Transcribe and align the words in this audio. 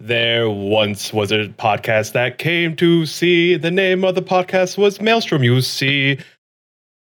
There 0.00 0.48
once 0.48 1.12
was 1.12 1.32
a 1.32 1.48
podcast 1.48 2.12
that 2.12 2.38
came 2.38 2.76
to 2.76 3.04
see. 3.04 3.56
The 3.56 3.72
name 3.72 4.04
of 4.04 4.14
the 4.14 4.22
podcast 4.22 4.78
was 4.78 5.00
Maelstrom, 5.00 5.42
you 5.42 5.60
see. 5.60 6.18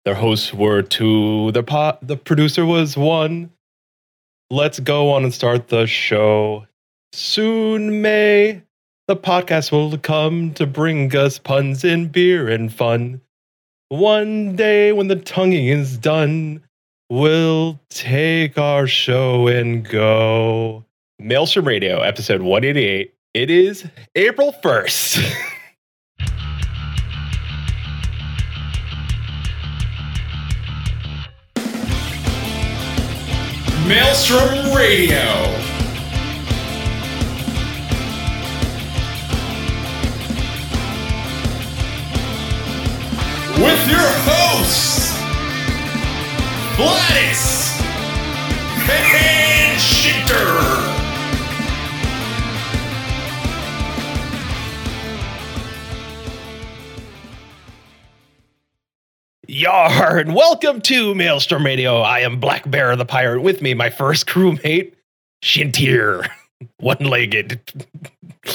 Their 0.04 0.14
hosts 0.14 0.52
were 0.52 0.82
two. 0.82 1.50
The 1.52 1.62
po- 1.62 1.96
the 2.02 2.18
producer 2.18 2.66
was 2.66 2.94
one. 2.94 3.50
Let's 4.50 4.80
go 4.80 5.12
on 5.12 5.24
and 5.24 5.32
start 5.32 5.68
the 5.68 5.86
show. 5.86 6.66
Soon 7.14 8.02
may 8.02 8.60
the 9.08 9.16
podcast 9.16 9.72
will 9.72 9.96
come 9.96 10.52
to 10.52 10.66
bring 10.66 11.16
us 11.16 11.38
puns 11.38 11.84
and 11.84 12.12
beer 12.12 12.50
and 12.50 12.70
fun. 12.70 13.22
One 13.88 14.56
day 14.56 14.92
when 14.92 15.08
the 15.08 15.16
tonguing 15.16 15.68
is 15.68 15.96
done, 15.96 16.62
we'll 17.08 17.80
take 17.88 18.58
our 18.58 18.86
show 18.86 19.48
and 19.48 19.88
go. 19.88 20.84
Maelstrom 21.24 21.66
Radio, 21.66 22.02
episode 22.02 22.42
188. 22.42 23.14
It 23.32 23.48
is 23.48 23.88
April 24.14 24.54
1st. 24.62 25.24
Maelstrom 33.88 34.74
Radio. 34.76 35.24
With 43.64 43.88
your 43.88 44.10
hosts, 44.26 45.16
Gladys 46.76 47.80
and 48.90 49.80
Shitter. 49.80 50.73
Yar, 59.54 60.18
and 60.18 60.34
welcome 60.34 60.80
to 60.80 61.14
Maelstrom 61.14 61.64
Radio. 61.64 62.00
I 62.00 62.18
am 62.18 62.40
Black 62.40 62.68
Bear 62.68 62.96
the 62.96 63.04
Pirate. 63.04 63.40
With 63.40 63.62
me, 63.62 63.72
my 63.72 63.88
first 63.88 64.26
crewmate, 64.26 64.94
Shintir, 65.44 66.28
one 66.78 66.98
legged. 66.98 67.60
I 68.44 68.50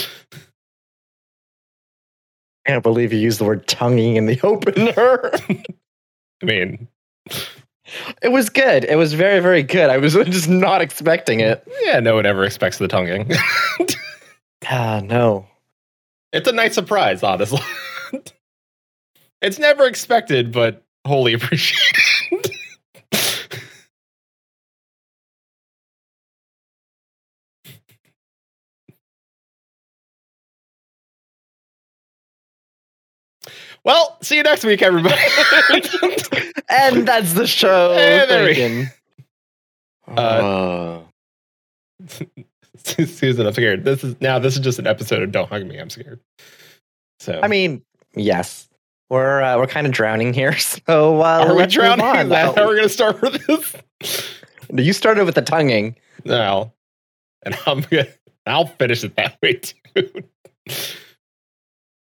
can't 2.66 2.84
believe 2.84 3.14
you 3.14 3.20
used 3.20 3.40
the 3.40 3.46
word 3.46 3.66
tonguing 3.66 4.18
in 4.18 4.26
the 4.26 4.42
opener. 4.44 5.32
I 6.44 6.46
mean, 6.46 6.90
it 8.22 8.34
was 8.34 8.50
good. 8.50 8.84
It 8.84 8.98
was 8.98 9.14
very, 9.14 9.40
very 9.40 9.64
good. 9.64 9.90
I 9.90 9.96
was 9.96 10.14
just 10.26 10.50
not 10.50 10.82
expecting 10.82 11.40
it. 11.40 11.66
yeah, 11.84 12.02
no 12.02 12.16
one 12.16 12.26
ever 12.26 12.44
expects 12.44 12.78
the 12.78 12.90
tonguing. 12.90 13.32
Ah, 14.70 15.00
no. 15.02 15.48
it's 16.34 16.50
a 16.50 16.52
nice 16.52 16.76
surprise, 16.76 17.24
honestly. 17.24 17.62
it's 19.42 19.60
never 19.60 19.86
expected, 19.86 20.52
but 20.52 20.84
wholly 21.06 21.34
appreciated. 21.36 21.96
well, 33.84 34.18
see 34.22 34.38
you 34.38 34.44
next 34.44 34.64
week, 34.64 34.82
everybody. 34.82 35.16
And 36.72 37.08
that's 37.08 37.34
the 37.34 37.48
show. 37.48 37.94
Hey, 37.98 38.26
there 38.30 38.54
Thinking. 38.54 38.90
Uh, 40.08 41.02
Uh, 42.08 42.26
Susan, 42.84 43.48
I'm 43.48 43.54
scared. 43.54 43.84
This 43.84 44.04
is 44.04 44.16
now. 44.22 44.38
This 44.38 44.54
is 44.54 44.60
just 44.60 44.78
an 44.78 44.86
episode 44.86 45.24
of 45.24 45.32
Don't 45.32 45.50
Hug 45.50 45.66
Me. 45.66 45.78
I'm 45.80 45.90
scared. 45.90 46.20
So 47.20 47.40
I 47.42 47.48
mean, 47.48 47.82
yes. 48.16 48.69
We're 49.10 49.42
uh, 49.42 49.58
we're 49.58 49.68
kind 49.68 49.88
of 49.88 49.94
drowning 49.94 50.34
here, 50.34 50.56
so 50.58 51.22
uh, 51.22 51.46
are 51.48 51.56
we 51.56 51.66
drowning? 51.66 52.06
on. 52.06 52.30
That 52.30 52.56
how 52.56 52.66
we're 52.66 52.76
gonna 52.76 52.90
start 52.90 53.22
with 53.22 53.46
this? 53.46 53.76
You 54.72 54.94
started 54.94 55.26
with 55.26 55.34
the 55.34 55.42
tonguing. 55.42 55.96
No, 56.26 56.72
and 57.44 57.58
I'm 57.66 57.82
gonna. 57.82 58.06
I'll 58.46 58.68
finish 58.68 59.04
it 59.04 59.16
that 59.16 59.36
way 59.42 59.54
too. 59.54 60.24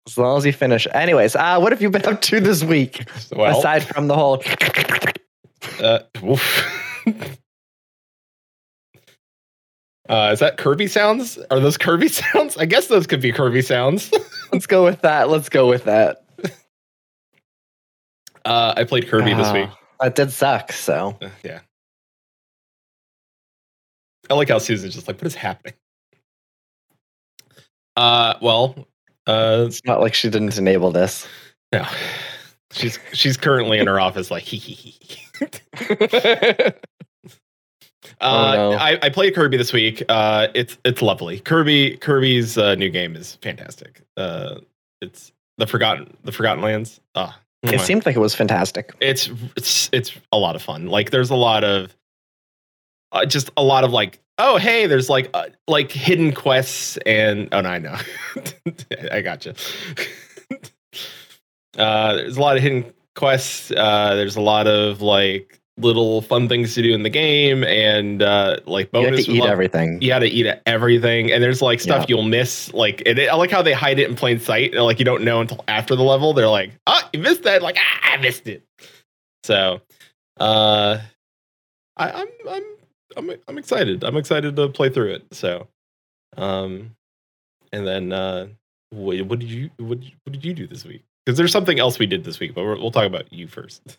As 0.07 0.17
long 0.17 0.39
as 0.39 0.47
you 0.47 0.53
finish. 0.53 0.87
Anyways, 0.95 1.35
uh, 1.35 1.59
what 1.59 1.73
have 1.73 1.83
you 1.83 1.91
been 1.91 2.07
up 2.07 2.21
to 2.23 2.39
this 2.39 2.63
week? 2.63 3.09
Well, 3.35 3.59
Aside 3.59 3.83
from 3.83 4.07
the 4.07 4.15
whole 4.15 4.41
uh. 5.81 5.99
Uh, 10.09 10.31
is 10.33 10.39
that 10.39 10.57
Kirby 10.57 10.87
sounds? 10.87 11.39
Are 11.51 11.59
those 11.59 11.77
Kirby 11.77 12.09
sounds? 12.09 12.57
I 12.57 12.67
guess 12.67 12.87
those 12.87 13.09
could 13.09 13.21
be 13.21 13.33
Kirby 13.33 13.63
sounds. 13.63 14.13
let's 14.53 14.67
go 14.69 14.85
with 14.85 15.01
that. 15.01 15.29
Let's 15.29 15.49
go 15.49 15.69
with 15.69 15.85
that. 15.85 16.24
Uh, 18.45 18.75
I 18.77 18.85
played 18.85 19.09
Kirby 19.09 19.33
this 19.35 19.47
Ah, 19.49 19.53
week. 19.55 19.69
That 20.01 20.15
did 20.15 20.31
suck, 20.33 20.73
so 20.73 21.17
Uh, 21.23 21.29
yeah. 21.43 21.61
I 24.31 24.35
like 24.35 24.49
how 24.49 24.59
Susan's 24.59 24.95
just 24.95 25.07
like, 25.09 25.17
what 25.19 25.27
is 25.27 25.35
happening? 25.35 25.75
Uh, 27.97 28.35
well, 28.43 28.75
uh, 29.27 29.65
it's 29.67 29.85
not 29.85 30.01
like 30.01 30.15
she 30.15 30.29
didn't 30.31 30.57
enable 30.59 30.91
this. 30.91 31.27
no, 31.73 31.87
she's 32.73 32.99
she's 33.13 33.37
currently 33.37 33.79
in 33.79 33.87
her 33.87 34.01
office, 34.01 34.31
like 34.31 34.43
hee 34.43 34.57
hee 34.59 34.97
hee. 35.01 36.73
Uh, 38.21 38.55
Oh, 38.57 38.71
no. 38.73 38.77
I, 38.79 38.99
I 39.03 39.09
played 39.09 39.35
Kirby 39.35 39.57
this 39.57 39.73
week. 39.73 40.03
Uh, 40.11 40.49
it's 40.55 40.77
it's 40.85 41.01
lovely. 41.01 41.41
Kirby 41.41 41.97
Kirby's 41.97 42.57
uh, 42.59 42.75
new 42.75 42.91
game 42.91 43.17
is 43.17 43.37
fantastic. 43.37 44.03
Uh, 44.17 44.57
it's 45.01 45.33
the 45.59 45.67
Forgotten 45.67 46.15
the 46.23 46.31
Forgotten 46.31 46.63
Lands. 46.63 47.01
Ah, 47.15 47.39
It 47.73 47.81
seemed 47.81 48.05
like 48.07 48.17
it 48.17 48.21
was 48.21 48.35
fantastic. 48.35 48.93
it's 49.01 49.31
it's 49.57 49.89
it's 49.93 50.13
a 50.33 50.39
lot 50.39 50.57
of 50.57 50.63
fun. 50.63 50.87
Like 50.87 51.11
there's 51.11 51.31
a 51.31 51.37
lot 51.37 51.65
of 51.65 51.95
uh, 53.13 53.25
just 53.25 53.51
a 53.57 53.63
lot 53.63 53.85
of 53.85 53.93
like 53.93 54.21
oh 54.39 54.57
hey 54.59 54.87
there's 54.87 55.09
like 55.09 55.31
uh, 55.35 55.47
like 55.69 55.91
hidden 55.91 56.33
quests 56.33 56.99
and 57.07 57.49
oh 57.53 57.61
no 57.61 57.69
I 57.69 57.79
know 57.79 57.97
I 59.13 59.21
gotcha. 59.21 59.55
uh, 61.79 62.15
there's 62.15 62.37
a 62.37 62.41
lot 62.41 62.57
of 62.57 62.63
hidden 62.63 62.93
quests. 63.15 63.71
Uh, 63.71 64.15
there's 64.15 64.37
a 64.37 64.41
lot 64.41 64.67
of 64.67 65.01
like 65.01 65.61
little 65.77 66.23
fun 66.23 66.49
things 66.49 66.73
to 66.75 66.83
do 66.83 66.95
in 66.95 67.03
the 67.03 67.11
game 67.11 67.65
and 67.65 68.23
uh, 68.23 68.59
like 68.65 68.89
You 68.95 69.07
have 69.07 69.17
to 69.17 69.31
eat 69.33 69.45
everything. 69.45 70.01
you 70.01 70.07
got 70.09 70.21
to 70.21 70.29
eat 70.29 70.47
everything 70.67 71.33
and 71.33 71.43
there's 71.43 71.61
like 71.61 71.81
stuff 71.81 72.03
Yeah. 72.03 72.07
you'll 72.17 72.23
miss 72.23 72.73
like 72.73 73.03
and 73.07 73.19
it, 73.19 73.29
i 73.29 73.35
like 73.35 73.51
how 73.51 73.61
they 73.61 73.73
hide 73.73 73.99
it 73.99 74.09
in 74.09 74.15
plain 74.15 74.39
sight 74.39 74.73
and 74.73 74.85
like 74.85 75.01
you 75.01 75.05
don't 75.05 75.25
know 75.25 75.41
until 75.41 75.65
after 75.67 75.97
the 75.97 76.05
level. 76.05 76.33
They're 76.33 76.49
like 76.49 76.71
oh 76.87 77.01
you 77.13 77.19
missed 77.19 77.43
that. 77.43 77.61
Like 77.61 77.77
ah, 77.79 78.13
i 78.13 78.17
missed 78.19 78.47
it. 78.47 78.63
So 79.43 79.81
uh 80.39 80.99
I, 81.97 82.11
i'm 82.11 82.29
i'm 82.49 82.63
i'm 83.17 83.31
i'm 83.49 83.59
excited. 83.59 84.05
I'm 84.05 84.17
excited 84.17 84.55
to 84.57 84.69
play 84.69 84.91
through 84.91 85.15
it. 85.15 85.25
So 85.33 85.67
um 86.37 86.95
and 87.73 87.85
then 87.85 88.13
uh 88.13 88.47
what, 88.91 89.21
what 89.23 89.39
did 89.41 89.51
you 89.51 89.71
what, 89.79 89.99
did 90.01 90.09
you- 90.11 90.17
what 90.23 90.33
did 90.33 90.45
you 90.45 90.55
do 90.55 90.69
this 90.69 90.85
week? 90.85 91.03
Because 91.27 91.37
there's 91.37 91.51
something 91.53 91.81
else 91.81 91.99
we 91.99 92.07
did 92.07 92.23
this 92.23 92.39
week 92.39 92.55
but 92.55 92.63
we'll 92.65 92.93
talk 92.93 93.07
about 93.07 93.33
you 93.33 93.49
first 93.49 93.99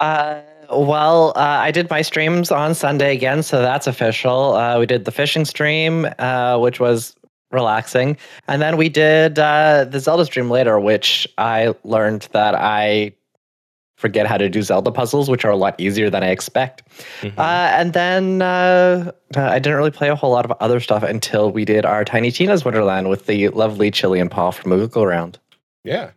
Uh, 0.00 0.40
well, 0.70 1.32
uh, 1.36 1.40
I 1.40 1.70
did 1.70 1.88
my 1.90 2.02
streams 2.02 2.50
on 2.50 2.74
Sunday 2.74 3.14
again, 3.14 3.42
so 3.42 3.62
that's 3.62 3.86
official. 3.86 4.54
Uh, 4.54 4.78
we 4.78 4.86
did 4.86 5.04
the 5.04 5.12
fishing 5.12 5.44
stream, 5.44 6.06
uh, 6.18 6.58
which 6.58 6.80
was 6.80 7.14
relaxing, 7.52 8.16
and 8.48 8.60
then 8.60 8.76
we 8.76 8.88
did 8.88 9.38
uh, 9.38 9.84
the 9.88 10.00
Zelda 10.00 10.24
stream 10.24 10.50
later, 10.50 10.78
which 10.80 11.26
I 11.38 11.74
learned 11.84 12.28
that 12.32 12.54
I 12.54 13.12
forget 13.96 14.26
how 14.26 14.36
to 14.36 14.50
do 14.50 14.60
Zelda 14.60 14.90
puzzles, 14.90 15.30
which 15.30 15.44
are 15.44 15.50
a 15.50 15.56
lot 15.56 15.74
easier 15.80 16.10
than 16.10 16.22
I 16.22 16.28
expect. 16.28 16.82
Mhm. 17.22 17.38
Uh, 17.38 17.42
and 17.80 17.92
then 17.94 18.42
uh, 18.42 19.10
uh, 19.34 19.40
I 19.40 19.58
didn't 19.58 19.78
really 19.78 19.90
play 19.90 20.10
a 20.10 20.14
whole 20.14 20.32
lot 20.32 20.44
of 20.44 20.52
other 20.60 20.80
stuff 20.80 21.02
until 21.02 21.50
we 21.50 21.64
did 21.64 21.86
our 21.86 22.04
Tiny 22.04 22.30
Tina's 22.30 22.62
Wonderland 22.64 23.08
with 23.08 23.24
the 23.24 23.48
lovely 23.50 23.90
Chili 23.90 24.20
and 24.20 24.30
Paul 24.30 24.52
from 24.52 24.72
Google 24.72 25.06
Round. 25.06 25.38
yeah 25.84 26.10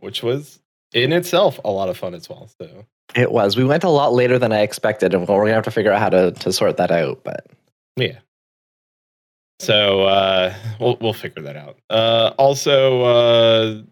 which 0.00 0.22
was 0.24 0.58
in 0.94 1.12
itself 1.12 1.60
a 1.64 1.70
lot 1.70 1.88
of 1.90 1.96
fun 1.96 2.14
as 2.14 2.28
well 2.28 2.48
so 2.58 2.84
It 3.14 3.32
was. 3.32 3.56
We 3.56 3.64
went 3.64 3.84
a 3.84 3.88
lot 3.88 4.12
later 4.12 4.38
than 4.38 4.52
I 4.52 4.60
expected, 4.60 5.14
and 5.14 5.26
we're 5.26 5.44
gonna 5.44 5.54
have 5.54 5.64
to 5.64 5.70
figure 5.70 5.92
out 5.92 6.00
how 6.00 6.10
to, 6.10 6.30
to 6.32 6.52
sort 6.52 6.76
that 6.76 6.90
out. 6.90 7.22
But 7.24 7.46
Yeah. 7.96 8.18
So 9.60 10.04
uh, 10.04 10.54
we'll 10.78 10.96
we'll 11.02 11.12
figure 11.12 11.42
that 11.42 11.56
out. 11.56 11.76
Uh, 11.90 12.32
also, 12.38 13.02
uh, 13.02 13.82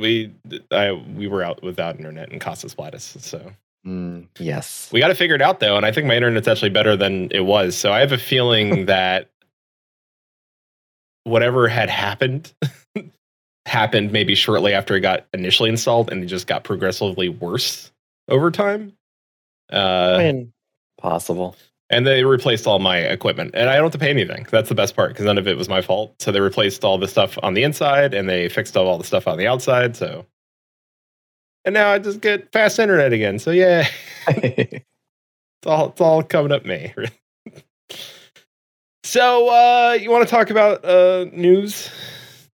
we 0.00 0.32
I 0.70 0.92
we 0.92 1.26
were 1.26 1.42
out 1.42 1.62
without 1.62 1.96
internet 1.96 2.32
in 2.32 2.38
Casas 2.38 2.74
Splatus, 2.74 3.20
so 3.20 3.52
mm, 3.86 4.26
yes, 4.38 4.88
we 4.90 5.00
got 5.00 5.08
to 5.08 5.14
figure 5.14 5.34
it 5.34 5.42
out 5.42 5.60
though. 5.60 5.76
And 5.76 5.84
I 5.84 5.92
think 5.92 6.06
my 6.06 6.14
internet's 6.16 6.48
actually 6.48 6.70
better 6.70 6.96
than 6.96 7.30
it 7.30 7.44
was. 7.44 7.76
So 7.76 7.92
I 7.92 8.00
have 8.00 8.12
a 8.12 8.18
feeling 8.18 8.86
that 8.86 9.28
whatever 11.24 11.68
had 11.68 11.90
happened 11.90 12.50
happened 13.66 14.12
maybe 14.12 14.34
shortly 14.34 14.72
after 14.72 14.96
it 14.96 15.00
got 15.00 15.26
initially 15.34 15.68
installed, 15.68 16.10
and 16.10 16.22
it 16.22 16.26
just 16.26 16.46
got 16.46 16.64
progressively 16.64 17.28
worse 17.28 17.92
over 18.28 18.50
time. 18.50 18.92
Uh, 19.72 20.16
I 20.18 20.32
mean, 20.32 20.52
possible. 21.00 21.56
and 21.90 22.06
they 22.06 22.24
replaced 22.24 22.66
all 22.66 22.78
my 22.78 22.98
equipment, 22.98 23.52
and 23.54 23.68
I 23.68 23.74
don't 23.74 23.84
have 23.84 23.92
to 23.92 23.98
pay 23.98 24.10
anything. 24.10 24.46
That's 24.50 24.68
the 24.68 24.74
best 24.74 24.96
part 24.96 25.10
because 25.10 25.26
none 25.26 25.38
of 25.38 25.46
it 25.46 25.56
was 25.56 25.68
my 25.68 25.82
fault. 25.82 26.14
So 26.20 26.32
they 26.32 26.40
replaced 26.40 26.84
all 26.84 26.98
the 26.98 27.08
stuff 27.08 27.38
on 27.42 27.54
the 27.54 27.62
inside, 27.62 28.14
and 28.14 28.28
they 28.28 28.48
fixed 28.48 28.76
up 28.76 28.86
all 28.86 28.98
the 28.98 29.04
stuff 29.04 29.26
on 29.26 29.38
the 29.38 29.46
outside. 29.46 29.96
So, 29.96 30.26
and 31.64 31.74
now 31.74 31.90
I 31.90 31.98
just 31.98 32.20
get 32.20 32.50
fast 32.52 32.78
internet 32.78 33.12
again. 33.12 33.38
So 33.38 33.50
yeah, 33.50 33.88
it's 34.28 34.84
all 35.66 35.88
it's 35.88 36.00
all 36.00 36.22
coming 36.22 36.52
up 36.52 36.64
me. 36.64 36.94
so 39.04 39.48
uh, 39.48 39.98
you 40.00 40.10
want 40.10 40.26
to 40.26 40.30
talk 40.30 40.50
about 40.50 40.84
uh, 40.84 41.26
news? 41.32 41.90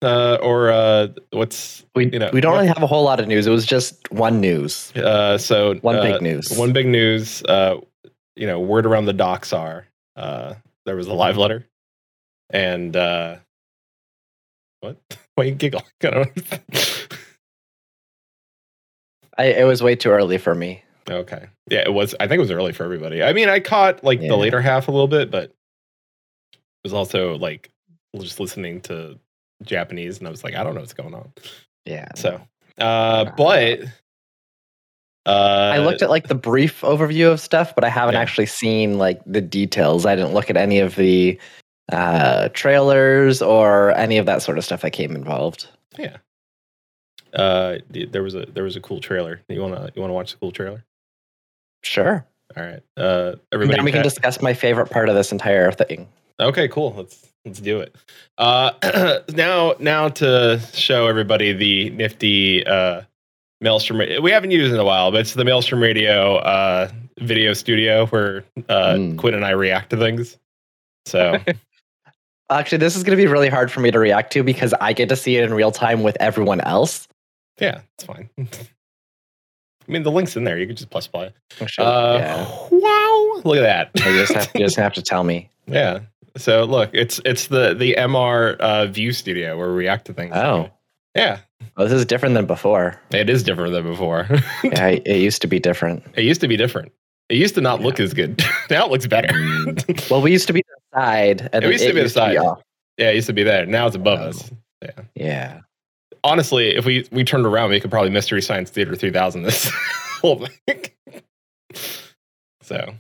Uh, 0.05 0.37
or 0.43 0.71
uh, 0.71 1.09
what's 1.31 1.85
we, 1.95 2.11
you 2.13 2.19
know, 2.19 2.29
we 2.33 2.41
don't 2.41 2.53
what- 2.53 2.59
really 2.59 2.69
have 2.69 2.83
a 2.83 2.87
whole 2.87 3.03
lot 3.05 3.19
of 3.21 3.27
news. 3.27 3.47
It 3.47 3.51
was 3.51 3.65
just 3.65 4.11
one 4.13 4.41
news. 4.41 4.93
uh, 4.97 5.39
so 5.39 5.75
One 5.77 5.97
uh, 5.97 6.03
big 6.03 6.21
news. 6.23 6.51
One 6.57 6.73
big 6.75 6.87
news. 6.87 7.43
Uh, 7.45 7.81
you 8.37 8.47
know, 8.47 8.61
word 8.61 8.85
around 8.87 9.07
the 9.07 9.13
docks 9.15 9.53
are 9.53 9.87
uh, 10.17 10.55
there 10.85 10.97
was 10.97 11.07
a 11.07 11.15
live 11.15 11.37
letter, 11.39 11.67
and 12.51 12.95
uh, 12.97 13.37
what? 14.81 14.97
Why 15.37 15.45
you 15.45 15.55
giggle? 15.55 15.83
I 16.05 16.31
I, 19.39 19.45
it 19.47 19.65
was 19.67 19.83
way 19.83 19.97
too 19.97 20.11
early 20.11 20.39
for 20.39 20.55
me. 20.55 20.83
okay, 21.11 21.47
yeah, 21.71 21.81
it 21.81 21.93
was. 21.93 22.15
I 22.21 22.27
think 22.29 22.39
it 22.39 22.41
was 22.41 22.51
early 22.51 22.73
for 22.73 22.85
everybody. 22.85 23.23
I 23.23 23.33
mean, 23.33 23.49
I 23.49 23.61
caught 23.61 24.05
like 24.05 24.21
Yeah. 24.21 24.29
the 24.29 24.37
later 24.37 24.61
half 24.61 24.87
a 24.89 24.91
little 24.93 25.09
bit, 25.09 25.31
but 25.31 25.45
it 26.53 26.61
was 26.85 26.93
also 26.93 27.37
like 27.39 27.71
just 28.21 28.39
listening 28.39 28.81
to 28.83 29.19
Japanese, 29.67 30.19
and 30.19 30.27
I 30.27 30.31
was 30.31 30.45
like, 30.45 30.55
I 30.55 30.63
don't 30.65 30.75
know 30.75 30.81
what's 30.81 30.93
going 30.95 31.15
on. 31.15 31.33
Yeah. 31.85 32.09
So, 32.17 32.41
uh, 32.79 33.27
but 33.37 33.81
uh, 35.27 35.71
I 35.75 35.79
looked 35.79 36.03
at 36.03 36.11
like 36.11 36.29
the 36.29 36.35
brief 36.35 36.83
overview 36.83 37.33
of 37.33 37.41
stuff, 37.41 37.75
but 37.75 37.85
I 37.85 37.89
haven't 37.89 38.15
Yeah. 38.15 38.21
actually 38.21 38.47
seen 38.47 38.99
like 38.99 39.21
the 39.27 39.41
details. 39.41 40.05
I 40.07 40.17
didn't 40.17 40.35
look 40.35 40.51
at 40.51 40.57
any 40.57 40.81
of 40.81 40.97
the 40.97 41.39
uh, 41.93 42.49
trailers 42.51 43.41
or 43.43 43.93
any 43.93 44.19
of 44.19 44.27
that 44.27 44.43
sort 44.43 44.59
of 44.59 44.65
stuff 44.65 44.83
that 44.83 44.91
came 44.91 45.15
involved. 45.15 45.69
Yeah. 45.99 46.17
Uh, 47.33 47.79
there 47.91 48.23
was 48.23 48.35
a 48.35 48.47
there 48.47 48.65
was 48.65 48.77
a 48.77 48.81
cool 48.81 49.01
trailer. 49.01 49.41
You 49.49 49.61
wanna 49.61 49.91
you 49.95 50.01
wanna 50.01 50.15
watch 50.15 50.33
the 50.33 50.39
cool 50.39 50.53
trailer? 50.53 50.85
Sure. 51.83 52.25
All 52.57 52.63
right. 52.63 52.81
Uh, 52.97 53.35
everybody. 53.53 53.77
then 53.77 53.85
we 53.85 53.93
can 53.93 54.03
discuss 54.03 54.41
my 54.41 54.55
favorite 54.55 54.89
part 54.91 55.09
of 55.09 55.15
this 55.17 55.33
entire 55.33 55.73
thing. 55.73 56.09
Okay, 56.39 56.69
cool. 56.69 56.95
Let's 56.97 57.33
let's 57.45 57.61
do 57.61 57.81
it. 57.81 57.95
Uh, 58.39 58.73
now 59.35 59.75
now 59.79 60.09
to 60.09 60.61
show 60.73 61.07
everybody 61.07 61.53
the 61.53 61.91
nifty 61.91 62.67
uh, 62.67 63.03
Maelstrom. 63.61 63.99
We 64.23 64.31
haven't 64.31 64.51
used 64.51 64.71
it 64.73 64.75
in 64.75 64.81
a 64.81 64.85
while, 64.85 65.11
but 65.11 65.21
it's 65.21 65.35
the 65.35 65.45
Maelstrom 65.45 65.81
Radio 65.83 66.37
uh, 66.37 66.91
video 67.21 67.53
studio 67.53 68.07
where 68.07 68.45
uh, 68.69 68.95
Mm. 68.95 69.19
Quinn 69.19 69.35
and 69.35 69.45
I 69.45 69.51
react 69.51 69.91
to 69.91 69.97
things. 69.97 70.37
So 71.07 71.39
Actually, 72.51 72.79
this 72.79 72.95
is 72.95 73.03
going 73.03 73.17
to 73.17 73.23
be 73.23 73.27
really 73.27 73.49
hard 73.49 73.73
for 73.73 73.81
me 73.81 73.91
to 73.91 73.99
react 73.99 74.33
to 74.35 74.43
because 74.43 74.75
I 74.81 74.93
get 74.93 75.09
to 75.09 75.17
see 75.17 75.37
it 75.37 75.45
in 75.45 75.55
real 75.55 75.71
time 75.73 76.03
with 76.03 76.17
everyone 76.21 76.61
else. 76.61 77.09
yeah, 77.59 77.81
it's 77.97 78.05
fine. 78.05 78.29
I 78.39 79.93
mean, 79.93 80.03
the 80.03 80.11
link's 80.11 80.37
in 80.37 80.45
there. 80.45 80.59
You 80.59 80.67
can 80.67 80.77
just 80.77 80.91
plus 80.91 81.07
play. 81.07 81.33
Actually, 81.61 81.87
Uh, 81.87 82.19
yeah. 82.19 82.59
Wow! 82.71 83.41
Look 83.45 83.57
at 83.59 83.63
that. 83.63 83.91
You 83.95 84.19
just, 84.19 84.33
have, 84.35 84.51
you 84.55 84.61
just 84.61 84.77
have 84.85 84.93
to 84.95 85.03
tell 85.03 85.25
me. 85.25 85.49
Yeah. 85.67 86.01
So 86.37 86.65
look, 86.65 86.91
it's 86.93 87.21
it's 87.25 87.47
the 87.49 87.75
the 87.75 87.95
MR 87.99 88.57
uh, 88.59 88.87
View 88.87 89.13
Studio 89.13 89.57
where 89.59 89.69
we 89.69 89.75
react 89.75 90.07
to 90.07 90.13
things. 90.13 90.33
Oh, 90.35 90.71
Yeah, 91.15 91.39
well, 91.77 91.87
this 91.87 91.93
is 91.97 92.05
different 92.05 92.35
than 92.35 92.47
before. 92.47 93.01
it 93.13 93.31
is 93.31 93.43
different 93.45 93.73
than 93.73 93.85
before. 93.85 94.27
Yeah, 94.65 94.89
it 94.89 95.21
used 95.21 95.43
to 95.43 95.49
be 95.49 95.61
different. 95.61 96.03
it 96.17 96.25
used 96.25 96.41
to 96.41 96.49
be 96.49 96.57
different. 96.57 96.93
It 97.29 97.37
used 97.37 97.55
to 97.55 97.61
not 97.61 97.81
look 97.81 98.01
as 98.01 98.13
good. 98.15 98.43
now 98.71 98.85
it 98.87 98.91
looks 98.91 99.07
better. 99.07 99.33
Well, 100.11 100.21
we 100.23 100.33
used 100.33 100.47
to 100.49 100.53
be 100.53 100.63
the 100.63 100.99
side, 100.99 101.49
and 101.53 101.65
It 101.65 101.71
used 101.71 101.87
to 101.87 101.95
be 101.95 102.03
the 102.03 102.09
side. 102.09 102.35
yeah, 102.99 103.11
it 103.11 103.15
used 103.15 103.29
to 103.29 103.33
be 103.33 103.45
there. 103.45 103.65
Now 103.67 103.87
it's 103.87 103.97
above 103.97 104.19
Oh. 104.21 104.29
us. 104.29 104.51
Yeah. 104.83 104.91
Yeah. 105.15 105.61
Honestly, 106.25 106.75
if 106.75 106.85
we 106.85 107.07
we 107.13 107.23
turned 107.23 107.47
around, 107.47 107.71
we 107.71 107.79
could 107.81 107.91
probably 107.91 108.11
Mystery 108.11 108.43
Science 108.43 108.71
Theater 108.71 108.95
3000 108.97 109.43
this 109.43 109.71
whole 110.21 110.47
thing. 110.67 110.85
so, 112.63 112.95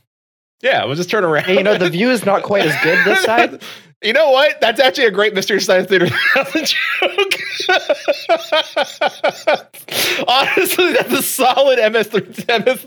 yeah, 0.64 0.84
we'll 0.84 0.96
just 0.96 1.10
turn 1.10 1.22
around. 1.24 1.44
Hey, 1.44 1.58
you 1.58 1.62
know, 1.62 1.78
the 1.78 1.90
view 1.90 2.10
is 2.10 2.24
not 2.24 2.42
quite 2.42 2.66
as 2.66 2.74
good 2.82 3.04
this 3.04 3.22
side. 3.24 3.62
You 4.02 4.12
know 4.12 4.30
what? 4.30 4.60
That's 4.60 4.80
actually 4.80 5.06
a 5.06 5.10
great 5.12 5.32
Mystery 5.34 5.60
Science 5.60 5.88
Theater 5.88 6.08
3000 6.08 6.66
joke. 6.98 7.40
Honestly, 10.28 10.92
that's 10.94 11.12
a 11.12 11.22
solid 11.22 11.78
MS3. 11.78 12.66
MS 12.66 12.86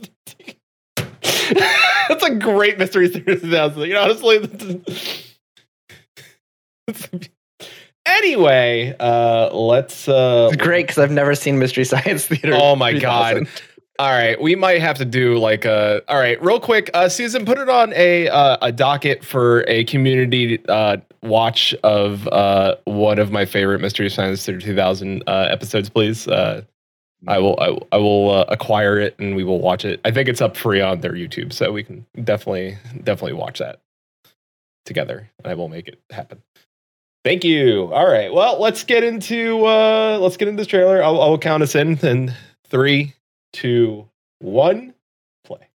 that's 2.09 2.23
a 2.23 2.35
great 2.35 2.77
Mystery 2.77 3.07
Science 3.09 3.25
Theater 3.25 3.39
3000. 3.39 3.81
You 3.83 3.93
know, 3.93 4.01
honestly. 4.03 4.37
that's- 6.87 7.29
anyway, 8.05 8.95
uh, 8.99 9.49
let's. 9.55 10.07
Uh, 10.07 10.49
It's 10.51 10.61
great 10.61 10.83
because 10.87 10.97
I've 10.99 11.11
never 11.11 11.33
seen 11.35 11.57
Mystery 11.59 11.83
Science 11.85 12.27
Theater. 12.27 12.53
Oh 12.55 12.75
my 12.75 12.93
god. 12.93 13.47
3000. 13.97 13.99
All 13.99 14.11
right, 14.11 14.41
we 14.41 14.55
might 14.55 14.81
have 14.81 14.97
to 14.97 15.05
do 15.05 15.37
like 15.37 15.65
a. 15.65 16.01
All 16.07 16.17
right, 16.17 16.41
real 16.41 16.59
quick, 16.59 16.89
uh, 16.93 17.09
Susan, 17.09 17.45
put 17.45 17.57
it 17.57 17.69
on 17.69 17.93
a 17.93 18.27
uh, 18.29 18.57
a 18.61 18.71
docket 18.71 19.23
for 19.23 19.63
a 19.67 19.83
community 19.85 20.59
uh, 20.67 20.97
watch 21.23 21.73
of 21.83 22.27
uh, 22.27 22.75
one 22.85 23.19
of 23.19 23.31
my 23.31 23.45
favorite 23.45 23.81
Mystery 23.81 24.09
Science 24.09 24.45
Theater 24.45 24.59
2000 24.59 25.23
uh, 25.27 25.47
episodes, 25.49 25.89
please. 25.89 26.27
Uh, 26.27 26.63
I 27.27 27.39
will 27.39 27.59
I, 27.59 27.95
I 27.95 27.97
will 27.97 28.31
uh, 28.31 28.45
acquire 28.49 28.99
it 28.99 29.15
and 29.19 29.35
we 29.35 29.43
will 29.43 29.59
watch 29.59 29.85
it. 29.85 29.99
I 30.05 30.11
think 30.11 30.29
it's 30.29 30.41
up 30.41 30.55
free 30.55 30.81
on 30.81 31.01
their 31.01 31.13
YouTube, 31.13 31.51
so 31.51 31.71
we 31.71 31.83
can 31.83 32.05
definitely 32.23 32.77
definitely 33.03 33.33
watch 33.33 33.59
that 33.59 33.81
together. 34.85 35.29
And 35.39 35.51
I 35.51 35.55
will 35.55 35.69
make 35.69 35.87
it 35.87 35.99
happen. 36.11 36.41
Thank 37.25 37.43
you. 37.43 37.91
All 37.91 38.07
right. 38.07 38.31
Well, 38.31 38.61
let's 38.61 38.83
get 38.83 39.03
into 39.03 39.65
uh 39.65 40.19
let's 40.21 40.37
get 40.37 40.47
into 40.47 40.61
this 40.61 40.67
trailer. 40.67 41.03
I'll, 41.03 41.19
I'll 41.21 41.37
count 41.37 41.63
us 41.63 41.73
in 41.73 41.97
in 42.05 42.33
three, 42.69 43.13
two, 43.53 44.09
one, 44.39 44.93
play. 45.43 45.69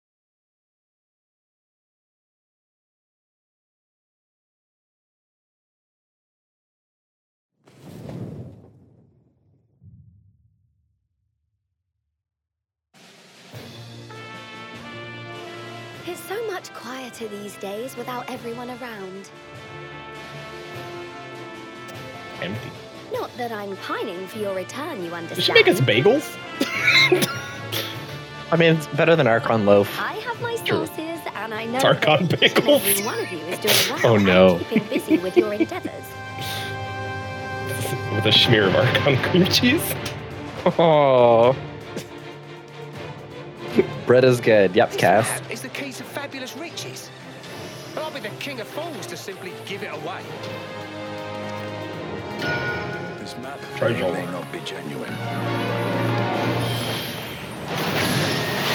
It's 16.07 16.19
so 16.21 16.45
much 16.47 16.73
quieter 16.73 17.27
these 17.27 17.56
days 17.57 17.95
without 17.95 18.29
everyone 18.29 18.69
around. 18.69 19.29
Empty. 22.41 22.71
Not 23.13 23.35
that 23.38 23.51
I'm 23.51 23.75
pining 23.77 24.28
for 24.28 24.40
your 24.40 24.56
return, 24.56 25.04
you 25.04 25.13
understand. 25.13 25.35
Does 25.35 25.45
she 25.45 25.54
make 25.54 25.68
us 25.68 25.80
bagels? 25.81 27.47
I 28.51 28.57
mean, 28.57 28.75
it's 28.75 28.87
better 28.87 29.16
than 29.16 29.28
Archon 29.28 29.66
Loaf. 29.66 29.90
I 29.99 30.13
have 30.13 30.42
my 30.42 30.56
True. 30.57 30.85
sources, 30.85 31.19
and 31.35 31.54
I 31.54 31.66
know 31.66 31.80
Tarkon 31.80 32.30
that 32.30 32.44
each 32.44 32.51
and 32.57 32.63
bagels. 32.66 32.90
every 32.90 33.06
one 33.06 33.19
of 33.19 33.31
you 33.31 33.37
is 33.40 33.59
doing 33.59 34.01
well 34.04 34.11
Oh, 34.11 34.16
and 34.16 34.25
no. 34.25 34.59
keeping 34.69 34.90
busy 34.90 35.18
with 35.18 35.37
your 35.37 35.54
endeavors. 35.54 35.92
With 38.13 38.25
a 38.25 38.31
smear 38.31 38.68
of 38.68 38.75
Archon 38.75 39.18
cream 39.23 39.45
cheese? 39.45 39.94
Oh. 40.66 41.56
Bread 44.06 44.25
is 44.25 44.42
good. 44.42 44.75
Yep, 44.75 44.92
This 44.92 44.99
Cass. 44.99 45.42
map 45.42 45.51
is 45.51 45.61
the 45.61 45.69
key 45.69 45.94
to 45.94 46.04
fabulous 46.04 46.56
riches. 46.57 47.09
But 47.95 48.04
I'll 48.04 48.11
be 48.11 48.19
the 48.19 48.30
king 48.40 48.59
of 48.59 48.68
fools 48.68 49.06
to 49.07 49.16
simply 49.18 49.54
give 49.66 49.81
it 49.83 49.92
away. 49.94 50.21
This 53.19 53.35
map 53.37 53.59
Try 53.78 53.94
may 53.94 54.01
or 54.04 54.13
may 54.13 54.25
not 54.25 54.51
be 54.51 54.59
genuine. 54.59 55.13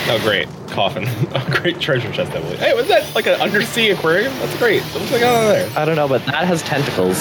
Oh, 0.11 0.21
great. 0.23 0.47
Coffin. 0.69 1.05
Oh, 1.35 1.47
great 1.61 1.81
treasure 1.81 2.13
chest, 2.13 2.33
I 2.33 2.41
believe. 2.41 2.59
Hey, 2.61 2.73
was 2.75 2.87
that 2.89 3.13
like 3.15 3.27
an 3.27 3.41
undersea 3.41 3.91
aquarium? 3.91 4.33
That's 4.39 4.57
great. 4.59 4.83
What's 4.83 5.11
going 5.11 5.25
on 5.25 5.45
there? 5.47 5.71
I 5.77 5.85
don't 5.85 5.97
know, 5.97 6.07
but 6.09 6.25
that 6.27 6.47
has 6.47 6.63
tentacles. 6.63 7.17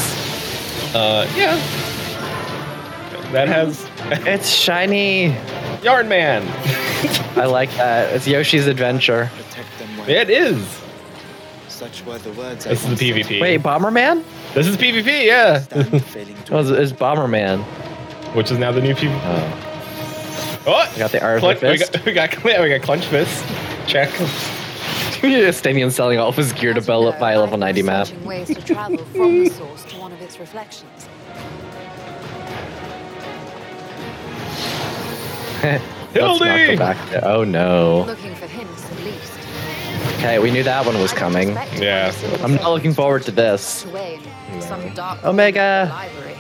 Uh, 0.93 1.27
yeah. 1.35 1.55
That 3.31 3.47
has 3.47 3.87
It's 4.27 4.49
shiny. 4.49 5.35
Yarn 5.83 6.07
Man. 6.07 6.43
I 7.37 7.45
like 7.45 7.71
that. 7.71 8.13
It's 8.13 8.27
Yoshi's 8.27 8.67
Adventure. 8.67 9.31
Protect. 9.35 10.09
It 10.09 10.29
is. 10.29 10.81
Such 11.67 12.05
were 12.05 12.17
the 12.19 12.31
words 12.33 12.65
I 12.67 12.69
This 12.69 12.81
is 12.83 12.85
once 12.87 12.99
the 12.99 13.11
said. 13.11 13.25
PvP. 13.25 13.41
Wait, 13.41 13.61
Bomberman? 13.63 14.23
This 14.53 14.67
is 14.67 14.77
PvP, 14.77 15.25
yeah. 15.25 15.59
Stand 15.59 16.03
Oh, 16.51 16.59
it's, 16.59 16.69
it's 16.69 16.91
Bomberman. 16.93 17.63
Which 18.35 18.51
is 18.51 18.57
now 18.59 18.71
the 18.71 18.81
new 18.81 18.93
PvP. 18.93 19.19
Oh. 19.23 19.74
Oh, 20.67 20.73
I 20.73 20.97
got 20.97 21.11
the 21.11 21.23
Iron 21.23 21.39
Clench, 21.39 21.61
we, 21.61 21.77
Fist. 21.77 21.93
got, 21.93 22.05
we 22.05 22.13
got 22.13 22.43
we 22.43 22.69
got 22.69 22.81
clench 22.81 23.05
fist. 23.05 23.45
Check. 23.87 24.09
Stadium 25.53 25.89
selling 25.89 26.19
all 26.19 26.29
of 26.29 26.35
his 26.35 26.53
gear 26.53 26.73
to 26.73 26.79
As 26.79 26.87
you 26.87 26.93
buy, 26.93 26.99
know, 27.01 27.19
buy 27.19 27.31
a 27.31 27.39
level 27.39 27.57
90 27.57 27.81
been 27.81 27.85
map. 27.87 28.09
ways 28.23 28.47
to 28.47 28.55
travel 28.63 28.97
from 28.97 29.43
the 29.45 29.49
source 29.49 29.83
to 29.85 29.97
one 29.97 30.11
of 30.11 30.21
its 30.21 30.39
reflections. 30.39 31.07
Let's 35.63 35.83
not 36.13 36.39
go 36.39 36.45
Hildy! 36.45 36.75
back 36.77 37.09
there. 37.09 37.25
Oh 37.27 37.43
no. 37.43 38.03
Looking 38.07 38.35
for 38.35 38.45
hints, 38.47 38.85
at 38.91 38.99
least. 39.03 39.31
Okay, 40.19 40.37
we 40.39 40.51
knew 40.51 40.63
that 40.63 40.85
one 40.85 40.97
was 40.99 41.11
coming. 41.11 41.49
Yeah. 41.75 42.13
I'm 42.41 42.55
not 42.55 42.69
looking 42.71 42.93
forward 42.93 43.23
to 43.23 43.31
this. 43.31 43.83
Away 43.85 44.19
in 44.51 44.61
some 44.61 44.93
dark 44.93 45.23
Omega. 45.23 45.89
library. 45.91 46.35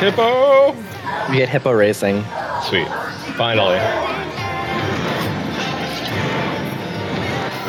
Hippo. 0.00 0.72
We 1.28 1.36
get 1.36 1.50
hippo 1.50 1.72
racing. 1.72 2.24
Sweet. 2.62 2.88
Finally. 3.36 3.78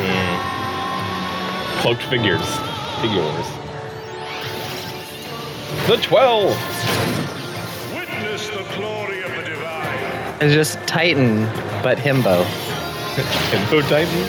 Hmm. 0.00 1.80
Cloaked 1.82 2.02
figures. 2.04 2.40
Figures. 3.02 3.46
The 5.86 5.98
12. 6.02 6.56
Witness 7.94 8.48
the 8.48 8.64
glory 8.76 9.22
of 9.24 9.36
the 9.36 9.42
divine. 9.42 10.36
It's 10.40 10.54
just 10.54 10.78
Titan, 10.86 11.44
but 11.82 11.98
himbo. 11.98 12.44
Hippo 13.50 13.82
Titan. 13.82 14.26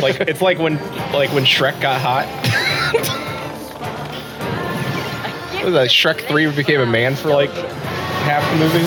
like 0.00 0.20
it's 0.20 0.40
like 0.40 0.58
when 0.60 0.76
like 1.12 1.32
when 1.32 1.44
Shrek 1.44 1.80
got 1.80 2.00
hot. 2.00 2.26
Was 5.72 5.74
that? 5.74 5.90
Shrek 5.90 6.26
3 6.26 6.50
became 6.52 6.80
a 6.80 6.86
man 6.86 7.14
for 7.14 7.28
like 7.28 7.50
half 7.50 8.48
the 8.52 8.58
movie. 8.58 8.86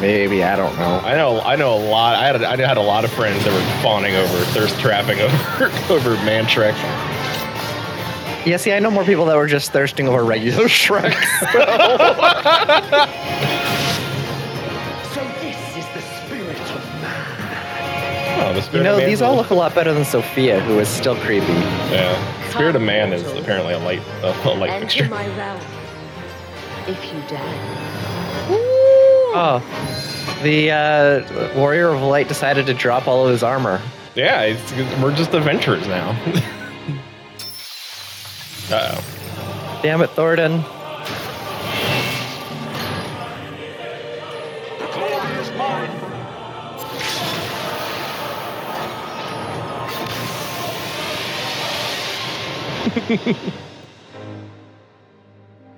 Maybe 0.00 0.42
I 0.42 0.56
don't 0.56 0.76
know. 0.78 1.00
I 1.04 1.14
know, 1.14 1.40
I 1.40 1.56
know 1.56 1.74
a 1.76 1.82
lot. 1.88 2.16
I 2.16 2.26
had, 2.26 2.42
a, 2.42 2.48
I 2.48 2.56
had 2.56 2.76
a 2.76 2.82
lot 2.82 3.04
of 3.04 3.12
friends 3.12 3.44
that 3.44 3.52
were 3.52 3.82
fawning 3.82 4.14
over, 4.14 4.44
thirst 4.46 4.78
trapping 4.80 5.20
over, 5.20 5.66
over 5.92 6.10
Man 6.24 6.44
Shrek. 6.44 6.74
Yeah, 8.44 8.56
see, 8.56 8.72
I 8.72 8.80
know 8.80 8.90
more 8.90 9.04
people 9.04 9.26
that 9.26 9.36
were 9.36 9.46
just 9.46 9.72
thirsting 9.72 10.08
over 10.08 10.24
regular 10.24 10.64
Shrek. 10.68 11.14
So 11.52 11.58
Oh, 18.44 18.52
the 18.52 18.76
you 18.78 18.82
know, 18.82 18.94
of 18.94 18.98
man 19.00 19.08
these 19.08 19.22
all 19.22 19.36
look 19.36 19.50
a 19.50 19.54
lot 19.54 19.74
better 19.74 19.92
than 19.92 20.04
Sophia, 20.04 20.60
who 20.60 20.78
is 20.78 20.88
still 20.88 21.16
creepy. 21.16 21.46
Yeah, 21.46 22.50
spirit 22.50 22.74
of 22.74 22.82
man 22.82 23.12
is 23.12 23.22
apparently 23.32 23.74
a 23.74 23.78
light, 23.78 24.02
a, 24.22 24.30
a 24.30 24.54
light 24.54 24.70
Enter 24.70 24.86
fixture. 24.86 25.08
my 25.08 25.26
realm, 25.36 25.60
if 26.86 27.04
you 27.12 27.20
dare. 27.28 27.42
Oh, 29.34 29.62
the 30.42 30.70
uh, 30.70 31.56
Warrior 31.56 31.88
of 31.90 32.02
Light 32.02 32.28
decided 32.28 32.66
to 32.66 32.74
drop 32.74 33.06
all 33.06 33.24
of 33.24 33.30
his 33.30 33.42
armor. 33.42 33.80
Yeah, 34.14 34.42
it's, 34.42 34.72
we're 35.00 35.14
just 35.14 35.32
adventurers 35.32 35.86
now. 35.86 36.10
uh 38.70 38.96
oh. 38.96 39.80
Damn 39.82 40.02
it, 40.02 40.10
Thordan. 40.10 40.64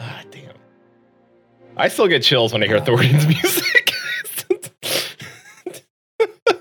Ah, 0.01 0.23
damn. 0.31 0.55
I 1.77 1.89
still 1.89 2.09
get 2.09 2.23
chills 2.23 2.53
when 2.53 2.63
I 2.63 2.67
hear 2.67 2.81
Thordan's 2.81 3.27
music. 3.29 3.93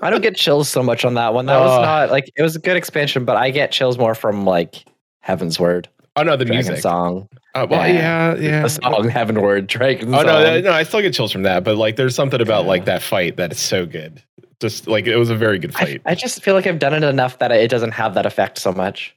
I 0.02 0.10
don't 0.10 0.20
get 0.22 0.36
chills 0.36 0.68
so 0.68 0.82
much 0.82 1.04
on 1.04 1.14
that 1.14 1.32
one. 1.34 1.46
That 1.46 1.58
was 1.60 1.78
Oh. 1.78 1.82
not 1.82 2.10
like 2.10 2.30
it 2.36 2.42
was 2.42 2.56
a 2.56 2.58
good 2.58 2.76
expansion, 2.76 3.24
but 3.24 3.36
I 3.36 3.50
get 3.50 3.72
chills 3.72 3.96
more 3.98 4.14
from 4.14 4.44
like 4.44 4.84
Heavensward, 5.26 5.86
oh 6.16 6.22
no, 6.22 6.36
the 6.36 6.44
Dragon 6.44 6.66
music. 6.66 6.82
Song, 6.82 7.26
Uh, 7.54 7.66
well, 7.70 7.88
yeah, 7.88 8.34
yeah. 8.36 8.62
the 8.62 8.68
song 8.68 9.08
Heavensward, 9.08 9.66
Dragon 9.66 10.14
Oh 10.14 10.18
Song. 10.18 10.26
no, 10.26 10.42
that- 10.42 10.64
no, 10.64 10.72
I 10.72 10.82
still 10.82 11.00
get 11.00 11.14
chills 11.14 11.32
from 11.32 11.44
that. 11.44 11.64
But 11.64 11.76
like, 11.78 11.96
there's 11.96 12.14
something 12.14 12.40
about 12.42 12.66
like 12.66 12.84
that 12.84 13.00
fight 13.02 13.36
that 13.38 13.52
is 13.52 13.58
so 13.58 13.86
good. 13.86 14.22
Just 14.60 14.86
like 14.86 15.06
it 15.06 15.16
was 15.16 15.30
a 15.30 15.34
very 15.36 15.58
good 15.58 15.74
I, 15.76 15.84
fight. 15.84 16.02
I 16.04 16.14
just 16.14 16.42
feel 16.42 16.54
like 16.54 16.66
I've 16.66 16.78
done 16.78 16.92
it 16.92 17.02
enough 17.02 17.38
that 17.38 17.50
it 17.50 17.68
doesn't 17.70 17.92
have 17.92 18.12
that 18.14 18.26
effect 18.26 18.58
so 18.58 18.72
much. 18.72 19.14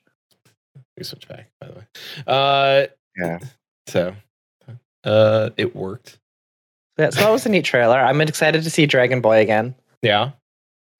We 0.98 1.04
switch 1.04 1.28
back, 1.28 1.50
by 1.62 1.68
the 1.68 1.74
way. 1.74 1.84
Uh, 2.26 2.88
Yeah. 3.18 3.40
So, 3.88 4.16
uh, 5.04 5.50
it 5.58 5.76
worked. 5.76 6.20
Yeah, 6.98 7.12
so 7.12 7.22
that 7.22 7.30
was 7.32 7.46
a 7.46 7.50
neat 7.50 7.64
trailer. 7.66 8.00
I'm 8.00 8.20
excited 8.22 8.64
to 8.64 8.70
see 8.70 8.86
Dragon 8.88 9.22
Boy 9.22 9.40
again. 9.40 9.76
Yeah. 10.02 10.32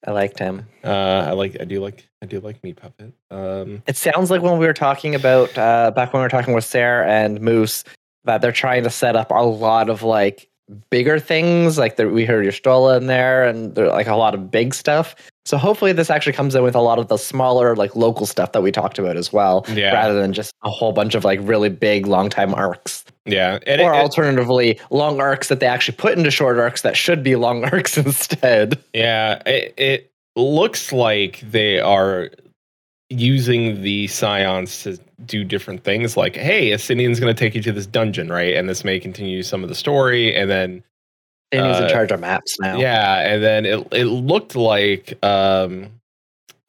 I 0.06 0.12
liked 0.12 0.38
him. 0.38 0.66
Uh, 0.84 1.26
I 1.28 1.32
like. 1.32 1.58
I 1.60 1.66
do 1.66 1.80
like. 1.82 2.08
I 2.22 2.28
do 2.28 2.40
like 2.40 2.64
Meat 2.64 2.78
Puppet. 2.78 3.14
Um, 3.32 3.82
It 3.88 3.98
sounds 3.98 4.30
like 4.30 4.42
when 4.44 4.60
we 4.60 4.66
were 4.68 4.74
talking 4.74 5.16
about 5.16 5.56
uh, 5.58 5.92
back 5.92 6.14
when 6.14 6.22
we 6.22 6.26
were 6.26 6.30
talking 6.30 6.54
with 6.54 6.64
Sarah 6.66 7.08
and 7.10 7.42
Moose 7.42 7.84
that 8.24 8.42
they're 8.42 8.52
trying 8.52 8.84
to 8.84 8.90
set 8.92 9.16
up 9.16 9.32
a 9.32 9.44
lot 9.44 9.90
of 9.90 10.04
like 10.04 10.50
bigger 10.92 11.20
things. 11.20 11.78
Like 11.80 11.96
there, 11.96 12.10
we 12.10 12.26
heard 12.26 12.46
Y'shtola 12.46 12.98
in 12.98 13.08
there, 13.08 13.46
and 13.46 13.74
there 13.74 13.88
like 13.88 14.08
a 14.08 14.16
lot 14.16 14.36
of 14.36 14.52
big 14.52 14.74
stuff. 14.76 15.16
So 15.48 15.58
hopefully 15.58 15.94
this 15.94 16.10
actually 16.10 16.34
comes 16.34 16.56
in 16.56 16.62
with 16.64 16.76
a 16.76 16.82
lot 16.82 17.00
of 17.00 17.08
the 17.08 17.16
smaller 17.16 17.74
like 17.74 17.96
local 17.96 18.26
stuff 18.26 18.52
that 18.52 18.62
we 18.62 18.70
talked 18.70 19.00
about 19.00 19.16
as 19.16 19.32
well, 19.32 19.66
Yeah. 19.74 19.94
rather 19.94 20.20
than 20.20 20.34
just 20.34 20.54
a 20.64 20.70
whole 20.70 20.92
bunch 20.92 21.16
of 21.16 21.24
like 21.24 21.40
really 21.42 21.70
big 21.70 22.06
long 22.06 22.30
time 22.30 22.54
arcs. 22.54 23.06
yeah. 23.26 23.58
And 23.66 23.80
or 23.80 23.94
it- 23.94 23.98
it- 23.98 24.02
alternatively, 24.02 24.78
long 24.90 25.22
arcs 25.22 25.48
that 25.48 25.62
they 25.62 25.66
actually 25.68 25.96
put 25.96 26.18
into 26.18 26.32
short 26.32 26.60
arcs 26.60 26.82
that 26.82 26.98
should 26.98 27.24
be 27.24 27.38
long 27.38 27.64
arcs 27.72 27.98
instead. 27.98 28.78
Yeah, 28.94 29.42
it, 29.46 29.74
it 29.78 30.12
looks 30.36 30.92
like 30.92 31.40
they 31.50 31.80
are 31.80 32.30
using 33.10 33.82
the 33.84 34.08
scions 34.08 34.84
to 34.84 34.98
do 35.26 35.46
different 35.46 35.86
things. 35.86 36.18
Like, 36.18 36.36
hey, 36.36 36.72
Estinien's 36.72 37.22
going 37.22 37.34
to 37.34 37.40
take 37.40 37.56
you 37.56 37.62
to 37.62 37.72
this 37.72 37.86
dungeon, 37.86 38.28
right? 38.30 38.54
And 38.54 38.68
this 38.68 38.84
may 38.84 39.00
continue 39.00 39.44
some 39.44 39.64
of 39.64 39.70
the 39.70 39.76
story, 39.76 40.36
and 40.36 40.50
then 40.50 40.84
Danny's 41.52 41.80
Uh, 41.80 41.84
in 41.86 41.90
charge 41.90 42.12
of 42.12 42.20
maps 42.20 42.58
now. 42.60 42.78
yeah, 42.78 43.20
and 43.22 43.42
then 43.44 43.66
it 43.66 43.88
it 43.94 44.06
looked 44.06 44.56
like 44.56 45.18
um, 45.24 45.90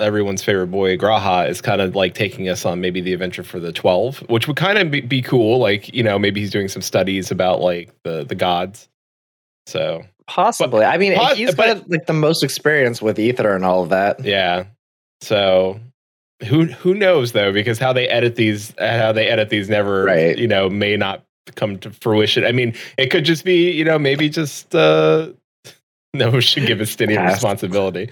everyone's 0.00 0.42
favorite 0.44 0.68
boy 0.68 0.96
G'raha 0.96 1.48
is 1.48 1.60
kind 1.60 1.80
of 1.80 1.96
like 1.96 2.14
taking 2.14 2.48
us 2.48 2.64
on 2.64 2.80
maybe 2.80 3.00
the 3.00 3.12
adventure 3.12 3.42
for 3.42 3.58
the 3.58 3.72
twelve, 3.72 4.18
which 4.28 4.46
would 4.46 4.56
kind 4.56 4.78
of 4.78 4.90
be, 4.90 5.00
be 5.00 5.20
cool. 5.22 5.58
Like, 5.58 5.92
you 5.92 6.02
know, 6.04 6.18
maybe 6.18 6.40
he's 6.40 6.50
doing 6.52 6.68
some 6.68 6.82
studies 6.82 7.30
about 7.30 7.60
like 7.60 7.92
the 8.04 8.24
the 8.24 8.34
gods. 8.36 8.88
So 9.66 10.02
Possibly. 10.28 10.84
I 10.84 10.98
mean, 10.98 11.14
Pos- 11.14 11.36
he's 11.38 11.54
but- 11.54 11.66
got 11.78 11.90
like 11.90 12.06
the 12.06 12.12
most 12.12 12.44
experience 12.44 13.00
with 13.02 13.18
Ether 13.18 13.54
and 13.56 13.64
all 13.64 13.82
of 13.82 13.88
that. 13.88 14.22
Yeah. 14.24 14.64
So 15.22 15.80
who 16.46 16.66
who 16.66 16.94
knows 16.94 17.32
though? 17.32 17.52
Because 17.52 17.78
how 17.80 17.92
they 17.92 18.06
edit 18.08 18.36
these, 18.36 18.72
how 18.78 19.10
they 19.10 19.26
edit 19.26 19.48
these, 19.48 19.68
never 19.68 20.04
Right. 20.04 20.38
you 20.38 20.46
know 20.46 20.68
may 20.70 20.96
not 20.96 21.24
come 21.54 21.78
to 21.78 21.90
fruition. 21.90 22.44
I 22.44 22.52
mean, 22.52 22.74
it 22.96 23.10
could 23.10 23.24
just 23.24 23.44
be 23.44 23.70
you 23.70 23.84
know 23.84 23.98
maybe 23.98 24.28
just 24.28 24.74
uh 24.74 25.28
no 26.14 26.40
should 26.40 26.66
give 26.66 26.78
Estinien 26.78 27.16
Cast. 27.16 27.34
responsibility. 27.36 28.10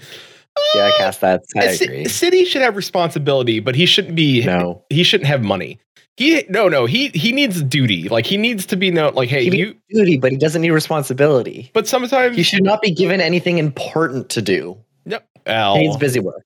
Yeah, 0.75 0.85
I 0.87 0.91
cast 0.97 1.21
that. 1.21 1.43
I 1.55 1.65
A 1.65 1.75
agree. 1.75 2.03
a 2.05 2.09
city 2.09 2.43
should 2.45 2.63
have 2.63 2.75
responsibility, 2.75 3.59
but 3.59 3.75
he 3.75 3.85
shouldn't 3.85 4.15
be. 4.15 4.43
No. 4.43 4.83
he 4.89 5.03
shouldn't 5.03 5.27
have 5.27 5.43
money. 5.43 5.79
He 6.17 6.43
no 6.49 6.67
no 6.67 6.85
he 6.87 7.09
he 7.09 7.31
needs 7.31 7.61
duty. 7.61 8.09
Like 8.09 8.25
he 8.25 8.37
needs 8.37 8.65
to 8.67 8.75
be 8.75 8.89
no 8.89 9.09
like 9.09 9.29
hey 9.29 9.49
He 9.51 9.55
you. 9.55 9.75
duty, 9.91 10.17
but 10.17 10.31
he 10.31 10.37
doesn't 10.37 10.63
need 10.63 10.71
responsibility. 10.71 11.69
But 11.73 11.87
sometimes 11.87 12.35
He 12.35 12.41
should 12.41 12.63
not 12.63 12.81
be 12.81 12.89
given 12.89 13.21
anything 13.21 13.59
important 13.59 14.29
to 14.29 14.41
do. 14.41 14.75
No, 15.05 15.19
Al, 15.45 15.75
He 15.75 15.83
needs 15.83 15.97
busy 15.97 16.19
work. 16.19 16.43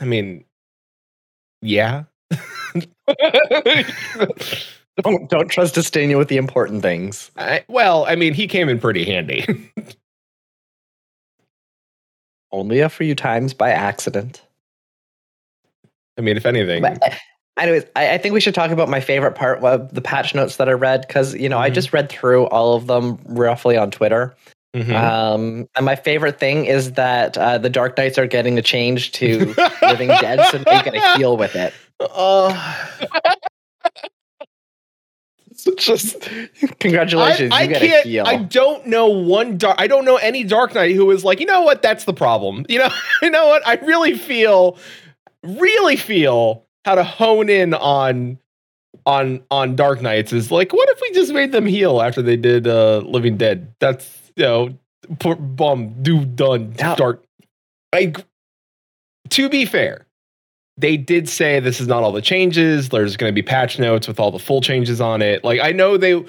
I 0.00 0.04
mean, 0.04 0.44
yeah. 1.60 2.02
Don't 5.02 5.30
don't 5.30 5.48
trust 5.48 5.74
Estinien 5.76 6.18
with 6.18 6.28
the 6.28 6.36
important 6.36 6.82
things. 6.82 7.30
I, 7.38 7.64
well, 7.68 8.04
I 8.04 8.14
mean, 8.14 8.34
he 8.34 8.46
came 8.46 8.68
in 8.68 8.78
pretty 8.78 9.04
handy. 9.06 9.46
Only 12.52 12.80
a 12.80 12.90
few 12.90 13.14
times 13.14 13.54
by 13.54 13.70
accident. 13.70 14.42
I 16.18 16.20
mean, 16.20 16.36
if 16.36 16.44
anything, 16.44 16.82
But, 16.82 17.02
uh, 17.02 17.14
anyways, 17.58 17.84
I, 17.96 18.10
I 18.14 18.18
think 18.18 18.34
we 18.34 18.40
should 18.40 18.54
talk 18.54 18.70
about 18.70 18.90
my 18.90 19.00
favorite 19.00 19.34
part 19.34 19.64
of 19.64 19.94
the 19.94 20.02
patch 20.02 20.34
notes 20.34 20.56
that 20.58 20.68
I 20.68 20.72
read 20.72 21.06
because 21.08 21.34
you 21.34 21.48
know 21.48 21.58
I 21.58 21.70
Mhm. 21.70 21.74
just 21.74 21.92
read 21.94 22.10
through 22.10 22.44
all 22.48 22.76
of 22.76 22.86
them 22.86 23.18
roughly 23.24 23.78
on 23.78 23.90
Twitter. 23.90 24.34
Mhm. 24.76 24.94
Um, 24.94 25.68
and 25.74 25.86
my 25.86 25.96
favorite 25.96 26.38
thing 26.38 26.66
is 26.66 26.92
that 26.92 27.38
uh, 27.38 27.56
the 27.56 27.70
Dark 27.70 27.96
Knights 27.96 28.18
are 28.18 28.26
getting 28.26 28.58
a 28.58 28.62
change 28.62 29.12
to 29.12 29.54
Living 29.82 30.08
Dead, 30.08 30.44
so 30.50 30.58
now 30.58 30.78
you 30.78 30.84
gotta 30.84 31.16
heal 31.16 31.38
with 31.38 31.56
it. 31.56 31.72
Uh, 32.00 32.52
So 33.00 33.06
just 35.76 36.28
congratulations, 36.80 37.52
I, 37.52 37.62
I 37.62 37.66
can't. 37.66 38.26
I 38.26 38.36
don't 38.36 38.86
know 38.86 39.08
one 39.08 39.58
dark. 39.58 39.76
I 39.78 39.86
don't 39.86 40.04
know 40.04 40.16
any 40.16 40.44
Dark 40.44 40.74
Knight 40.74 40.94
who 40.94 41.10
is 41.10 41.24
like, 41.24 41.40
you 41.40 41.46
know 41.46 41.62
what? 41.62 41.82
That's 41.82 42.04
the 42.04 42.14
problem. 42.14 42.66
You 42.72 42.78
know, 42.78 42.88
you 43.20 43.30
know 43.30 43.48
what? 43.48 43.66
I 43.66 43.74
really 43.84 44.16
feel, 44.16 44.78
really 45.42 45.96
feel 45.96 46.64
how 46.86 46.94
to 46.94 47.04
hone 47.04 47.50
in 47.50 47.74
on, 47.74 48.38
on, 49.04 49.42
on 49.50 49.76
Dark 49.76 50.00
Knights 50.00 50.32
is 50.32 50.50
like, 50.50 50.72
what 50.72 50.88
if 50.88 51.00
we 51.02 51.12
just 51.12 51.34
made 51.34 51.52
them 51.52 51.66
heal 51.66 52.00
after 52.00 52.22
they 52.22 52.36
did 52.36 52.66
uh 52.66 52.98
Living 52.98 53.36
Dead? 53.36 53.74
That's 53.78 54.32
you 54.36 54.44
know, 54.44 54.78
poor 55.18 55.36
bum, 55.36 56.02
do 56.02 56.24
done. 56.24 56.72
Dark. 56.72 57.24
I. 57.92 58.14
To 59.30 59.48
be 59.48 59.64
fair, 59.66 60.06
they 60.82 60.96
did 60.98 61.28
say 61.28 61.60
this 61.60 61.80
is 61.80 61.86
not 61.88 62.02
all 62.02 62.12
the 62.12 62.20
changes. 62.20 62.90
There's 62.90 63.16
going 63.16 63.30
to 63.30 63.34
be 63.34 63.42
patch 63.42 63.78
notes 63.78 64.06
with 64.06 64.20
all 64.20 64.30
the 64.30 64.38
full 64.38 64.60
changes 64.60 65.00
on 65.00 65.22
it. 65.22 65.42
Like 65.44 65.60
I 65.60 65.72
know 65.72 65.96
they 65.96 66.22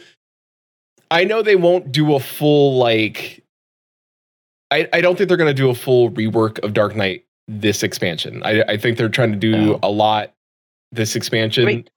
I 1.12 1.26
know 1.26 1.42
they 1.42 1.58
won't 1.58 1.92
do 1.92 2.14
a 2.16 2.20
full 2.20 2.78
like 2.78 3.44
I, 4.72 4.88
I 4.94 5.02
don't 5.02 5.18
think 5.18 5.28
they're 5.28 5.38
going 5.38 5.50
to 5.50 5.54
do 5.54 5.70
a 5.70 5.76
full 5.76 6.10
rework 6.12 6.64
of 6.64 6.74
Dark 6.74 6.96
Knight 6.96 7.26
this 7.48 7.84
expansion. 7.84 8.42
I, 8.44 8.64
I 8.64 8.78
think 8.78 8.98
they're 8.98 9.10
trying 9.10 9.32
to 9.34 9.38
do 9.38 9.52
No. 9.52 9.80
a 9.84 9.90
lot 9.90 10.34
this 10.92 11.16
expansion. 11.16 11.66
Wait, 11.66 11.90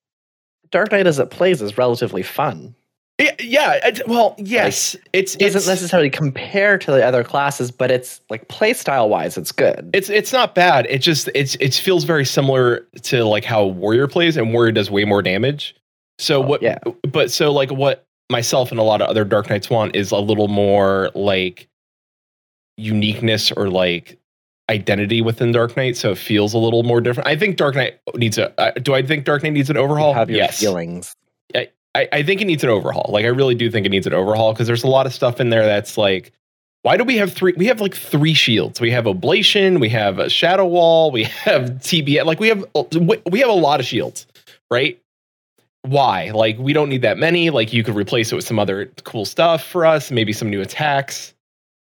Dark 0.70 0.90
Knight 0.92 1.06
as 1.06 1.18
it 1.18 1.30
plays 1.30 1.62
is 1.62 1.78
relatively 1.78 2.22
fun. 2.22 2.74
Yeah, 3.18 3.34
yeah 3.40 3.72
it- 3.82 4.06
well, 4.06 4.34
yes, 4.38 4.94
it's 5.12 5.34
It 5.36 5.38
doesn't 5.40 5.58
it's, 5.60 5.66
necessarily 5.66 6.10
compare 6.10 6.76
to 6.78 6.90
the 6.90 7.04
other 7.04 7.24
classes, 7.24 7.70
but 7.70 7.90
it's 7.90 8.20
like 8.28 8.46
play 8.48 8.72
style 8.74 9.08
wise, 9.08 9.38
it's 9.38 9.52
good. 9.52 9.88
it's 9.94 10.10
it's 10.10 10.32
not 10.32 10.54
bad. 10.54 10.86
It 10.90 10.98
just 10.98 11.28
it's 11.34 11.54
it 11.56 11.74
feels 11.74 12.04
very 12.04 12.26
similar 12.26 12.86
to 13.02 13.24
like 13.24 13.44
how 13.44 13.64
Warrior 13.64 14.06
plays, 14.08 14.36
and 14.36 14.52
Warrior 14.52 14.72
does 14.72 14.90
way 14.90 15.04
more 15.04 15.22
damage. 15.22 15.74
So 16.18 16.42
Oh, 16.42 16.46
what? 16.46 16.62
yeah. 16.62 16.78
But 17.10 17.30
so 17.30 17.52
like 17.52 17.70
what 17.70 18.04
myself 18.30 18.70
and 18.70 18.78
a 18.80 18.82
lot 18.82 19.00
of 19.00 19.08
other 19.08 19.24
Dark 19.24 19.48
Knights 19.48 19.70
want 19.70 19.94
is 19.96 20.10
a 20.10 20.18
little 20.18 20.48
more 20.48 21.10
like 21.14 21.68
uniqueness 22.76 23.50
or 23.52 23.70
like 23.70 24.18
identity 24.68 25.22
within 25.22 25.52
Dark 25.52 25.76
Knight, 25.76 25.96
so 25.96 26.10
it 26.10 26.18
feels 26.18 26.52
a 26.52 26.58
little 26.58 26.82
more 26.82 27.00
different. 27.00 27.28
I 27.28 27.36
think 27.36 27.56
Dark 27.56 27.74
Knight 27.76 27.98
needs 28.14 28.36
a. 28.36 28.52
Uh, 28.60 28.72
do 28.72 28.94
I 28.94 29.02
think 29.02 29.24
Dark 29.24 29.42
Knight 29.42 29.52
needs 29.52 29.70
an 29.70 29.76
overhaul? 29.76 30.12
have 30.12 30.28
your 30.28 30.38
yes. 30.38 30.58
feelings. 30.60 31.14
I, 31.96 32.08
I 32.12 32.22
think 32.22 32.42
it 32.42 32.44
needs 32.44 32.62
an 32.62 32.68
overhaul. 32.68 33.10
Like 33.12 33.24
I 33.24 33.28
really 33.28 33.54
do 33.54 33.70
think 33.70 33.86
it 33.86 33.88
needs 33.88 34.06
an 34.06 34.12
overhaul 34.12 34.52
because 34.52 34.66
there's 34.66 34.84
a 34.84 34.88
lot 34.88 35.06
of 35.06 35.14
stuff 35.14 35.40
in 35.40 35.48
there 35.48 35.64
that's 35.64 35.96
like, 35.96 36.32
why 36.82 36.96
do 36.96 37.04
we 37.04 37.16
have 37.16 37.32
three? 37.32 37.54
We 37.56 37.66
have 37.66 37.80
like 37.80 37.94
three 37.94 38.34
shields. 38.34 38.80
We 38.80 38.90
have 38.90 39.06
oblation. 39.06 39.80
We 39.80 39.88
have 39.88 40.18
a 40.18 40.28
shadow 40.28 40.66
wall. 40.66 41.10
We 41.10 41.24
have 41.44 41.62
TBS. 41.80 42.24
Like 42.26 42.38
we 42.38 42.48
have 42.48 42.64
we 43.26 43.40
have 43.40 43.48
a 43.48 43.52
lot 43.52 43.80
of 43.80 43.86
shields, 43.86 44.26
right? 44.70 45.00
Why? 45.82 46.30
Like 46.32 46.58
we 46.58 46.72
don't 46.72 46.90
need 46.90 47.02
that 47.02 47.16
many. 47.16 47.50
Like 47.50 47.72
you 47.72 47.82
could 47.82 47.96
replace 47.96 48.30
it 48.30 48.36
with 48.36 48.44
some 48.44 48.58
other 48.58 48.86
cool 49.04 49.24
stuff 49.24 49.64
for 49.64 49.86
us. 49.86 50.10
Maybe 50.10 50.32
some 50.32 50.50
new 50.50 50.60
attacks. 50.60 51.34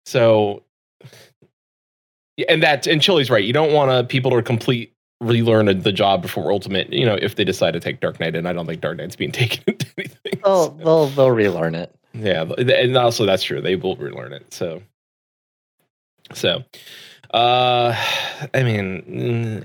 So, 0.07 0.63
and 2.49 2.63
that 2.63 2.87
and 2.87 3.03
Chili's 3.03 3.29
right. 3.29 3.45
You 3.45 3.53
don't 3.53 3.75
want 3.75 3.91
to 3.91 4.05
people 4.05 4.31
to 4.31 4.43
complete 4.43 4.93
relearn 5.21 5.67
the 5.81 5.93
job 5.93 6.23
before 6.23 6.53
ultimate. 6.53 6.93
You 6.93 7.05
know, 7.07 7.19
if 7.21 7.35
they 7.37 7.45
decide 7.45 7.73
to 7.73 7.81
take 7.81 8.01
Dark 8.01 8.21
Knight, 8.21 8.37
and 8.37 8.47
I 8.49 8.53
don't 8.53 8.67
think 8.67 8.81
Dark 8.81 8.97
Knight's 8.99 9.17
being 9.17 9.33
taken 9.43 9.63
into 9.67 9.87
anything. 9.99 10.41
They'll 10.45 10.65
so- 10.67 10.77
they'll 10.85 11.07
they'll 11.09 11.31
relearn 11.31 11.75
it. 11.75 11.95
yeah, 12.15 12.43
and 12.43 12.97
also 12.97 13.27
that's 13.27 13.43
true. 13.43 13.61
They 13.61 13.77
will 13.77 13.97
relearn 13.97 14.33
it. 14.33 14.53
So, 14.53 14.83
so, 16.33 16.63
uh, 17.35 17.95
I 18.55 18.63
mean, 18.63 19.03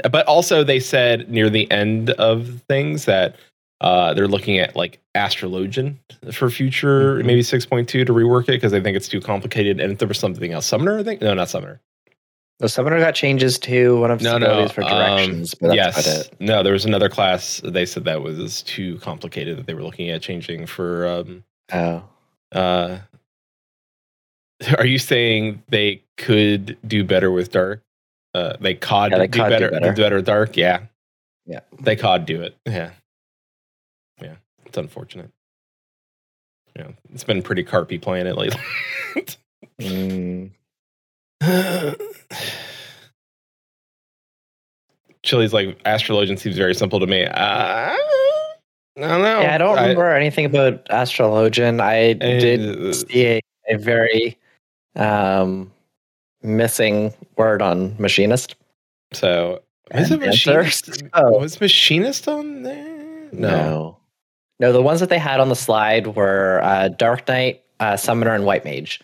mm, 0.01 0.11
but 0.11 0.25
also 0.27 0.63
they 0.63 0.79
said 0.79 1.29
near 1.29 1.49
the 1.49 1.69
end 1.71 2.11
of 2.11 2.61
things 2.67 3.05
that 3.05 3.35
uh, 3.81 4.13
they're 4.13 4.27
looking 4.27 4.59
at 4.59 4.75
like 4.75 4.99
Astrologian 5.15 5.97
for 6.31 6.49
future, 6.49 7.15
Mhm. 7.17 7.25
maybe 7.25 7.43
six 7.43 7.65
point 7.65 7.89
two 7.89 8.05
to 8.05 8.13
rework 8.13 8.43
it 8.43 8.47
because 8.47 8.71
they 8.71 8.81
think 8.81 8.95
it's 8.95 9.07
too 9.09 9.19
complicated. 9.21 9.79
And 9.79 9.93
if 9.93 9.99
there 9.99 10.07
was 10.07 10.17
something 10.19 10.51
else, 10.53 10.65
Summoner, 10.65 10.99
I 10.99 11.03
think 11.03 11.21
no, 11.21 11.33
not 11.33 11.49
Summoner. 11.49 11.79
The 12.63 12.69
summoner 12.69 12.97
got 12.97 13.13
changes 13.13 13.59
to 13.59 13.99
one 13.99 14.09
of 14.09 14.21
No, 14.21 14.39
the 14.39 14.39
no. 14.39 14.67
for 14.69 14.85
um, 14.85 14.89
directions, 14.89 15.53
but 15.53 15.67
that's 15.67 15.75
yes, 15.75 16.07
about 16.07 16.25
it. 16.27 16.35
no, 16.39 16.63
there 16.63 16.71
was 16.71 16.85
another 16.85 17.09
class. 17.09 17.59
They 17.61 17.85
said 17.85 18.05
that 18.05 18.21
was 18.21 18.61
too 18.61 18.99
complicated 18.99 19.57
that 19.57 19.65
they 19.65 19.73
were 19.73 19.83
looking 19.83 20.09
at 20.09 20.21
changing 20.21 20.65
for. 20.67 21.05
Um, 21.05 21.43
Oh. 21.73 22.03
Uh, 22.53 22.99
are 24.77 24.85
you 24.85 24.97
saying 24.97 25.61
they 25.67 26.03
could 26.15 26.77
do 26.87 27.03
better 27.03 27.31
with 27.31 27.51
dark? 27.51 27.81
Uh, 28.33 28.55
they 28.61 28.75
could 28.75 29.11
Yeah, 29.11 29.17
they 29.17 29.27
do 29.27 29.39
better. 29.39 29.69
better. 29.69 29.93
Do 29.93 30.01
better 30.01 30.15
with 30.15 30.25
dark. 30.25 30.55
Yeah. 30.55 30.83
Yeah. 31.45 31.59
They 31.81 31.97
could 31.97 32.25
do 32.25 32.41
it. 32.43 32.55
Yeah. 32.65 32.91
Yeah. 34.21 34.35
It's 34.65 34.77
unfortunate. 34.77 35.31
Yeah. 36.77 36.91
It's 37.13 37.25
been 37.25 37.41
pretty 37.41 37.65
carpy 37.65 38.01
playing 38.01 38.25
it 38.27 38.37
lately. 38.37 38.61
Mm. 39.81 40.51
Chili's 45.23 45.53
like 45.53 45.81
astrologian 45.83 46.37
seems 46.37 46.57
very 46.57 46.73
simple 46.75 46.99
to 46.99 47.07
me. 47.07 47.23
Uh, 47.25 47.33
I 47.35 47.97
don't 48.97 49.21
know. 49.21 49.41
Yeah, 49.41 49.55
I 49.55 49.57
don't 49.57 49.75
remember 49.75 50.11
anything 50.13 50.45
about 50.45 50.85
Astrologian. 50.89 51.81
I 51.81 52.11
Uh, 52.11 52.39
did 52.39 52.95
see 52.95 53.25
a, 53.25 53.41
a 53.69 53.77
very 53.77 54.37
um, 54.95 55.71
missing 56.43 57.13
word 57.37 57.61
on 57.61 57.95
machinist. 57.97 58.55
so 59.13 59.61
is 59.93 60.11
it 60.11 60.19
machinist? 60.19 61.03
Oh. 61.13 61.39
Was 61.39 61.59
machinist 61.59 62.27
on 62.27 62.63
there? 62.63 63.29
No. 63.31 63.97
no, 64.59 64.71
the 64.71 64.81
ones 64.81 64.99
that 64.99 65.09
they 65.09 65.17
had 65.17 65.39
on 65.39 65.49
the 65.49 65.55
slide 65.55 66.07
were 66.15 66.61
uh, 66.63 66.89
Dark 66.89 67.27
Knight, 67.27 67.63
uh, 67.79 67.97
Summoner, 67.97 68.33
and 68.35 68.45
White 68.45 68.63
Mage. 68.65 69.01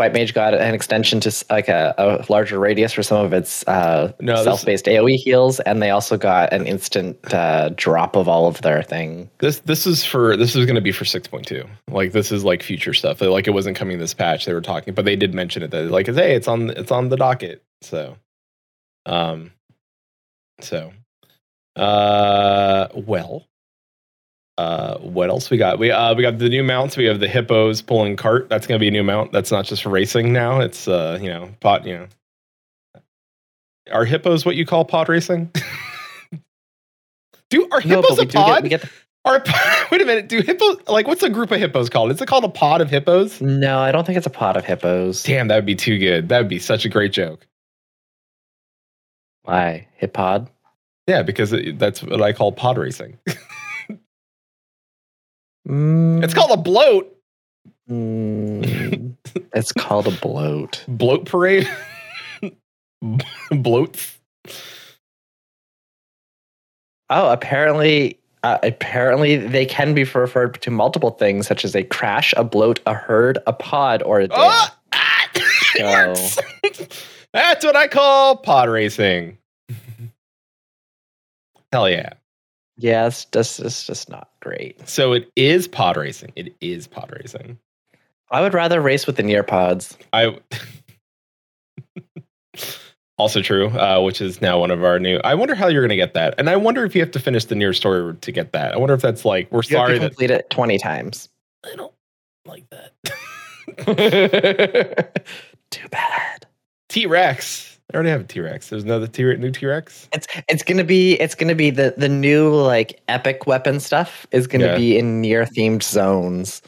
White 0.00 0.14
Mage 0.14 0.32
got 0.32 0.54
an 0.54 0.74
extension 0.74 1.20
to 1.20 1.44
like 1.50 1.68
a, 1.68 1.94
a 1.98 2.24
larger 2.32 2.58
radius 2.58 2.94
for 2.94 3.02
some 3.02 3.22
of 3.22 3.34
its 3.34 3.68
uh, 3.68 4.10
No, 4.18 4.42
self-based 4.42 4.86
AOE 4.86 5.16
heals, 5.16 5.60
and 5.60 5.82
they 5.82 5.90
also 5.90 6.16
got 6.16 6.54
an 6.54 6.66
instant 6.66 7.18
uh, 7.34 7.68
drop 7.76 8.16
of 8.16 8.26
all 8.26 8.46
of 8.46 8.62
their 8.62 8.82
thing. 8.82 9.28
This 9.40 9.60
this 9.60 9.86
is 9.86 10.02
for 10.02 10.38
this 10.38 10.56
is 10.56 10.64
going 10.64 10.76
to 10.76 10.80
be 10.80 10.90
for 10.90 11.04
six 11.04 11.28
point 11.28 11.46
two. 11.46 11.66
Like 11.88 12.12
this 12.12 12.32
is 12.32 12.44
like 12.44 12.62
future 12.62 12.94
stuff. 12.94 13.20
Like 13.20 13.46
it 13.46 13.50
wasn't 13.50 13.76
coming 13.76 13.98
this 13.98 14.14
patch. 14.14 14.46
They 14.46 14.54
were 14.54 14.62
talking, 14.62 14.94
but 14.94 15.04
they 15.04 15.16
did 15.16 15.34
mention 15.34 15.62
it 15.62 15.70
that 15.70 15.90
like 15.90 16.06
hey, 16.06 16.34
it's 16.34 16.48
on 16.48 16.70
it's 16.70 16.90
on 16.90 17.10
the 17.10 17.18
docket. 17.18 17.62
So, 17.82 18.16
um, 19.04 19.52
so, 20.62 20.94
uh, 21.76 22.88
well, 22.94 23.46
uh, 24.60 24.98
what 24.98 25.30
else 25.30 25.48
we 25.48 25.56
got? 25.56 25.78
We 25.78 25.90
uh 25.90 26.14
we 26.14 26.22
got 26.22 26.38
the 26.38 26.50
new 26.50 26.62
mounts. 26.62 26.94
We 26.94 27.06
have 27.06 27.18
the 27.18 27.28
hippos 27.28 27.80
pulling 27.80 28.16
cart. 28.16 28.50
That's 28.50 28.66
going 28.66 28.78
to 28.78 28.80
be 28.80 28.88
a 28.88 28.90
new 28.90 29.02
mount. 29.02 29.32
That's 29.32 29.50
not 29.50 29.64
just 29.64 29.82
for 29.82 29.88
racing 29.88 30.34
now. 30.34 30.60
It's 30.60 30.86
uh 30.86 31.18
you 31.20 31.28
know 31.28 31.50
pot 31.60 31.86
you 31.86 31.96
know. 31.96 32.06
Are 33.90 34.04
hippos 34.04 34.44
what 34.44 34.56
you 34.56 34.66
call 34.66 34.84
pod 34.84 35.08
racing? 35.08 35.50
Do 37.50 37.66
are 37.72 37.80
hippos 37.80 38.18
we 38.18 38.24
a 38.24 38.26
pod? 38.26 38.56
get, 38.56 38.62
we 38.62 38.68
get 38.68 38.82
the, 38.82 38.90
Are 39.24 39.42
wait 39.90 40.02
a 40.02 40.04
minute? 40.04 40.28
Do 40.28 40.42
hippos 40.42 40.76
like 40.88 41.06
what's 41.08 41.22
a 41.22 41.30
group 41.30 41.50
of 41.50 41.58
hippos 41.58 41.88
called? 41.88 42.10
Is 42.10 42.20
it 42.20 42.26
called 42.26 42.44
a 42.44 42.50
pod 42.50 42.82
of 42.82 42.90
hippos? 42.90 43.40
no, 43.40 43.78
I 43.78 43.92
don't 43.92 44.04
think 44.04 44.18
it's 44.18 44.26
a 44.26 44.30
pod 44.30 44.58
of 44.58 44.66
hippos. 44.66 45.22
Damn, 45.22 45.48
that 45.48 45.56
would 45.56 45.66
be 45.66 45.74
too 45.74 45.98
good. 45.98 46.28
That 46.28 46.38
would 46.38 46.48
be 46.48 46.58
such 46.58 46.84
a 46.84 46.90
great 46.90 47.12
joke. 47.12 47.46
Why 49.44 49.88
hip 49.96 50.12
pod? 50.12 50.50
Yeah, 51.06 51.22
because 51.22 51.54
it, 51.54 51.78
that's 51.78 52.02
what 52.02 52.20
I 52.20 52.34
call 52.34 52.52
pod 52.52 52.76
racing. 52.76 53.18
Mm, 55.70 56.24
it's 56.24 56.34
called 56.34 56.50
a 56.50 56.56
bloat. 56.56 57.16
mm, 57.88 59.14
it's 59.54 59.72
called 59.72 60.08
a 60.08 60.10
bloat. 60.10 60.84
Bloat 60.88 61.26
parade. 61.26 61.68
Bloats. 63.52 64.16
Oh, 67.08 67.30
apparently, 67.30 68.18
uh, 68.42 68.58
apparently 68.62 69.36
they 69.36 69.66
can 69.66 69.94
be 69.94 70.04
referred 70.04 70.60
to 70.62 70.70
multiple 70.70 71.10
things, 71.10 71.46
such 71.46 71.64
as 71.64 71.74
a 71.74 71.82
crash, 71.84 72.32
a 72.36 72.44
bloat, 72.44 72.80
a 72.86 72.94
herd, 72.94 73.38
a 73.46 73.52
pod, 73.52 74.02
or 74.02 74.20
a. 74.20 74.28
Oh, 74.30 74.68
ah, 74.92 75.30
So-. 75.76 76.14
That's 77.32 77.64
what 77.64 77.76
I 77.76 77.86
call 77.86 78.36
pod 78.36 78.68
racing. 78.68 79.38
Hell 81.72 81.88
yeah. 81.88 82.14
Yeah, 82.80 83.06
it's 83.08 83.26
just 83.26 83.60
it's 83.60 83.86
just 83.86 84.08
not 84.08 84.30
great. 84.40 84.88
So 84.88 85.12
it 85.12 85.30
is 85.36 85.68
pod 85.68 85.98
racing. 85.98 86.32
It 86.34 86.56
is 86.62 86.86
pod 86.86 87.12
racing. 87.14 87.58
I 88.30 88.40
would 88.40 88.54
rather 88.54 88.80
race 88.80 89.06
with 89.06 89.16
the 89.16 89.22
NieR 89.22 89.46
pods. 89.46 89.98
I 90.14 90.38
also 93.18 93.42
true, 93.42 93.68
uh, 93.68 94.00
which 94.00 94.22
is 94.22 94.40
now 94.40 94.58
one 94.58 94.70
of 94.70 94.82
our 94.82 94.98
new. 94.98 95.18
I 95.24 95.34
wonder 95.34 95.54
how 95.54 95.66
you're 95.68 95.82
going 95.82 95.90
to 95.90 95.96
get 95.96 96.14
that, 96.14 96.34
and 96.38 96.48
I 96.48 96.56
wonder 96.56 96.86
if 96.86 96.94
you 96.94 97.02
have 97.02 97.10
to 97.10 97.20
finish 97.20 97.44
the 97.44 97.54
NieR 97.54 97.76
story 97.76 98.16
to 98.16 98.32
get 98.32 98.52
that. 98.52 98.72
I 98.72 98.78
wonder 98.78 98.94
if 98.94 99.02
that's 99.02 99.26
like 99.26 99.52
we're 99.52 99.60
You 99.64 99.76
have 99.76 99.86
sorry 99.86 99.98
to 99.98 100.08
that 100.08 100.30
it 100.30 100.48
twenty 100.48 100.78
times. 100.78 101.28
I 101.64 101.76
don't 101.76 101.92
like 102.46 102.64
that. 102.70 102.94
Too 105.70 105.88
bad. 105.90 106.46
T 106.88 107.04
Rex. 107.04 107.69
I 107.92 107.96
already 107.96 108.10
have 108.10 108.20
a 108.20 108.24
T 108.24 108.40
Rex. 108.40 108.68
There's 108.70 108.84
another 108.84 109.06
T 109.08 109.22
new 109.22 109.50
T 109.50 109.66
Rex. 109.66 110.08
It's 110.12 110.26
it's 110.48 110.62
gonna 110.62 110.84
be 110.84 111.14
it's 111.14 111.34
gonna 111.34 111.54
be 111.56 111.70
the 111.70 111.94
the 111.96 112.08
new 112.08 112.54
like 112.54 113.00
epic 113.08 113.46
weapon 113.46 113.80
stuff 113.80 114.26
is 114.30 114.46
gonna 114.46 114.66
Yeah. 114.66 114.76
be 114.76 114.96
in 114.96 115.22
NieR 115.22 115.46
themed 115.56 115.82
zones. 115.82 116.62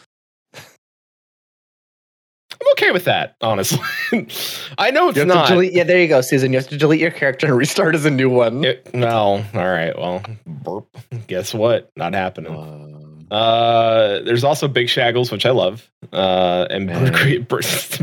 I'm 0.55 2.69
okay 2.73 2.91
with 2.93 3.05
that, 3.07 3.35
honestly. 3.41 3.81
I 4.79 4.91
know 4.93 5.09
it's 5.09 5.19
not. 5.25 5.49
delete, 5.49 5.73
yeah, 5.73 5.83
there 5.85 6.01
you 6.01 6.07
go, 6.07 6.21
Susan. 6.21 6.53
You 6.53 6.59
have 6.59 6.69
to 6.69 6.77
delete 6.77 7.01
your 7.01 7.11
character 7.11 7.47
and 7.47 7.57
restart 7.57 7.95
as 7.95 8.05
a 8.05 8.11
new 8.11 8.29
one. 8.31 8.65
It, 8.65 8.95
no, 8.95 9.45
all 9.55 9.55
right. 9.55 9.97
Well, 9.99 10.23
burp. 10.47 10.87
Guess 11.27 11.55
what? 11.55 11.91
Not 11.97 12.15
happening. 12.15 12.55
Um, 12.57 12.92
Uh, 13.33 14.21
there's 14.25 14.45
also 14.45 14.69
Big 14.69 14.89
Shaggles, 14.89 15.33
which 15.33 15.47
I 15.47 15.51
love, 15.51 15.91
uh, 16.13 16.67
and 16.71 16.89
bird, 16.89 17.15
cre- 17.15 17.39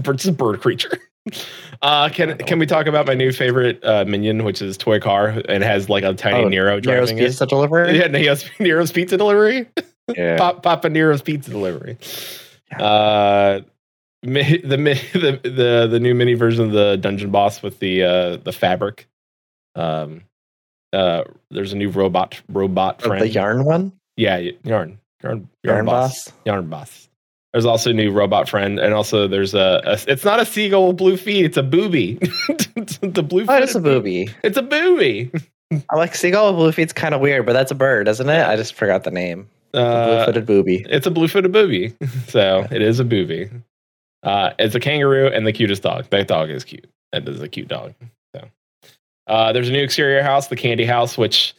bird, 0.01 0.37
bird, 0.37 0.61
creature. 0.61 0.97
Uh, 1.81 2.09
can 2.09 2.37
can 2.39 2.59
we 2.59 2.65
talk 2.65 2.87
about 2.87 3.05
my 3.07 3.13
new 3.13 3.31
favorite 3.31 3.79
uh, 3.85 4.03
minion, 4.05 4.43
which 4.43 4.61
is 4.61 4.75
Toy 4.77 4.99
Car, 4.99 5.41
and 5.47 5.63
has 5.63 5.87
like 5.87 6.03
a 6.03 6.13
tiny 6.13 6.43
oh, 6.43 6.47
Nero 6.49 6.71
Nero's 6.79 6.81
driving 6.83 7.17
it? 7.19 7.27
pizza 7.27 7.45
delivery. 7.45 7.97
Yeah, 7.97 8.07
Nero's, 8.09 8.49
Nero's 8.59 8.91
pizza 8.91 9.15
delivery. 9.15 9.65
Yeah. 10.17 10.37
Pop, 10.37 10.61
Papa 10.63 10.89
Nero's 10.89 11.21
pizza 11.21 11.51
delivery. 11.51 11.97
Yeah. 12.71 12.83
Uh, 12.83 13.61
mi- 14.23 14.57
the 14.57 14.77
mi- 14.77 14.93
the 15.13 15.39
the 15.43 15.87
the 15.89 15.99
new 16.01 16.13
mini 16.15 16.33
version 16.33 16.65
of 16.65 16.71
the 16.71 16.97
dungeon 16.97 17.29
boss 17.31 17.61
with 17.63 17.79
the 17.79 18.03
uh 18.03 18.37
the 18.37 18.51
fabric. 18.51 19.07
Um, 19.75 20.23
uh, 20.91 21.23
there's 21.51 21.71
a 21.71 21.77
new 21.77 21.91
robot 21.91 22.41
robot 22.49 22.99
Oh, 23.03 23.07
friend. 23.07 23.21
the 23.23 23.29
yarn 23.29 23.63
one, 23.63 23.93
Yeah, 24.17 24.37
y- 24.37 24.57
yarn, 25.23 25.49
yarn, 25.63 25.75
yarn 25.77 25.85
boss. 25.85 26.31
yarn 26.45 26.67
boss. 26.69 27.07
There's 27.53 27.65
also 27.65 27.89
a 27.89 27.93
new 27.93 28.11
robot 28.11 28.47
friend, 28.47 28.77
and 28.79 28.93
also 28.93 29.27
there's 29.27 29.53
a, 29.55 29.81
a 29.85 29.97
it's 30.11 30.23
not 30.23 30.39
a 30.39 30.45
seagull 30.45 30.87
with 30.89 30.97
blue 30.97 31.17
feet, 31.17 31.45
it's 31.45 31.57
a 31.57 31.63
booby. 31.63 32.13
the 33.01 33.25
blue. 33.27 33.45
Oh, 33.49 33.57
it's 33.57 33.73
a 33.75 33.79
booby. 33.79 34.29
It's 34.43 34.57
a 34.57 34.61
booby. 34.61 35.31
I 35.89 35.95
like 35.95 36.13
seagull 36.15 36.47
with 36.51 36.57
blue 36.57 36.71
feet's 36.71 36.93
kind 36.93 37.15
of 37.15 37.21
weird, 37.21 37.45
but 37.47 37.53
that's 37.53 37.71
a 37.71 37.75
bird, 37.75 38.07
isn't 38.07 38.29
it? 38.29 38.45
I 38.45 38.55
just 38.55 38.75
forgot 38.75 39.03
the 39.03 39.11
name. 39.11 39.49
The 39.71 39.81
Uh, 39.81 40.15
blue-footed 40.17 40.45
booby. 40.47 40.85
it's 40.89 41.05
a 41.07 41.11
blue-footed 41.11 41.51
booby, 41.51 41.93
so 42.27 42.67
it 42.71 42.81
is 42.81 42.99
a 42.99 43.03
booby. 43.03 43.49
Uh, 44.23 44.51
it's 44.59 44.75
a 44.75 44.79
kangaroo 44.79 45.27
and 45.27 45.45
the 45.47 45.53
cutest 45.53 45.81
dog. 45.83 46.05
That 46.11 46.27
dog 46.27 46.49
is 46.51 46.63
cute. 46.63 46.87
That 47.11 47.27
is 47.27 47.41
a 47.41 47.47
cute 47.47 47.67
dog. 47.67 47.93
So, 48.35 48.47
uh, 49.27 49.53
there's 49.53 49.69
a 49.69 49.71
new 49.71 49.83
exterior 49.83 50.21
house, 50.21 50.47
the 50.47 50.55
Candy 50.55 50.85
House, 50.85 51.17
which. 51.17 51.53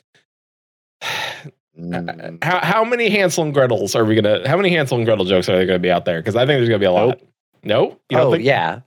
Mm. 1.80 2.42
How 2.44 2.58
how 2.60 2.84
many 2.84 3.08
Hansel 3.08 3.44
and 3.44 3.54
Gretel's 3.54 3.94
are 3.94 4.04
we 4.04 4.14
gonna? 4.14 4.46
How 4.48 4.56
many 4.56 4.70
Hansel 4.70 4.98
and 4.98 5.06
Gretel 5.06 5.24
jokes 5.24 5.48
are 5.48 5.56
there 5.56 5.66
gonna 5.66 5.78
be 5.78 5.90
out 5.90 6.04
there? 6.04 6.20
Because 6.20 6.36
I 6.36 6.40
think 6.40 6.58
there's 6.58 6.68
gonna 6.68 6.78
be 6.78 6.84
a 6.86 6.92
lot. 6.92 7.06
Nope. 7.08 7.28
Nope. 7.62 8.02
You 8.10 8.16
don't 8.18 8.26
oh 8.26 8.32
think? 8.32 8.44
yeah, 8.44 8.80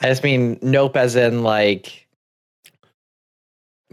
I 0.00 0.08
just 0.08 0.22
mean 0.24 0.58
nope, 0.62 0.96
as 0.96 1.16
in 1.16 1.42
like. 1.42 2.06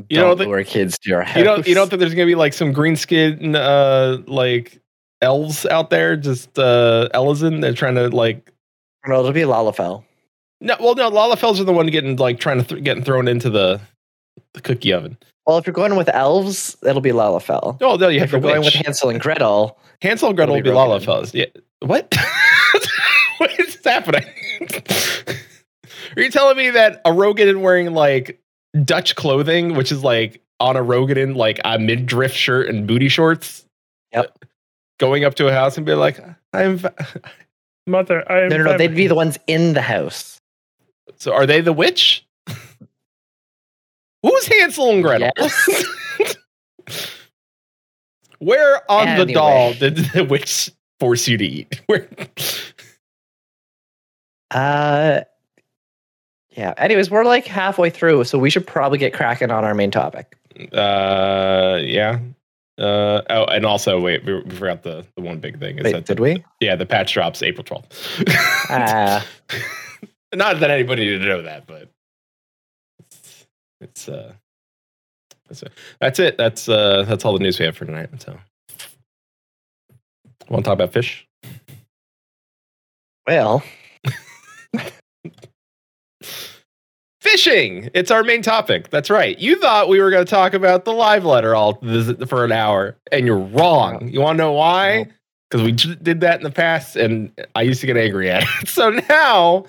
You 0.07 0.15
don't 0.17 0.27
don't 0.29 0.37
think- 0.37 0.47
lure 0.47 0.63
kids 0.63 0.97
to 0.99 1.09
your 1.09 1.23
house. 1.23 1.37
You 1.37 1.43
don't 1.43 1.67
you 1.67 1.75
don't 1.75 1.89
think 1.89 1.99
there's 1.99 2.13
gonna 2.13 2.25
be 2.25 2.35
like 2.35 2.53
some 2.53 2.71
green 2.71 2.95
skin 2.95 3.55
uh 3.55 4.17
like 4.27 4.79
elves 5.21 5.65
out 5.65 5.89
there 5.89 6.15
just 6.15 6.57
uh 6.57 7.09
Ellison 7.13 7.59
they're 7.59 7.73
trying 7.73 7.95
to 7.95 8.07
like 8.07 8.49
No, 9.05 9.19
it'll 9.19 9.33
be 9.33 9.41
Lalafell. 9.41 10.05
no 10.61 10.77
well 10.79 10.95
no 10.95 11.11
Lalafells 11.11 11.59
are 11.59 11.65
the 11.65 11.73
one 11.73 11.87
getting 11.87 12.15
like 12.15 12.39
trying 12.39 12.59
to 12.59 12.63
th- 12.63 12.83
getting 12.83 13.03
thrown 13.03 13.27
into 13.27 13.49
the 13.49 13.81
the 14.53 14.61
cookie 14.61 14.93
oven. 14.93 15.17
Well, 15.45 15.57
if 15.57 15.65
you're 15.65 15.73
going 15.73 15.95
with 15.95 16.09
elves, 16.09 16.77
it'll 16.85 17.01
be 17.01 17.11
Lalafell. 17.11 17.77
Oh 17.81 17.95
no, 17.95 18.07
you 18.07 18.19
have 18.19 18.27
if 18.27 18.31
you're 18.33 18.41
the 18.41 18.47
going 18.47 18.61
witch. 18.61 18.75
with 18.75 18.85
Hansel 18.85 19.09
and 19.09 19.19
Gretel, 19.19 19.79
Hansel 20.01 20.29
and 20.29 20.37
Gretel 20.37 20.55
will 20.55 20.61
be 20.61 20.69
be 20.69 20.75
Rogan. 20.75 20.99
Lalafells. 20.99 21.33
Yeah. 21.33 21.45
What? 21.79 22.13
what 23.37 23.59
is 23.59 23.77
happening? 23.83 24.25
Are 26.15 26.21
you 26.21 26.29
telling 26.29 26.57
me 26.57 26.69
that 26.71 27.01
a 27.05 27.13
Rogan 27.13 27.61
wearing 27.61 27.93
like 27.93 28.39
Dutch 28.83 29.15
clothing, 29.15 29.75
which 29.75 29.91
is 29.91 30.03
like 30.03 30.41
on 30.59 30.75
a 30.75 30.83
Rogan 30.83 31.35
like 31.35 31.59
a 31.63 31.79
midriff 31.79 32.33
shirt 32.33 32.67
and 32.69 32.87
booty 32.87 33.09
shorts? 33.09 33.65
Yep. 34.13 34.45
Going 34.99 35.23
up 35.23 35.35
to 35.35 35.47
a 35.47 35.53
house 35.53 35.77
and 35.77 35.85
be 35.85 35.93
like, 35.93 36.19
I'm 36.53 36.77
va- 36.77 36.93
mother. 37.87 38.29
I 38.31 38.41
am 38.41 38.49
no, 38.49 38.57
no, 38.57 38.63
no, 38.63 38.77
they'd 38.77 38.95
be 38.95 39.07
the 39.07 39.15
ones 39.15 39.37
in 39.47 39.73
the 39.73 39.81
house. 39.81 40.39
So 41.17 41.33
are 41.33 41.45
they 41.45 41.61
the 41.61 41.73
witch? 41.73 42.25
Who's 44.23 44.45
Hansel 44.47 44.89
and 44.91 45.03
Gretel? 45.03 45.31
Yes. 45.37 45.85
Where 48.39 48.89
on 48.89 49.17
the 49.17 49.33
doll 49.33 49.73
did 49.73 49.97
the 50.13 50.23
witch 50.23 50.71
force 50.99 51.27
you 51.27 51.37
to 51.37 51.45
eat? 51.45 51.81
Where? 51.87 52.07
Uh, 54.51 55.21
yeah. 56.51 56.73
Anyways, 56.77 57.11
we're 57.11 57.25
like 57.25 57.45
halfway 57.45 57.89
through, 57.89 58.23
so 58.23 58.39
we 58.39 58.49
should 58.49 58.65
probably 58.65 58.97
get 58.97 59.13
cracking 59.13 59.51
on 59.51 59.63
our 59.65 59.73
main 59.73 59.91
topic. 59.91 60.37
Uh, 60.73 61.79
yeah. 61.81 62.19
Uh, 62.77 63.21
oh, 63.29 63.43
and 63.45 63.65
also, 63.65 63.99
wait, 63.99 64.23
we, 64.25 64.41
we 64.41 64.49
forgot 64.51 64.83
the, 64.83 65.05
the 65.15 65.21
one 65.21 65.39
big 65.39 65.59
thing. 65.59 65.77
Is 65.77 65.83
Wait, 65.83 65.91
that 65.91 66.05
did 66.05 66.17
the- 66.17 66.21
we? 66.23 66.43
Yeah, 66.61 66.75
the 66.77 66.85
patch 66.85 67.13
drops 67.13 67.43
April 67.43 67.65
12th. 67.65 68.23
Ah, 68.69 69.25
Not 70.33 70.61
that 70.61 70.71
anybody 70.71 71.03
needed 71.05 71.19
to 71.19 71.27
know 71.27 71.41
that, 71.41 71.67
but 71.67 71.91
it's, 73.81 74.09
uh, 74.09 74.33
that's 75.47 75.63
it. 75.63 75.71
That's 75.99 76.19
it. 76.19 76.37
That's 76.37 76.69
uh, 76.69 77.05
that's 77.07 77.25
all 77.25 77.33
the 77.33 77.39
news 77.39 77.57
we 77.59 77.65
have 77.65 77.75
for 77.75 77.85
tonight. 77.85 78.09
So, 78.21 78.37
want 80.47 80.63
to 80.63 80.69
talk 80.69 80.73
about 80.73 80.93
fish? 80.93 81.27
well, 83.27 83.63
Fishing. 87.21 87.89
It's 87.93 88.11
our 88.11 88.23
main 88.23 88.41
topic. 88.41 88.89
That's 88.89 89.09
right. 89.09 89.37
You 89.37 89.59
thought 89.59 89.89
we 89.89 89.99
were 89.99 90.09
going 90.09 90.25
to 90.25 90.29
talk 90.29 90.53
about 90.53 90.85
the 90.85 90.93
live 90.93 91.25
letter 91.25 91.53
all 91.53 91.73
this, 91.81 92.11
for 92.27 92.45
an 92.45 92.51
hour, 92.51 92.95
and 93.11 93.25
you're 93.25 93.37
wrong. 93.37 94.07
You 94.07 94.21
want 94.21 94.37
to 94.37 94.43
know 94.43 94.53
why? 94.53 95.07
Because 95.49 95.65
we 95.65 95.71
did 95.73 96.21
that 96.21 96.39
in 96.39 96.43
the 96.43 96.51
past, 96.51 96.95
and 96.95 97.31
I 97.55 97.63
used 97.63 97.81
to 97.81 97.87
get 97.87 97.97
angry 97.97 98.31
at 98.31 98.43
it. 98.43 98.67
So 98.69 98.89
now 99.09 99.65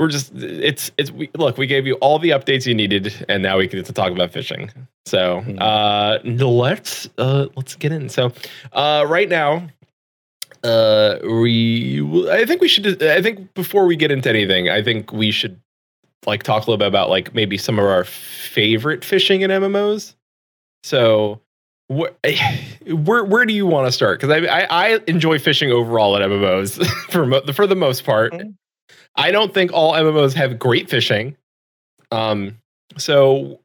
we're 0.00 0.08
just 0.08 0.32
it's 0.34 0.90
it's 0.98 1.12
we, 1.12 1.30
look. 1.36 1.56
We 1.58 1.66
gave 1.68 1.86
you 1.86 1.94
all 1.96 2.18
the 2.18 2.30
updates 2.30 2.66
you 2.66 2.74
needed, 2.74 3.14
and 3.28 3.42
now 3.42 3.58
we 3.58 3.68
get 3.68 3.84
to 3.86 3.92
talk 3.92 4.10
about 4.10 4.32
fishing. 4.32 4.70
So 5.06 5.42
Mhm. 5.46 5.58
uh, 5.60 6.18
let's 6.48 7.08
uh, 7.18 7.46
let's 7.54 7.76
get 7.76 7.92
in. 7.92 8.08
So 8.08 8.32
uh, 8.72 9.04
right 9.08 9.28
now. 9.28 9.68
Uh, 10.62 11.18
we. 11.24 12.02
I 12.30 12.44
think 12.44 12.60
we 12.60 12.68
should. 12.68 13.02
I 13.02 13.22
think 13.22 13.54
before 13.54 13.86
we 13.86 13.96
get 13.96 14.10
into 14.10 14.28
anything, 14.28 14.68
I 14.68 14.82
think 14.82 15.10
we 15.12 15.30
should 15.30 15.58
like 16.26 16.42
talk 16.42 16.58
a 16.66 16.70
little 16.70 16.76
bit 16.76 16.86
about 16.88 17.08
like 17.08 17.34
maybe 17.34 17.56
some 17.56 17.78
of 17.78 17.86
our 17.86 18.04
favorite 18.04 19.02
fishing 19.02 19.40
in 19.40 19.50
MMOs. 19.50 20.14
So, 20.84 21.40
wh- 21.90 22.12
where 22.92 23.24
where 23.24 23.46
do 23.46 23.54
you 23.54 23.66
want 23.66 23.86
to 23.86 23.92
start? 23.92 24.20
Because 24.20 24.36
I, 24.36 24.46
I 24.46 24.66
I 24.94 25.00
enjoy 25.06 25.38
fishing 25.38 25.70
overall 25.72 26.14
at 26.16 26.20
MMOs 26.22 26.84
for 27.10 27.24
mo- 27.24 27.42
for 27.54 27.66
the 27.66 27.76
most 27.76 28.04
part. 28.04 28.32
Mhm. 28.34 28.54
I 29.20 29.30
don't 29.30 29.52
think 29.52 29.72
all 29.72 29.92
MMOs 29.92 30.34
have 30.34 30.58
great 30.58 30.88
fishing. 30.88 31.36
Um, 32.10 32.58
so 32.96 33.60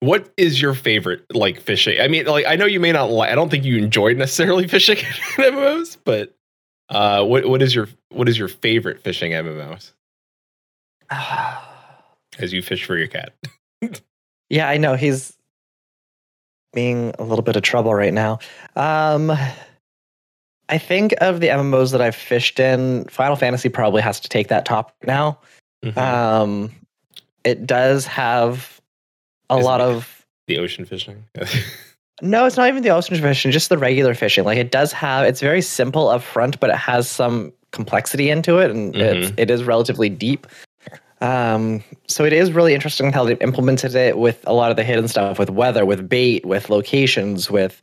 what 0.00 0.32
is 0.36 0.62
your 0.62 0.74
favorite 0.74 1.24
like 1.34 1.60
fishing? 1.60 2.00
I 2.00 2.08
mean, 2.08 2.26
like 2.26 2.46
I 2.46 2.56
know 2.56 2.66
you 2.66 2.80
may 2.80 2.92
not. 2.92 3.10
Li- 3.10 3.28
I 3.28 3.34
don't 3.34 3.50
think 3.50 3.64
you 3.64 3.76
enjoyed 3.78 4.16
necessarily 4.16 4.68
fishing 4.68 4.98
in 4.98 5.04
MMOs, 5.52 5.96
but 6.04 6.34
uh, 6.88 7.24
what 7.24 7.46
what 7.46 7.62
is 7.62 7.74
your 7.74 7.88
what 8.10 8.28
is 8.28 8.38
your 8.38 8.48
favorite 8.48 9.02
fishing 9.02 9.32
MMOs? 9.32 9.92
as 12.38 12.52
you 12.52 12.62
fish 12.62 12.84
for 12.84 12.96
your 12.96 13.08
cat. 13.08 13.32
yeah, 14.50 14.68
I 14.68 14.76
know 14.76 14.94
he's 14.94 15.36
being 16.72 17.14
a 17.18 17.24
little 17.24 17.42
bit 17.42 17.56
of 17.56 17.62
trouble 17.62 17.94
right 17.94 18.12
now. 18.12 18.38
Um, 18.76 19.32
I 20.68 20.78
think 20.78 21.14
of 21.20 21.40
the 21.40 21.48
MMOs 21.48 21.92
that 21.92 22.00
I've 22.00 22.16
fished 22.16 22.60
in, 22.60 23.04
Final 23.06 23.36
Fantasy 23.36 23.68
probably 23.68 24.02
has 24.02 24.20
to 24.20 24.28
take 24.28 24.48
that 24.48 24.64
top 24.64 24.94
now. 25.06 25.38
Mm-hmm. 25.82 25.98
Um, 25.98 26.70
it 27.44 27.66
does 27.66 28.04
have 28.06 28.80
a 29.48 29.56
Is 29.56 29.64
lot 29.64 29.80
of 29.80 30.26
the 30.46 30.58
ocean 30.58 30.84
fishing. 30.84 31.24
No, 32.20 32.46
it's 32.46 32.56
not 32.56 32.68
even 32.68 32.82
the 32.82 32.90
ocean 32.90 33.16
fishing, 33.16 33.52
just 33.52 33.68
the 33.68 33.78
regular 33.78 34.14
fishing. 34.14 34.44
Like 34.44 34.58
it 34.58 34.70
does 34.70 34.92
have, 34.92 35.24
it's 35.24 35.40
very 35.40 35.62
simple 35.62 36.08
up 36.08 36.22
front, 36.22 36.58
but 36.58 36.70
it 36.70 36.76
has 36.76 37.08
some 37.08 37.52
complexity 37.70 38.30
into 38.30 38.58
it, 38.58 38.70
and 38.70 38.96
it's, 38.96 39.32
it 39.36 39.50
is 39.50 39.62
relatively 39.62 40.08
deep. 40.08 40.46
Um, 41.20 41.82
so 42.08 42.24
it 42.24 42.32
is 42.32 42.52
really 42.52 42.74
interesting 42.74 43.12
how 43.12 43.24
they've 43.24 43.40
implemented 43.40 43.94
it 43.94 44.18
with 44.18 44.42
a 44.46 44.52
lot 44.52 44.70
of 44.70 44.76
the 44.76 44.84
hidden 44.84 45.06
stuff, 45.08 45.38
with 45.38 45.50
weather, 45.50 45.84
with 45.84 46.08
bait, 46.08 46.44
with 46.44 46.70
locations, 46.70 47.50
with 47.50 47.80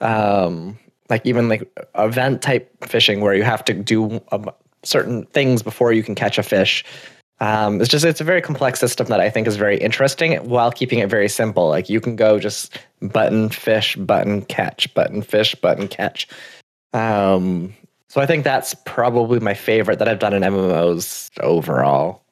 um, 0.00 0.78
like 1.10 1.24
even 1.26 1.48
like 1.48 1.70
event 1.96 2.42
type 2.42 2.70
fishing 2.84 3.20
where 3.20 3.34
you 3.34 3.42
have 3.42 3.64
to 3.66 3.74
do 3.74 4.20
certain 4.82 5.26
things 5.26 5.62
before 5.62 5.92
you 5.92 6.02
can 6.02 6.14
catch 6.14 6.38
a 6.38 6.42
fish. 6.42 6.84
Um, 7.40 7.80
it's 7.80 7.90
just 7.90 8.04
it's 8.04 8.20
a 8.20 8.24
very 8.24 8.40
complex 8.40 8.78
system 8.78 9.08
that 9.08 9.20
I 9.20 9.28
think 9.28 9.46
is 9.46 9.56
very 9.56 9.76
interesting 9.76 10.36
while 10.48 10.70
keeping 10.70 11.00
it 11.00 11.10
very 11.10 11.28
simple. 11.28 11.68
Like 11.68 11.88
you 11.88 12.00
can 12.00 12.16
go 12.16 12.38
just 12.38 12.78
button 13.02 13.48
fish, 13.48 13.96
button 13.96 14.42
catch, 14.42 14.92
button 14.94 15.20
fish, 15.20 15.54
button 15.56 15.88
catch. 15.88 16.28
Um, 16.92 17.74
so 18.08 18.20
I 18.20 18.26
think 18.26 18.44
that's 18.44 18.74
probably 18.86 19.40
my 19.40 19.54
favorite 19.54 19.98
that 19.98 20.08
I've 20.08 20.20
done 20.20 20.32
in 20.32 20.42
MMOs 20.42 21.30
overall. 21.40 22.22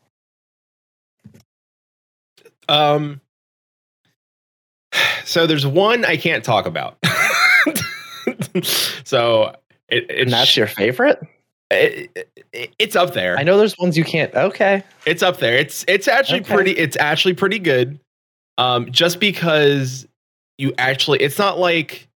um. 2.69 3.21
So 5.25 5.47
there's 5.47 5.65
one 5.65 6.05
I 6.05 6.17
can't 6.17 6.45
talk 6.45 6.67
about. 6.67 6.99
so 9.05 9.55
it, 9.89 10.11
it, 10.11 10.21
And 10.23 10.31
that's 10.33 10.57
your 10.57 10.67
favorite? 10.67 11.21
it, 11.71 12.11
it- 12.53 12.75
it's 12.79 12.97
up 12.97 13.15
there. 13.15 13.39
I 13.39 13.45
know 13.45 13.57
there's 13.57 13.79
ones 13.79 13.97
you 13.97 14.05
can't. 14.05 14.35
Okay. 14.35 14.83
It's 15.07 15.23
up 15.23 15.39
there. 15.39 15.57
It's 15.57 15.85
it's 15.89 16.07
actually 16.07 16.41
Okay. 16.41 16.55
pretty. 16.55 16.71
It's 16.73 16.97
actually 16.99 17.33
pretty 17.35 17.59
good. 17.59 17.99
Um, 18.59 18.91
just 18.93 19.21
because 19.21 20.07
you 20.59 20.75
actually, 20.77 21.21
it's 21.21 21.39
not 21.39 21.59
like 21.59 22.09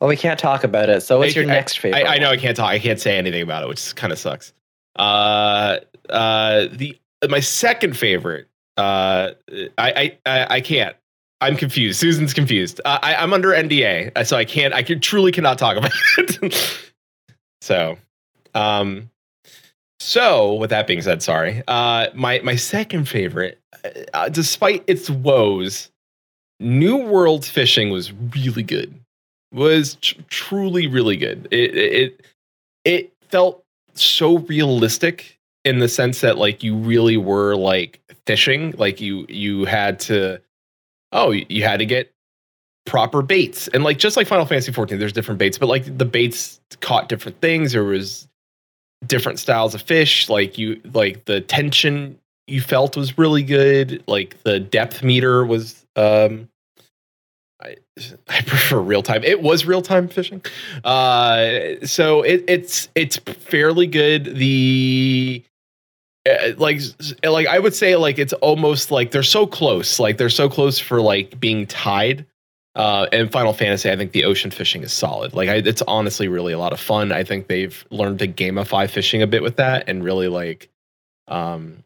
Well, 0.00 0.08
we 0.08 0.16
can't 0.16 0.40
talk 0.40 0.64
about 0.64 0.88
it. 0.90 1.02
So 1.02 1.20
what's 1.20 1.36
I- 1.36 1.40
your 1.40 1.48
I- 1.50 1.54
next 1.54 1.78
favorite? 1.78 2.04
I, 2.04 2.16
I 2.16 2.18
know 2.18 2.30
I 2.30 2.36
can't 2.36 2.56
talk. 2.56 2.68
I 2.70 2.80
can't 2.80 3.00
say 3.00 3.16
anything 3.16 3.42
about 3.42 3.62
it, 3.62 3.68
which 3.68 3.94
kind 3.94 4.12
of 4.12 4.18
sucks. 4.18 4.52
Uh, 4.96 5.78
uh, 6.10 6.66
the 6.72 6.98
my 7.28 7.38
second 7.40 7.96
favorite. 7.96 8.48
Uh, 8.76 9.30
I 9.78 9.92
I 9.92 10.18
I, 10.26 10.46
I 10.56 10.60
can't. 10.60 10.96
I'm 11.42 11.56
confused. 11.56 11.98
Susan's 11.98 12.32
confused. 12.32 12.80
Uh, 12.84 12.98
I, 13.02 13.16
I'm 13.16 13.32
under 13.32 13.48
NDA, 13.48 14.12
uh, 14.16 14.24
so 14.24 14.36
I 14.36 14.44
can't. 14.44 14.72
I 14.72 14.82
can, 14.82 15.00
truly 15.00 15.32
cannot 15.32 15.58
talk 15.58 15.76
about 15.76 15.92
it. 16.18 16.92
so, 17.60 17.98
Um, 18.54 19.10
so 19.98 20.54
with 20.54 20.70
that 20.70 20.86
being 20.86 21.02
said, 21.02 21.22
sorry. 21.22 21.62
Uh, 21.68 22.08
my 22.14 22.40
my 22.40 22.56
second 22.56 23.08
favorite, 23.08 23.60
uh, 24.14 24.28
despite 24.28 24.84
its 24.86 25.08
woes, 25.10 25.90
New 26.60 26.96
World 26.96 27.44
fishing 27.44 27.90
was 27.90 28.12
really 28.12 28.62
good. 28.62 28.94
Was 29.52 29.96
tr- 29.96 30.20
truly 30.28 30.86
really 30.86 31.16
good. 31.16 31.48
It 31.50 31.76
it 31.76 32.26
it 32.84 33.12
felt 33.30 33.64
so 33.94 34.38
realistic 34.38 35.38
in 35.64 35.78
the 35.78 35.88
sense 35.88 36.20
that 36.22 36.38
like 36.38 36.62
you 36.62 36.76
really 36.76 37.16
were 37.16 37.54
like 37.56 38.00
fishing, 38.26 38.74
like 38.78 39.00
you 39.00 39.26
you 39.28 39.64
had 39.64 40.00
to 40.00 40.40
oh 41.12 41.30
you 41.30 41.62
had 41.62 41.78
to 41.78 41.86
get 41.86 42.12
proper 42.84 43.22
baits. 43.22 43.68
And 43.68 43.84
like 43.84 43.98
just 43.98 44.16
like 44.16 44.26
Final 44.26 44.46
Fantasy 44.46 44.72
14 44.72 44.98
there's 44.98 45.12
different 45.12 45.38
baits 45.38 45.58
but 45.58 45.68
like 45.68 45.98
the 45.98 46.04
baits 46.04 46.60
caught 46.80 47.08
different 47.08 47.40
things. 47.40 47.72
There 47.72 47.84
was 47.84 48.28
different 49.06 49.38
styles 49.38 49.74
of 49.74 49.82
fish. 49.82 50.28
Like 50.28 50.58
you 50.58 50.80
like 50.92 51.24
the 51.24 51.40
tension 51.40 52.18
you 52.46 52.60
felt 52.60 52.96
was 52.96 53.18
really 53.18 53.42
good. 53.42 54.02
Like 54.06 54.42
the 54.42 54.58
depth 54.60 55.02
meter 55.02 55.44
was 55.44 55.86
um 55.96 56.48
I, 57.62 57.76
I 58.28 58.40
prefer 58.42 58.80
real 58.80 59.02
time. 59.02 59.24
It 59.24 59.42
was 59.42 59.64
real 59.64 59.82
time 59.82 60.08
fishing, 60.08 60.42
uh, 60.84 61.76
so 61.84 62.22
it, 62.22 62.44
it's 62.48 62.88
it's 62.94 63.16
fairly 63.18 63.86
good. 63.86 64.36
The 64.36 65.44
like 66.56 66.80
like 67.24 67.46
I 67.46 67.58
would 67.58 67.74
say 67.74 67.96
like 67.96 68.18
it's 68.18 68.32
almost 68.34 68.90
like 68.90 69.10
they're 69.10 69.22
so 69.22 69.46
close, 69.46 69.98
like 69.98 70.18
they're 70.18 70.28
so 70.28 70.48
close 70.48 70.78
for 70.78 71.00
like 71.00 71.38
being 71.40 71.66
tied. 71.66 72.26
Uh, 72.74 73.06
and 73.12 73.30
Final 73.30 73.52
Fantasy, 73.52 73.90
I 73.90 73.96
think 73.96 74.12
the 74.12 74.24
ocean 74.24 74.50
fishing 74.50 74.82
is 74.82 74.92
solid. 74.94 75.34
Like 75.34 75.48
I, 75.48 75.56
it's 75.56 75.82
honestly 75.82 76.28
really 76.28 76.54
a 76.54 76.58
lot 76.58 76.72
of 76.72 76.80
fun. 76.80 77.12
I 77.12 77.22
think 77.22 77.48
they've 77.48 77.84
learned 77.90 78.20
to 78.20 78.28
gamify 78.28 78.88
fishing 78.88 79.20
a 79.20 79.26
bit 79.26 79.42
with 79.42 79.56
that, 79.56 79.88
and 79.88 80.02
really 80.02 80.28
like 80.28 80.70
um 81.28 81.82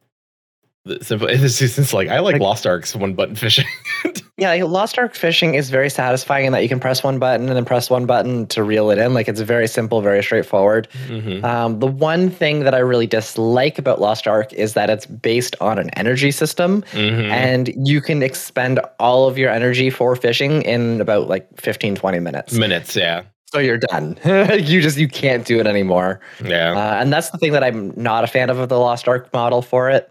the 0.87 1.05
simple 1.05 1.29
it's 1.29 1.59
just 1.59 1.79
it's 1.79 1.92
like 1.92 2.09
I 2.09 2.20
like, 2.20 2.35
Like- 2.35 2.42
Lost 2.42 2.66
Ark's 2.66 2.94
one 2.96 3.14
button 3.14 3.35
fishing. 3.37 3.66
Yeah, 4.38 4.51
like 4.51 4.64
Lost 4.64 4.99
Ark 4.99 5.14
fishing 5.14 5.55
is 5.55 5.70
very 5.70 5.88
satisfying 5.88 6.44
in 6.44 6.53
that 6.53 6.62
you 6.62 6.68
can 6.68 6.79
press 6.79 7.03
one 7.03 7.18
button 7.18 7.49
and 7.49 7.57
then 7.57 7.64
press 7.64 7.88
one 7.88 8.05
button 8.05 8.46
to 8.49 8.62
reel 8.62 8.90
it 8.90 8.99
in. 8.99 9.14
Like 9.14 9.29
it's 9.29 9.40
very 9.40 9.66
simple, 9.66 10.03
very 10.03 10.22
straightforward. 10.22 10.88
Mhm. 11.09 11.42
Um, 11.42 11.79
the 11.79 11.87
one 11.87 12.29
thing 12.29 12.61
that 12.64 12.75
I 12.75 12.81
really 12.81 13.07
dislike 13.07 13.79
about 13.79 13.99
Lost 13.99 14.27
Ark 14.29 14.53
is 14.53 14.75
that 14.75 14.90
it's 14.90 15.07
based 15.07 15.57
on 15.62 15.79
an 15.79 15.88
energy 15.96 16.31
system, 16.31 16.85
Mhm. 16.92 17.31
and 17.31 17.72
you 17.88 18.03
can 18.03 18.22
expend 18.22 18.79
all 19.01 19.27
of 19.27 19.38
your 19.38 19.49
energy 19.49 19.88
for 19.88 20.14
fishing 20.16 20.61
in 20.61 21.01
about 21.01 21.29
like 21.31 21.46
15, 21.59 21.94
20 21.96 22.18
minutes. 22.18 22.53
minutes, 22.53 22.94
yeah, 22.94 23.22
So 23.55 23.59
you're 23.59 23.79
done. 23.79 24.18
you 24.59 24.83
just 24.83 24.99
you 24.99 25.09
can't 25.09 25.46
do 25.46 25.59
it 25.61 25.66
anymore. 25.66 26.20
yeah. 26.44 26.72
Uh, 26.77 27.01
and 27.01 27.11
that's 27.11 27.31
the 27.31 27.38
thing 27.38 27.53
that 27.53 27.64
I'm 27.64 27.90
not 27.96 28.22
a 28.22 28.27
fan 28.27 28.51
of 28.51 28.59
of 28.59 28.68
the 28.68 28.79
Lost 28.79 29.09
Ark 29.09 29.33
model 29.33 29.62
for 29.62 29.88
it. 29.88 30.11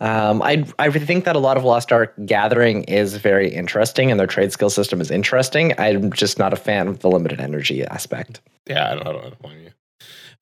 Um, 0.00 0.42
I 0.42 0.64
I 0.78 0.90
think 0.90 1.24
that 1.24 1.36
a 1.36 1.38
lot 1.38 1.56
of 1.56 1.64
Lost 1.64 1.92
Ark 1.92 2.14
gathering 2.26 2.82
is 2.84 3.16
very 3.16 3.48
interesting, 3.54 4.10
and 4.10 4.18
their 4.18 4.26
trade 4.26 4.52
skill 4.52 4.70
system 4.70 5.00
is 5.00 5.10
interesting. 5.10 5.72
I'm 5.78 6.12
just 6.12 6.38
not 6.38 6.52
a 6.52 6.56
fan 6.56 6.88
of 6.88 7.00
the 7.00 7.08
limited 7.08 7.40
energy 7.40 7.84
aspect. 7.84 8.40
Yeah, 8.66 8.90
I 8.90 8.94
don't, 8.94 9.06
I 9.06 9.12
don't, 9.12 9.20
I 9.20 9.28
don't 9.28 9.42
blame 9.42 9.60
you. 9.62 9.70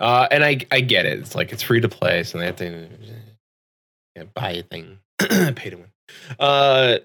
Uh, 0.01 0.27
and 0.31 0.45
I 0.45 0.59
I 0.71 0.81
get 0.81 1.07
it. 1.07 1.19
It's 1.19 1.35
like 1.35 1.53
it's 1.53 1.62
free 1.62 1.81
to 1.81 1.88
play, 1.88 2.23
so 2.25 2.38
they 2.38 2.47
have 2.47 2.57
to 2.57 2.88
yeah, 4.17 4.25
buy 4.35 4.53
a 4.53 4.62
thing, 4.62 4.99
pay 5.19 5.71
to 5.71 5.77
win. 5.77 5.87
Uh, 6.38 6.99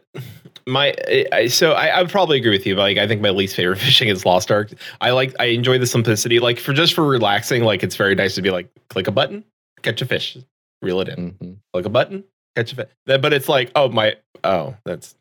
my 0.65 0.93
I, 1.31 1.47
so 1.47 1.73
I, 1.73 1.87
I 1.87 2.01
would 2.01 2.11
probably 2.11 2.37
agree 2.37 2.51
with 2.51 2.65
you. 2.65 2.75
But 2.75 2.81
like 2.81 2.97
I 2.97 3.07
think 3.07 3.21
my 3.21 3.29
least 3.29 3.55
favorite 3.55 3.77
fishing 3.79 4.07
is 4.07 4.25
Lost 4.25 4.51
Ark. 4.51 4.71
I 5.01 5.11
like 5.11 5.35
I 5.39 5.45
enjoy 5.45 5.77
the 5.77 5.85
simplicity. 5.85 6.39
Like 6.39 6.59
for 6.59 6.73
just 6.73 6.93
for 6.93 7.05
relaxing, 7.05 7.63
like 7.63 7.83
it's 7.83 7.95
very 7.95 8.15
nice 8.15 8.35
to 8.35 8.41
be 8.41 8.51
like 8.51 8.69
click 8.89 9.07
a 9.07 9.11
button, 9.11 9.43
catch 9.81 10.01
a 10.01 10.05
fish, 10.05 10.37
reel 10.81 11.01
it 11.01 11.09
in. 11.09 11.31
Mhm. 11.33 11.57
Click 11.73 11.85
a 11.85 11.89
button, 11.89 12.23
catch 12.57 12.73
a 12.73 12.75
fish. 12.75 12.87
But 13.05 13.33
it's 13.33 13.49
like 13.49 13.71
oh 13.75 13.89
my 13.89 14.15
oh 14.43 14.75
that's. 14.85 15.15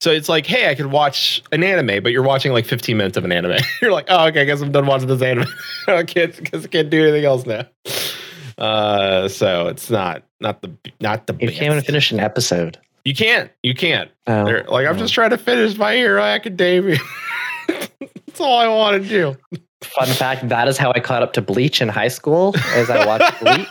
So 0.00 0.10
it's 0.10 0.28
like, 0.28 0.44
hey, 0.44 0.68
I 0.68 0.74
could 0.74 0.86
watch 0.86 1.42
an 1.52 1.62
anime, 1.62 2.02
but 2.02 2.10
you're 2.10 2.24
watching 2.24 2.52
like 2.52 2.66
15 2.66 2.96
minutes 2.96 3.16
of 3.16 3.24
an 3.24 3.30
anime. 3.32 3.58
you're 3.82 3.92
like, 3.92 4.06
oh, 4.08 4.26
okay, 4.26 4.42
I 4.42 4.44
guess 4.44 4.60
I'm 4.60 4.72
done 4.72 4.86
watching 4.86 5.06
this 5.06 5.22
anime. 5.22 5.46
I 5.86 6.02
can't 6.02 6.36
because 6.36 6.64
I 6.64 6.68
can't 6.68 6.90
do 6.90 7.00
anything 7.02 7.24
else 7.24 7.46
now. 7.46 7.64
Uh, 8.58 9.28
so 9.28 9.68
it's 9.68 9.90
not 9.90 10.22
not 10.40 10.62
the 10.62 10.72
not 11.00 11.26
the 11.26 11.34
You 11.40 11.48
best. 11.48 11.58
can't 11.58 11.72
even 11.72 11.84
finish 11.84 12.10
an 12.12 12.20
episode. 12.20 12.78
You 13.04 13.14
can't. 13.14 13.50
You 13.62 13.74
can't. 13.74 14.10
Oh, 14.26 14.44
They're- 14.44 14.64
like 14.68 14.86
I'm 14.86 14.96
oh. 14.96 14.98
just 14.98 15.14
trying 15.14 15.30
to 15.30 15.38
finish 15.38 15.76
my 15.76 15.94
Hero 15.94 16.22
Academia. 16.22 16.98
That's 17.68 18.40
all 18.40 18.58
I 18.58 18.68
want 18.68 19.02
to 19.02 19.08
do. 19.08 19.36
Fun 19.82 20.08
fact: 20.08 20.48
that 20.48 20.66
is 20.66 20.76
how 20.78 20.92
I 20.94 21.00
caught 21.00 21.22
up 21.22 21.34
to 21.34 21.42
Bleach 21.42 21.80
in 21.82 21.88
high 21.88 22.08
school. 22.08 22.54
As 22.74 22.90
I 22.90 23.06
watched 23.06 23.40
Bleach, 23.40 23.68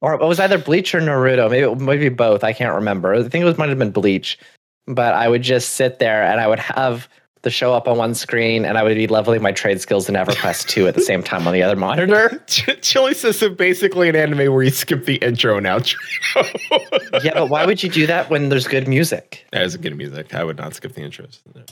or 0.00 0.14
it 0.14 0.20
was 0.20 0.40
either 0.40 0.58
Bleach 0.58 0.94
or 0.94 1.00
Naruto. 1.00 1.50
Maybe 1.50 1.74
maybe 1.84 2.08
both. 2.08 2.44
I 2.44 2.52
can't 2.52 2.74
remember. 2.74 3.14
I 3.14 3.22
think 3.22 3.42
it 3.42 3.44
was 3.44 3.58
might 3.58 3.68
have 3.68 3.78
been 3.78 3.90
Bleach. 3.90 4.38
But 4.86 5.14
I 5.14 5.28
would 5.28 5.42
just 5.42 5.70
sit 5.72 5.98
there 5.98 6.22
and 6.24 6.40
I 6.40 6.46
would 6.48 6.58
have 6.58 7.08
the 7.42 7.50
show 7.50 7.72
up 7.72 7.88
on 7.88 7.96
one 7.96 8.14
screen, 8.14 8.66
and 8.66 8.76
I 8.76 8.82
would 8.82 8.94
be 8.96 9.06
leveling 9.06 9.40
my 9.40 9.52
trade 9.52 9.80
skills 9.80 10.10
in 10.10 10.14
EverQuest 10.14 10.66
two 10.68 10.86
at 10.86 10.94
the 10.94 11.00
same 11.00 11.22
time 11.22 11.46
on 11.46 11.54
the 11.54 11.62
other 11.62 11.76
monitor. 11.76 12.42
Ch- 12.46 12.68
Chili 12.82 13.14
says 13.14 13.42
it's 13.42 13.54
basically 13.56 14.10
an 14.10 14.16
anime 14.16 14.52
where 14.52 14.62
you 14.62 14.70
skip 14.70 15.06
the 15.06 15.16
intro 15.16 15.56
and 15.56 15.66
outro. 15.66 15.96
Yeah, 17.24 17.34
but 17.34 17.46
why 17.48 17.66
would 17.66 17.82
you 17.82 17.88
do 17.90 18.06
that 18.06 18.30
when 18.30 18.48
there's 18.50 18.68
good 18.68 18.86
music? 18.88 19.44
That 19.52 19.62
is 19.64 19.76
good 19.76 19.96
music. 19.96 20.34
I 20.34 20.44
would 20.44 20.56
not 20.58 20.74
skip 20.74 20.92
the 20.94 21.00
intros. 21.02 21.40
Yeah, 21.54 21.62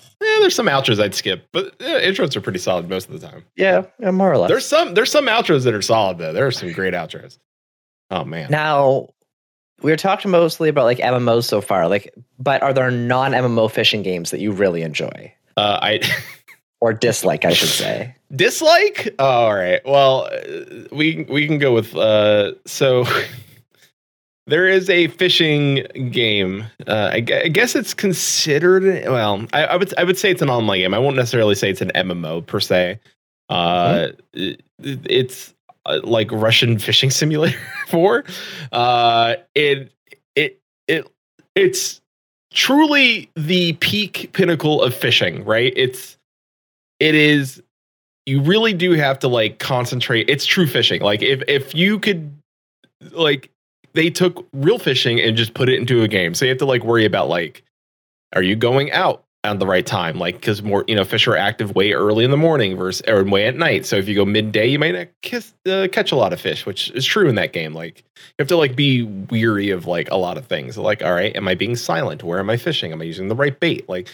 there's 0.40 0.54
some 0.54 0.66
outros 0.66 1.00
I'd 1.02 1.14
skip, 1.14 1.46
but 1.52 1.74
yeah, 1.80 2.00
intros 2.00 2.34
are 2.36 2.40
pretty 2.40 2.58
solid 2.58 2.88
most 2.88 3.08
of 3.08 3.18
the 3.20 3.26
time. 3.26 3.44
Yeah, 3.56 3.84
yeah, 4.00 4.10
more 4.10 4.32
or 4.32 4.36
less. 4.38 4.48
There's 4.50 4.66
some 4.66 4.94
there's 4.94 5.10
some 5.12 5.26
outros 5.26 5.64
that 5.64 5.74
are 5.74 5.82
solid 5.82 6.18
though. 6.18 6.32
There 6.32 6.46
are 6.46 6.50
some 6.50 6.72
great 6.72 6.94
outros. 6.94 7.38
Oh 8.10 8.24
man. 8.24 8.50
Now, 8.50 9.08
we 9.82 9.92
are 9.92 9.96
talking 9.96 10.30
mostly 10.30 10.68
about 10.68 10.84
like 10.84 10.98
MMOs 10.98 11.44
so 11.44 11.60
far, 11.60 11.88
like, 11.88 12.12
but 12.38 12.62
are 12.62 12.72
there 12.72 12.90
non 12.90 13.32
MMO 13.32 13.70
fishing 13.70 14.02
games 14.02 14.30
that 14.30 14.40
you 14.40 14.50
really 14.52 14.82
enjoy 14.82 15.32
Uh, 15.56 15.78
I 15.82 16.00
or 16.80 16.92
dislike? 16.92 17.44
I 17.44 17.52
should 17.52 17.68
say. 17.68 18.14
dislike. 18.34 19.14
Oh, 19.18 19.24
all 19.24 19.54
right. 19.54 19.80
Well, 19.84 20.28
uh, 20.32 20.84
we 20.92 21.24
we 21.28 21.46
can 21.46 21.58
go 21.58 21.72
with 21.74 21.94
uh. 21.96 22.52
So 22.66 23.04
there 24.46 24.66
is 24.66 24.88
a 24.88 25.08
fishing 25.08 25.86
game. 26.10 26.64
Uh, 26.86 27.10
I, 27.12 27.16
I 27.16 27.48
guess 27.48 27.74
it's 27.76 27.92
considered. 27.94 28.82
Well, 29.06 29.46
I, 29.52 29.64
I 29.66 29.76
would 29.76 29.92
I 29.98 30.04
would 30.04 30.16
say 30.18 30.30
it's 30.30 30.42
an 30.42 30.50
online 30.50 30.78
game. 30.80 30.94
I 30.94 30.98
won't 30.98 31.16
necessarily 31.16 31.54
say 31.54 31.70
it's 31.70 31.82
an 31.82 31.92
MMO 31.94 32.44
per 32.46 32.60
se. 32.60 32.98
Uh, 33.48 34.08
it- 34.32 34.62
it's 34.80 35.52
like 36.04 36.30
Russian 36.32 36.78
fishing 36.78 37.10
simulator 37.20 37.58
four. 37.88 38.24
Uh, 38.72 39.36
it 39.54 39.92
it 40.34 40.60
it 40.86 41.06
it's 41.54 42.00
truly 42.52 43.30
the 43.36 43.74
peak 43.74 44.30
pinnacle 44.32 44.82
of 44.82 44.94
fishing. 44.94 45.44
Right. 45.44 45.72
It's 45.76 46.16
it 47.00 47.14
is 47.14 47.62
you 48.28 48.42
really 48.42 48.74
do 48.74 48.92
have 48.92 49.18
to 49.18 49.28
like 49.28 49.58
concentrate 49.58 50.28
it's 50.28 50.44
true 50.44 50.66
fishing 50.66 51.00
like 51.00 51.22
if 51.22 51.42
if 51.48 51.74
you 51.74 51.98
could 51.98 52.30
like 53.12 53.50
they 53.94 54.10
took 54.10 54.46
real 54.52 54.78
fishing 54.78 55.18
and 55.18 55.36
just 55.36 55.54
put 55.54 55.68
it 55.68 55.78
into 55.78 56.02
a 56.02 56.08
game 56.08 56.34
so 56.34 56.44
you 56.44 56.50
have 56.50 56.58
to 56.58 56.66
like 56.66 56.84
worry 56.84 57.06
about 57.06 57.28
like 57.28 57.64
are 58.34 58.42
you 58.42 58.54
going 58.54 58.92
out 58.92 59.24
at 59.44 59.58
the 59.60 59.66
right 59.66 59.86
time 59.86 60.18
like 60.18 60.34
because 60.34 60.62
more 60.62 60.84
you 60.88 60.94
know 60.94 61.04
fish 61.04 61.26
are 61.28 61.36
active 61.36 61.74
way 61.74 61.92
early 61.92 62.24
in 62.24 62.30
the 62.30 62.36
morning 62.36 62.76
versus 62.76 63.02
or 63.08 63.22
way 63.24 63.46
at 63.46 63.56
night. 63.56 63.86
So 63.86 63.96
if 63.96 64.08
you 64.08 64.14
go 64.14 64.24
midday 64.24 64.66
you 64.66 64.78
might 64.78 64.94
not 64.94 65.08
kiss, 65.22 65.54
uh, 65.66 65.86
catch 65.90 66.10
a 66.10 66.16
lot 66.16 66.32
of 66.32 66.40
fish 66.40 66.66
which 66.66 66.90
is 66.90 67.04
true 67.04 67.28
in 67.28 67.36
that 67.36 67.52
game. 67.52 67.72
Like 67.72 67.98
you 68.16 68.34
have 68.40 68.48
to 68.48 68.56
like 68.56 68.74
be 68.74 69.04
weary 69.04 69.70
of 69.70 69.86
like 69.86 70.10
a 70.10 70.16
lot 70.16 70.38
of 70.38 70.46
things. 70.46 70.76
Like 70.76 71.02
all 71.02 71.12
right 71.12 71.34
am 71.36 71.46
i 71.46 71.54
being 71.54 71.76
silent? 71.76 72.22
Where 72.22 72.40
am 72.40 72.50
i 72.50 72.56
fishing? 72.56 72.92
Am 72.92 73.00
i 73.00 73.04
using 73.04 73.28
the 73.28 73.36
right 73.36 73.58
bait? 73.58 73.88
Like 73.88 74.08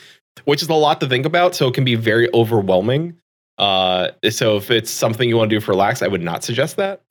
which 0.44 0.62
is 0.62 0.68
a 0.68 0.74
lot 0.74 1.00
to 1.00 1.08
think 1.08 1.26
about 1.26 1.54
so 1.54 1.68
it 1.68 1.74
can 1.74 1.84
be 1.84 1.94
very 1.94 2.32
overwhelming. 2.34 3.16
Uh, 3.56 4.08
so 4.30 4.56
if 4.56 4.70
it's 4.70 4.90
something 4.90 5.28
you 5.28 5.36
want 5.36 5.48
to 5.48 5.56
do 5.56 5.60
for 5.60 5.72
relax, 5.72 6.02
I 6.02 6.08
would 6.08 6.22
not 6.22 6.42
suggest 6.42 6.76
that. 6.76 7.02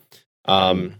Um, 0.45 0.95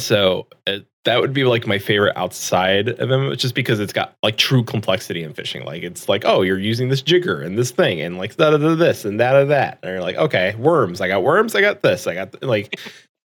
so 0.00 0.46
uh, 0.66 0.78
that 1.04 1.20
would 1.20 1.32
be 1.32 1.44
like 1.44 1.66
my 1.66 1.78
favorite 1.78 2.16
outside 2.16 2.88
of 2.88 3.08
them, 3.08 3.34
just 3.36 3.54
because 3.54 3.80
it's 3.80 3.92
got 3.92 4.16
like 4.22 4.36
true 4.36 4.62
complexity 4.62 5.22
in 5.22 5.32
fishing. 5.32 5.64
Like 5.64 5.82
it's 5.82 6.08
like, 6.08 6.24
oh, 6.26 6.42
you're 6.42 6.58
using 6.58 6.88
this 6.88 7.02
jigger 7.02 7.40
and 7.40 7.56
this 7.56 7.70
thing 7.70 8.00
and 8.00 8.18
like 8.18 8.36
da 8.36 8.50
da 8.50 8.74
this 8.74 9.04
and 9.04 9.18
that 9.20 9.34
of 9.36 9.48
that. 9.48 9.78
And 9.82 9.92
you're 9.92 10.02
like, 10.02 10.16
okay, 10.16 10.54
worms. 10.56 11.00
I 11.00 11.08
got 11.08 11.22
worms. 11.22 11.54
I 11.54 11.60
got 11.60 11.82
this. 11.82 12.06
I 12.06 12.14
got 12.14 12.32
th- 12.32 12.42
like, 12.42 12.78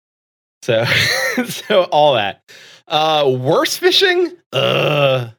so 0.63 0.85
so 1.45 1.83
all 1.83 2.15
that. 2.15 2.41
Uh, 2.87 3.37
worse 3.39 3.77
fishing. 3.77 4.31
Uh, 4.51 5.29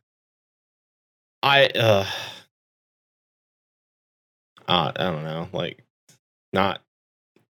I 1.43 1.67
uh. 1.67 2.07
uh, 4.69 4.93
I 4.95 5.03
don't 5.05 5.25
know, 5.25 5.49
like 5.53 5.83
not. 6.53 6.83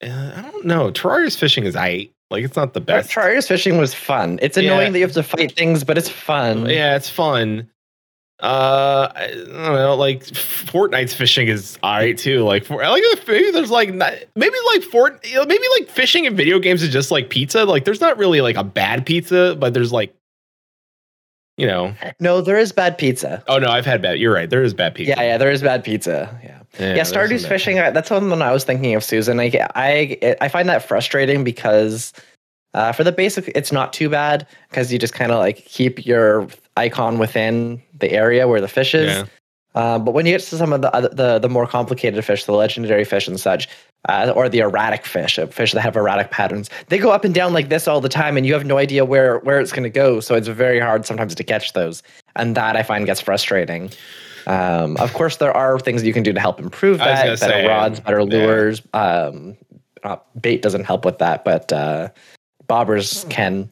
Uh, 0.04 0.32
I 0.36 0.42
don't 0.42 0.66
know. 0.66 0.92
Terraria's 0.92 1.36
fishing 1.36 1.66
is 1.66 1.76
I 1.76 2.10
like 2.32 2.44
it's 2.44 2.56
not 2.56 2.74
the 2.74 2.82
best. 2.82 3.10
Chargers 3.12 3.48
fishing 3.48 3.78
was 3.78 3.94
fun. 3.94 4.40
It's 4.42 4.58
annoying 4.58 4.80
Yeah. 4.88 4.90
that 4.92 4.98
you 5.00 5.06
have 5.06 5.14
to 5.14 5.24
fight 5.24 5.56
things, 5.56 5.84
but 5.84 5.98
it's 5.98 6.10
fun. 6.10 6.68
Yeah, 6.70 6.96
it's 6.96 7.10
fun. 7.10 7.70
Uh, 8.42 9.12
I 9.16 9.28
don't 9.28 9.54
know. 9.76 9.96
Like 9.96 10.24
Fortnite's 10.24 11.14
fishing 11.14 11.48
is 11.48 11.78
alright 11.84 12.18
too. 12.18 12.44
Like 12.44 12.66
for 12.66 12.84
I 12.84 12.88
like 12.90 13.04
maybe 13.28 13.52
there's 13.52 13.70
like 13.70 13.94
not, 13.94 14.14
maybe 14.36 14.56
like 14.74 14.82
Fort 14.82 15.24
maybe 15.24 15.66
like 15.80 15.90
fishing 15.90 16.26
in 16.26 16.36
video 16.36 16.58
games 16.58 16.82
is 16.82 16.90
just 16.90 17.12
like 17.12 17.30
pizza. 17.30 17.66
Like 17.66 17.86
there's 17.86 18.02
not 18.02 18.18
really 18.18 18.42
like 18.42 18.56
a 18.56 18.64
bad 18.64 19.06
pizza, 19.06 19.56
but 19.60 19.76
there's 19.76 19.92
like 19.92 20.16
you 21.58 21.68
know. 21.68 21.94
No, 22.20 22.42
there 22.42 22.58
is 22.58 22.72
bad 22.72 22.98
pizza. 22.98 23.44
Oh 23.48 23.60
no, 23.60 23.68
I've 23.68 23.86
had 23.86 24.02
bad. 24.02 24.18
You're 24.18 24.34
right. 24.34 24.50
There 24.50 24.64
is 24.64 24.74
bad 24.74 24.96
pizza. 24.96 25.12
Yeah, 25.16 25.22
yeah, 25.22 25.38
there 25.38 25.52
is 25.52 25.62
bad 25.62 25.84
pizza. 25.84 26.40
Yeah. 26.44 26.61
Yeah, 26.80 27.04
some 27.04 27.14
Stardew's 27.14 27.46
fishing. 27.46 27.80
uh, 27.80 27.92
That's 27.92 28.10
one 28.10 28.42
I 28.42 28.52
was 28.52 28.64
thinking 28.64 28.96
of, 28.96 29.04
Susan. 29.04 29.40
I 29.40 29.52
I 29.76 30.36
I 30.42 30.48
find 30.48 30.70
that 30.70 30.88
frustrating 30.88 31.44
because 31.44 32.14
uh, 32.74 32.92
for 32.92 33.04
the 33.04 33.12
basic, 33.12 33.52
it's 33.54 33.72
not 33.72 33.92
too 33.94 34.10
bad 34.10 34.48
because 34.70 34.92
you 34.92 34.98
just 34.98 35.14
kind 35.14 35.32
of 35.32 35.40
like 35.40 35.58
keep 35.66 36.06
your 36.06 36.48
icon 36.78 37.20
within 37.20 37.82
the 38.00 38.12
area 38.12 38.48
where 38.48 38.62
the 38.62 38.68
fish 38.68 38.96
is. 38.96 39.10
Yeah. 39.10 39.26
Uh, 39.74 39.98
but 40.00 40.14
when 40.14 40.26
you 40.26 40.34
get 40.34 40.42
to 40.42 40.58
some 40.58 40.74
of 40.74 40.82
the 40.82 40.94
other, 40.94 41.10
the 41.10 41.40
the 41.40 41.50
more 41.50 41.68
complicated 41.68 42.24
fish, 42.24 42.46
the 42.46 42.54
legendary 42.54 43.06
fish 43.06 43.28
and 43.28 43.40
such, 43.40 43.70
uh, 44.10 44.32
or 44.36 44.50
the 44.50 44.60
erratic 44.60 45.06
fish, 45.06 45.40
uh, 45.40 45.48
fish 45.48 45.72
that 45.72 45.82
have 45.82 45.96
erratic 45.96 46.30
patterns, 46.32 46.70
they 46.88 46.98
go 46.98 47.12
up 47.12 47.24
and 47.24 47.34
down 47.34 47.54
like 47.54 47.70
this 47.70 47.88
all 47.88 48.02
the 48.02 48.10
time, 48.10 48.36
and 48.36 48.46
you 48.46 48.54
have 48.54 48.66
no 48.66 48.78
idea 48.78 49.06
where 49.06 49.40
where 49.40 49.60
it's 49.60 49.72
going 49.72 49.84
to 49.84 49.90
go. 49.90 50.20
So 50.20 50.36
it's 50.36 50.48
very 50.48 50.80
hard 50.80 51.06
sometimes 51.06 51.36
to 51.36 51.44
catch 51.44 51.72
those, 51.74 52.04
and 52.36 52.56
that 52.56 52.76
I 52.76 52.84
find 52.84 53.06
gets 53.06 53.22
frustrating. 53.22 53.92
Um, 54.52 54.98
of 54.98 55.14
course, 55.14 55.38
there 55.38 55.56
are 55.56 55.80
things 55.80 56.04
you 56.04 56.12
can 56.12 56.24
do 56.24 56.34
to 56.34 56.40
help 56.40 56.60
improve 56.60 56.98
that. 56.98 57.24
Better 57.24 57.38
say, 57.38 57.68
rods, 57.68 58.02
better 58.02 58.20
yeah. 58.20 58.26
lures. 58.26 58.82
Um, 58.94 59.58
uh, 60.04 60.18
bait 60.40 60.62
doesn't 60.62 60.84
help 60.84 61.06
with 61.06 61.20
that, 61.20 61.46
but 61.46 61.72
uh, 61.72 62.10
bobbers 62.68 63.30
can. 63.30 63.72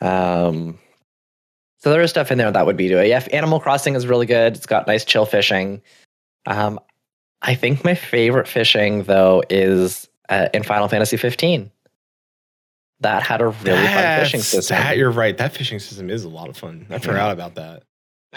Um, 0.00 0.78
so 1.78 1.90
there 1.90 2.00
is 2.00 2.08
stuff 2.08 2.32
in 2.32 2.38
there 2.38 2.50
that 2.50 2.64
would 2.64 2.78
be 2.78 2.88
to 2.88 3.02
it. 3.02 3.08
Yeah, 3.08 3.26
Animal 3.30 3.60
Crossing 3.60 3.94
is 3.94 4.06
really 4.06 4.24
good. 4.24 4.56
It's 4.56 4.66
got 4.66 4.86
nice 4.86 5.04
chill 5.04 5.26
fishing. 5.26 5.82
Um, 6.46 6.80
I 7.42 7.54
think 7.54 7.84
my 7.84 7.94
favorite 7.94 8.48
fishing 8.48 9.02
though 9.02 9.42
is 9.50 10.08
uh, 10.30 10.48
in 10.54 10.62
Final 10.62 10.88
Fantasy 10.88 11.18
15. 11.18 11.70
That 13.00 13.22
had 13.22 13.42
a 13.42 13.48
really 13.48 13.86
fun 13.86 14.20
fishing 14.20 14.40
system. 14.40 14.78
That, 14.78 14.96
you're 14.96 15.10
right. 15.10 15.36
That 15.36 15.52
fishing 15.52 15.78
system 15.78 16.08
is 16.08 16.24
a 16.24 16.30
lot 16.30 16.48
of 16.48 16.56
fun. 16.56 16.86
I 16.88 16.98
forgot 16.98 17.32
about 17.32 17.56
that. 17.56 17.82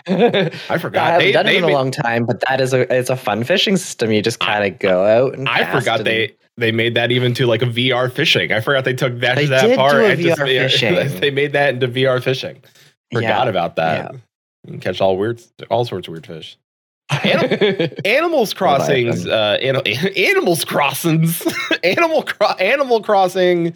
I 0.69 0.77
forgot. 0.77 1.03
I 1.07 1.11
haven't 1.11 1.27
They- 1.27 1.31
done 1.31 1.47
it 1.47 1.51
they 1.51 1.57
in 1.57 1.63
a 1.63 1.67
long 1.69 1.91
time, 1.91 2.25
but 2.25 2.41
that 2.47 2.61
is 2.61 2.73
a 2.73 2.81
it's 2.95 3.09
a 3.09 3.15
fun 3.15 3.43
fishing 3.43 3.77
system. 3.77 4.11
You 4.11 4.21
just 4.21 4.39
kind 4.39 4.71
of 4.71 4.79
go 4.79 5.05
out 5.05 5.33
and 5.37 5.47
I 5.49 5.71
forgot 5.79 5.99
and- 5.99 6.07
they 6.07 6.35
they 6.57 6.71
made 6.71 6.95
that 6.95 7.11
even 7.11 7.33
to 7.35 7.45
like 7.45 7.61
a 7.61 7.65
VR 7.67 8.11
fishing. 8.11 8.51
I 8.51 8.59
forgot 8.59 8.83
they 8.83 8.93
took 8.93 9.19
that, 9.21 9.35
They 9.35 9.45
that 9.45 9.61
did 9.65 9.77
part. 9.77 9.93
do 9.93 9.99
a 9.99 10.09
and 10.09 10.19
just- 10.21 10.41
VR 10.41 10.53
yeah, 10.53 10.63
fishing. 10.67 11.19
they 11.21 11.31
made 11.31 11.53
that 11.53 11.73
into 11.75 11.87
VR 11.87 12.21
fishing. 12.21 12.61
Forgot 13.13 13.45
Yeah, 13.45 13.49
about 13.49 13.75
that. 13.77 14.13
You 14.65 14.73
can 14.73 14.79
catch 14.81 14.99
all 15.01 15.17
weird, 15.17 15.41
all 15.69 15.85
sorts 15.85 16.07
of 16.07 16.11
weird 16.11 16.27
fish. 16.27 16.57
Animals 18.05 18.53
Crossings, 18.53 19.25
uh, 19.25 19.57
an- 19.61 19.87
Animals 20.17 20.63
Crossings, 20.65 21.41
Animal 21.83 22.23
Cro- 22.23 22.47
Animal 22.59 23.01
Crossing. 23.01 23.75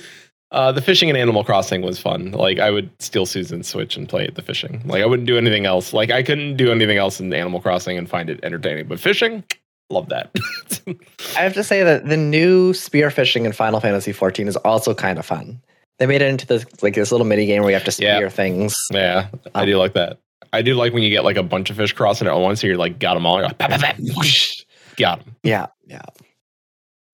Uh, 0.53 0.71
the 0.71 0.81
fishing 0.81 1.09
in 1.09 1.15
Animal 1.15 1.43
Crossing 1.43 1.81
was 1.81 1.99
fun. 1.99 2.31
Like 2.31 2.59
I 2.59 2.69
would 2.69 2.89
steal 3.01 3.25
Susan's 3.25 3.67
Switch 3.67 3.97
and 3.97 4.07
play 4.07 4.29
the 4.29 4.41
fishing. 4.43 4.81
Like 4.85 5.01
I 5.01 5.05
wouldn't 5.05 5.27
do 5.27 5.37
anything 5.37 5.65
else. 5.65 5.93
Like 5.93 6.11
I 6.11 6.21
couldn't 6.23 6.57
do 6.57 6.71
anything 6.71 6.97
else 6.97 7.19
in 7.19 7.33
Animal 7.33 7.59
Crossing 7.59 7.97
and 7.97 8.07
find 8.07 8.29
it 8.29 8.39
entertaining. 8.43 8.87
But 8.87 8.99
fishing, 8.99 9.43
love 9.89 10.09
that. 10.09 10.31
I 11.35 11.41
have 11.41 11.55
to 11.55 11.63
say 11.63 11.83
that 11.83 12.07
the 12.07 12.17
new 12.17 12.71
spearfishing 12.73 13.45
in 13.45 13.51
Final 13.51 13.79
Fantasy 13.79 14.13
XIV 14.13 14.47
is 14.47 14.55
also 14.57 14.93
kind 14.93 15.17
of 15.17 15.25
fun. 15.25 15.59
They 15.99 16.05
made 16.05 16.21
it 16.21 16.27
into 16.29 16.45
this 16.45 16.65
like 16.83 16.95
this 16.95 17.11
little 17.11 17.25
mini 17.27 17.45
game 17.47 17.61
where 17.63 17.71
you 17.71 17.75
have 17.75 17.83
to 17.85 17.91
spear 17.91 18.21
Yeah. 18.21 18.29
things. 18.29 18.75
yeah, 18.91 19.27
I 19.55 19.61
Um, 19.61 19.65
do 19.65 19.77
like 19.77 19.93
that. 19.93 20.19
I 20.51 20.61
do 20.61 20.75
like 20.75 20.93
when 20.93 21.01
you 21.01 21.09
get 21.09 21.23
like 21.23 21.37
a 21.37 21.43
bunch 21.43 21.71
of 21.71 21.77
fish 21.77 21.93
crossing 21.93 22.27
at 22.27 22.33
once. 22.35 22.61
And 22.61 22.67
you're 22.67 22.77
like, 22.77 22.99
got 22.99 23.15
them 23.15 23.25
all. 23.25 23.41
Like, 23.41 23.57
"Bah, 23.57 23.67
bah, 23.69 23.77
bah, 23.81 23.93
whoosh." 24.15 24.61
got 24.97 25.25
them. 25.25 25.35
Yeah, 25.41 25.65
yeah. 25.87 26.01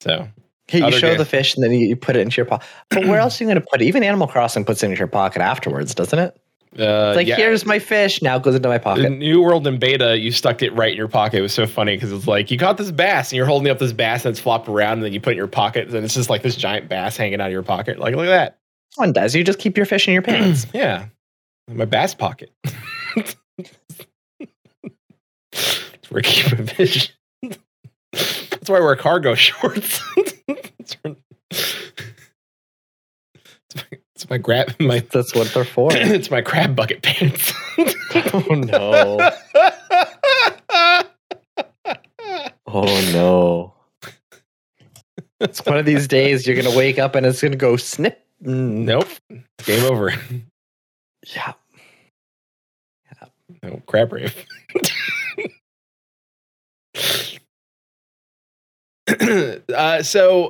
So 0.02 0.28
You 0.72 0.86
Other 0.86 0.98
show 1.00 1.10
game. 1.10 1.18
the 1.18 1.26
fish 1.26 1.56
and 1.56 1.64
then 1.64 1.72
you, 1.72 1.88
you 1.88 1.96
put 1.96 2.16
it 2.16 2.20
into 2.22 2.38
your 2.38 2.46
pocket. 2.46 2.68
But 2.90 3.06
where 3.08 3.20
else 3.20 3.40
are 3.40 3.44
you 3.44 3.50
going 3.50 3.62
to 3.62 3.68
put 3.72 3.82
it? 3.82 3.86
Even 3.86 4.04
Animal 4.04 4.28
Crossing 4.28 4.66
puts 4.66 4.84
it 4.84 4.88
into 4.88 4.98
your 4.98 5.08
pocket 5.08 5.42
afterwards, 5.42 5.96
doesn't 5.96 6.20
it? 6.20 6.36
uh, 6.80 7.10
It's 7.10 7.16
like 7.18 7.28
yeah. 7.28 7.36
here's 7.36 7.66
my 7.66 7.80
fish. 7.80 8.22
Now 8.22 8.38
it 8.38 8.44
goes 8.44 8.54
into 8.56 8.70
my 8.70 8.78
pocket. 8.78 9.10
New 9.10 9.42
World 9.42 9.66
in 9.66 9.80
beta, 9.80 10.18
you 10.20 10.32
stuck 10.32 10.62
it 10.62 10.72
right 10.76 10.92
in 10.92 10.98
your 10.98 11.08
pocket. 11.08 11.40
It 11.40 11.42
was 11.42 11.54
so 11.54 11.66
funny 11.66 11.96
because 11.96 12.12
it's 12.12 12.28
like 12.28 12.52
you 12.52 12.58
caught 12.60 12.78
this 12.78 12.92
bass 12.92 13.32
and 13.32 13.38
you're 13.38 13.46
holding 13.48 13.70
up 13.72 13.80
this 13.80 13.94
bass 13.94 14.26
and 14.26 14.32
it's 14.32 14.40
flopped 14.40 14.68
around 14.70 14.94
and 14.94 15.04
then 15.04 15.14
you 15.14 15.20
put 15.20 15.30
it 15.30 15.34
in 15.34 15.38
your 15.38 15.48
pocket 15.48 15.88
and 15.94 16.06
it's 16.06 16.14
just 16.14 16.30
like 16.30 16.44
this 16.44 16.56
giant 16.56 16.88
bass 16.90 17.18
hanging 17.18 17.42
out 17.42 17.48
of 17.48 17.52
your 17.54 17.64
pocket. 17.64 17.98
Like, 18.00 18.16
look 18.16 18.26
at 18.26 18.30
that. 18.30 18.60
One 18.96 19.14
does. 19.14 19.34
You 19.36 19.44
just 19.44 19.60
keep 19.60 19.78
your 19.78 19.86
fish 19.88 20.08
in 20.08 20.14
your 20.14 20.22
pants. 20.24 20.66
Yeah. 20.74 21.06
My 21.72 21.86
bass 21.86 22.14
pocket. 22.16 22.52
That's 23.16 23.36
where 26.10 26.20
I 26.20 26.22
keep 26.22 26.58
my 26.60 26.66
fish. 26.66 27.14
That's 28.14 28.70
why 28.70 28.78
I 28.78 28.82
wear 28.82 28.96
cargo 28.96 29.36
shorts. 29.36 30.02
it's 30.48 30.98
my, 31.04 31.16
it's 34.16 34.30
my 34.30 34.38
grab 34.38 34.74
my 34.80 35.00
That's 35.12 35.34
what 35.36 35.48
they're 35.54 35.64
for. 35.66 35.90
it's 35.94 36.30
my 36.32 36.42
crab 36.42 36.76
bucket 36.76 37.02
pants. 37.04 37.54
oh 38.34 38.56
no! 38.56 39.32
Oh 42.72 42.84
no! 43.14 43.74
It's 45.40 45.66
one 45.66 45.78
of 45.80 45.86
these 45.88 46.08
days 46.08 46.46
you're 46.46 46.56
gonna 46.56 46.76
wake 46.78 47.00
up 47.00 47.16
and 47.16 47.26
it's 47.26 47.42
gonna 47.42 47.56
go 47.56 47.78
snip. 47.78 48.24
Mm, 48.44 48.86
Nope. 48.86 49.08
Game 49.66 49.86
over. 49.86 50.14
Yeah. 51.36 51.54
No, 53.64 53.82
crab 53.88 54.14
rave. 54.14 54.36
uh, 59.76 60.04
so, 60.04 60.50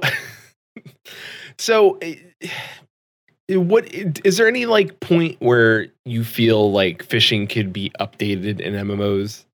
so, 1.57 1.97
uh, 2.01 3.59
what 3.59 3.91
is 3.93 4.37
there 4.37 4.47
any 4.47 4.65
like 4.65 4.99
point 4.99 5.37
where 5.39 5.87
you 6.05 6.23
feel 6.23 6.71
like 6.71 7.03
fishing 7.03 7.47
could 7.47 7.73
be 7.73 7.91
updated 7.99 8.59
in 8.59 8.73
MMOs? 8.73 9.45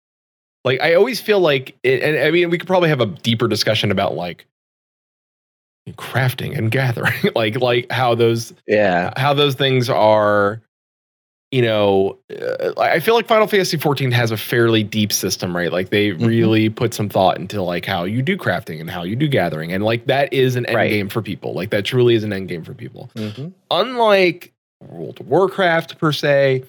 Like, 0.64 0.82
I 0.82 0.96
always 0.96 1.22
feel 1.22 1.40
like, 1.40 1.78
it, 1.84 2.02
and 2.02 2.18
I 2.18 2.32
mean, 2.32 2.50
we 2.50 2.58
could 2.58 2.68
probably 2.68 2.90
have 2.90 3.00
a 3.02 3.06
deeper 3.06 3.48
discussion 3.48 3.92
about 3.92 4.16
like 4.16 4.46
crafting 5.92 6.58
and 6.58 6.72
gathering, 6.72 7.14
like, 7.36 7.60
like 7.62 7.92
how 7.92 8.16
those 8.16 8.54
Yeah. 8.68 9.14
how 9.18 9.34
those 9.34 9.56
things 9.56 9.90
are 9.90 10.62
you 11.56 11.62
know 11.62 12.18
uh, 12.42 12.74
i 12.82 13.00
feel 13.00 13.14
like 13.16 13.28
final 13.28 13.48
fantasy 13.48 13.78
14 13.78 14.12
has 14.12 14.30
a 14.32 14.36
fairly 14.38 14.84
deep 14.84 15.14
system 15.14 15.56
right 15.56 15.72
like 15.72 15.90
they 15.90 16.10
Mhm. 16.12 16.28
really 16.28 16.70
put 16.70 16.94
some 16.94 17.08
thought 17.08 17.38
into 17.38 17.62
like 17.62 17.86
how 17.86 18.04
you 18.04 18.22
do 18.22 18.36
crafting 18.36 18.82
and 18.82 18.90
how 18.90 19.04
you 19.04 19.16
do 19.16 19.28
gathering 19.28 19.72
and 19.72 19.84
like 19.84 20.06
that 20.08 20.34
is 20.34 20.58
an 20.58 20.66
end 20.66 20.76
Right. 20.76 20.90
game 20.90 21.08
for 21.08 21.22
people 21.22 21.54
like 21.54 21.70
that 21.70 21.86
truly 21.86 22.16
is 22.16 22.24
an 22.26 22.34
end 22.34 22.50
game 22.50 22.64
for 22.66 22.74
people 22.74 23.10
Mhm. 23.16 23.54
unlike 23.72 24.52
world 24.82 25.20
of 25.22 25.28
warcraft 25.30 25.98
per 25.98 26.12
se 26.12 26.64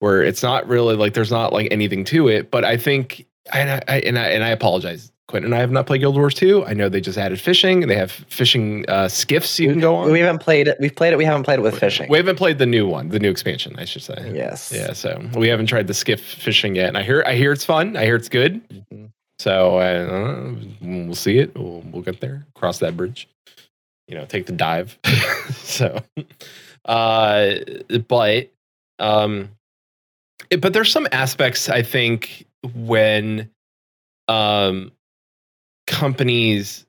where 0.00 0.22
it's 0.22 0.42
not 0.42 0.68
really 0.68 0.96
like 0.96 1.14
there's 1.14 1.30
not 1.32 1.52
like 1.54 1.68
anything 1.70 2.04
to 2.04 2.28
it 2.28 2.50
but 2.50 2.62
i 2.64 2.76
think 2.76 3.24
and 3.54 3.70
I 3.88 3.98
and 4.04 4.18
i 4.18 4.26
and 4.28 4.44
i 4.44 4.48
apologize 4.50 5.10
quentin 5.28 5.46
and 5.52 5.54
i 5.54 5.58
have 5.60 5.70
not 5.72 5.86
played 5.86 6.00
guild 6.00 6.14
wars 6.16 6.34
2 6.34 6.64
i 6.66 6.72
know 6.72 6.88
they 6.88 7.00
just 7.00 7.18
added 7.18 7.40
fishing 7.40 7.80
they 7.88 7.96
have 7.96 8.12
fishing 8.12 8.84
uh 8.88 9.08
skiffs 9.08 9.58
you 9.58 9.70
can 9.70 9.80
go 9.80 9.96
on 9.96 10.10
We 10.12 10.20
haven't 10.20 10.40
played 10.40 10.68
it. 10.68 10.76
We've 10.80 10.94
played 10.94 11.12
it. 11.12 11.16
We 11.16 11.24
haven't 11.24 11.42
played 11.44 11.58
it 11.58 11.62
with 11.62 11.78
fishing. 11.78 12.08
we 12.08 12.16
haven't 12.16 12.36
played 12.36 12.58
the 12.58 12.66
new 12.66 12.86
one, 12.86 13.08
the 13.08 13.18
new 13.18 13.30
expansion, 13.30 13.74
I 13.78 13.84
should 13.84 14.02
say. 14.02 14.32
yes. 14.34 14.72
Yeah, 14.74 14.92
so 14.92 15.20
we 15.34 15.48
haven't 15.48 15.66
tried 15.66 15.86
the 15.88 15.94
skiff 15.94 16.20
fishing 16.20 16.74
yet, 16.76 16.88
and 16.88 16.96
I 16.98 17.02
hear 17.02 17.22
I 17.26 17.34
hear 17.34 17.52
it's 17.52 17.64
fun. 17.64 17.96
I 17.96 18.04
hear 18.04 18.14
it's 18.16 18.28
good. 18.28 18.60
Mhm. 18.92 19.10
So 19.38 19.78
uh, 19.78 20.54
we'll 20.80 21.14
see 21.14 21.38
it. 21.38 21.54
We'll, 21.54 21.82
we'll 21.92 22.02
get 22.02 22.20
there, 22.20 22.46
cross 22.54 22.78
that 22.78 22.96
bridge. 22.96 23.28
You 24.08 24.14
know, 24.16 24.24
take 24.24 24.46
the 24.46 24.52
dive. 24.52 24.96
so, 25.52 25.98
uh, 26.86 27.54
but 28.08 28.50
um, 28.98 29.50
it- 30.50 30.60
but 30.60 30.72
there's 30.72 30.90
some 30.92 31.06
aspects 31.12 31.68
I 31.68 31.82
think 31.82 32.46
when 32.74 33.50
um 34.28 34.90
companies 36.00 36.86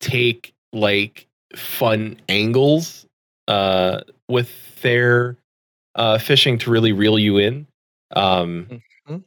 take 0.00 0.52
like 0.72 1.26
fun 1.56 2.16
angles 2.28 3.06
uh 3.48 4.00
with 4.28 4.50
their 4.82 5.36
uh 5.94 6.18
fishing 6.18 6.58
to 6.58 6.70
really 6.70 6.92
reel 6.92 7.18
you 7.18 7.38
in. 7.38 7.66
Um 8.16 8.80
Mhm. 9.08 9.22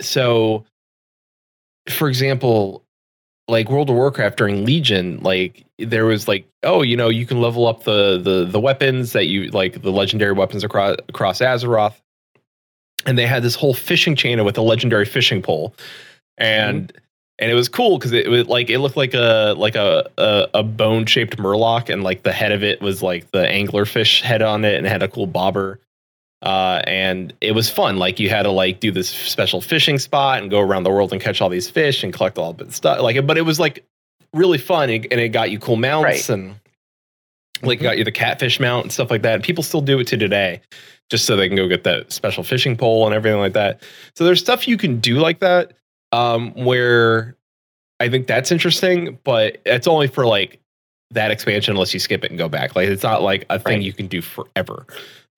so 0.00 0.64
for 1.88 2.08
example 2.08 2.84
like 3.48 3.70
world 3.70 3.88
of 3.88 3.96
warcraft 3.96 4.36
during 4.36 4.64
legion 4.66 5.18
like 5.22 5.64
there 5.78 6.04
was 6.04 6.28
like 6.28 6.44
oh 6.62 6.82
you 6.82 6.96
know 6.96 7.08
you 7.08 7.24
can 7.24 7.40
level 7.40 7.66
up 7.66 7.84
the 7.84 8.18
the 8.18 8.44
the 8.44 8.60
weapons 8.60 9.12
that 9.12 9.26
you 9.26 9.48
like 9.50 9.80
the 9.82 9.90
legendary 9.90 10.32
weapons 10.32 10.62
across 10.64 10.96
across 11.08 11.40
azeroth. 11.40 11.94
And 13.06 13.16
they 13.16 13.26
had 13.26 13.42
this 13.42 13.54
whole 13.54 13.74
fishing 13.74 14.16
chain 14.16 14.44
with 14.44 14.58
a 14.58 14.62
legendary 14.62 15.06
fishing 15.06 15.40
pole. 15.40 15.74
And 16.36 16.92
and 17.40 17.50
it 17.50 17.54
was 17.54 17.68
cool 17.68 17.98
because 17.98 18.12
it 18.12 18.28
was 18.28 18.46
like 18.46 18.68
it 18.70 18.78
looked 18.80 18.96
like 18.96 19.14
a 19.14 19.54
like 19.56 19.76
a 19.76 20.08
a, 20.18 20.48
a 20.54 20.62
bone 20.62 21.06
shaped 21.06 21.36
murloc 21.38 21.88
and 21.92 22.02
like 22.02 22.22
the 22.22 22.32
head 22.32 22.52
of 22.52 22.62
it 22.62 22.80
was 22.80 23.02
like 23.02 23.30
the 23.30 23.44
anglerfish 23.44 24.20
head 24.22 24.42
on 24.42 24.64
it 24.64 24.74
and 24.76 24.86
it 24.86 24.90
had 24.90 25.02
a 25.02 25.08
cool 25.08 25.26
bobber 25.26 25.78
Uh, 26.40 26.80
and 26.86 27.32
it 27.40 27.52
was 27.52 27.68
fun. 27.68 27.96
Like 27.96 28.20
you 28.20 28.30
had 28.30 28.44
to 28.44 28.50
like 28.52 28.78
do 28.78 28.92
this 28.92 29.08
special 29.08 29.60
fishing 29.60 29.98
spot 29.98 30.40
and 30.40 30.48
go 30.50 30.60
around 30.60 30.84
the 30.84 30.90
world 30.90 31.12
and 31.12 31.20
catch 31.20 31.40
all 31.40 31.48
these 31.48 31.68
fish 31.68 32.04
and 32.04 32.12
collect 32.12 32.38
all 32.38 32.52
the 32.52 32.70
stuff. 32.70 33.00
Like, 33.00 33.26
but 33.26 33.36
it 33.36 33.42
was 33.42 33.58
like 33.58 33.84
really 34.32 34.58
fun 34.58 34.88
and 34.88 35.04
and 35.10 35.20
it 35.20 35.30
got 35.30 35.50
you 35.50 35.58
cool 35.58 35.74
mounts 35.76 36.04
Right. 36.04 36.28
and 36.30 36.54
like 37.62 37.80
got 37.80 37.98
you 37.98 38.04
the 38.04 38.12
catfish 38.12 38.60
mount 38.60 38.84
and 38.84 38.92
stuff 38.92 39.10
like 39.10 39.22
that. 39.22 39.34
And 39.34 39.42
people 39.42 39.64
still 39.64 39.80
do 39.80 39.98
it 39.98 40.06
to 40.08 40.16
today, 40.16 40.60
just 41.10 41.24
so 41.24 41.34
they 41.34 41.48
can 41.48 41.56
go 41.56 41.66
get 41.66 41.82
that 41.84 42.12
special 42.12 42.44
fishing 42.44 42.76
pole 42.76 43.04
and 43.06 43.14
everything 43.14 43.40
like 43.40 43.54
that. 43.54 43.82
So 44.14 44.24
there's 44.24 44.38
stuff 44.40 44.68
you 44.68 44.76
can 44.76 45.00
do 45.00 45.16
like 45.18 45.40
that, 45.40 45.72
um, 46.12 46.52
where 46.52 47.36
I 48.00 48.08
think 48.08 48.26
that's 48.26 48.50
interesting, 48.52 49.18
but 49.24 49.58
it's 49.66 49.86
only 49.88 50.06
for 50.08 50.26
like 50.26 50.60
that 51.10 51.30
expansion 51.30 51.72
unless 51.72 51.92
you 51.94 52.00
skip 52.00 52.22
it 52.24 52.30
and 52.30 52.38
go 52.38 52.48
back. 52.48 52.76
Like 52.76 52.88
it's 52.88 53.02
not 53.02 53.22
like 53.22 53.44
a 53.50 53.58
thing 53.58 53.74
Right. 53.78 53.82
you 53.82 53.92
can 53.92 54.06
do 54.06 54.20
forever. 54.22 54.86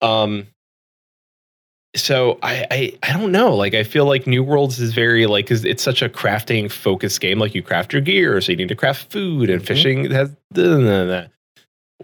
Um, 0.01 0.47
so 1.95 2.39
I, 2.41 2.65
I 2.71 2.97
I 3.03 3.13
don't 3.13 3.31
know. 3.33 3.53
Like 3.55 3.73
I 3.73 3.83
feel 3.83 4.05
like 4.05 4.25
New 4.25 4.43
Worlds 4.43 4.79
is 4.79 4.93
very 4.93 5.25
like 5.25 5.45
because 5.45 5.65
it's 5.65 5.83
such 5.83 6.01
a 6.01 6.07
crafting 6.07 6.71
focused 6.71 7.19
game. 7.19 7.37
Like 7.39 7.53
you 7.53 7.61
craft 7.61 7.91
your 7.93 8.01
gear, 8.01 8.39
so 8.39 8.51
you 8.53 8.57
need 8.57 8.69
to 8.69 8.75
craft 8.75 9.11
food, 9.11 9.49
and 9.49 9.61
Mhm. 9.61 9.65
fishing 9.67 10.11
has. 10.11 10.31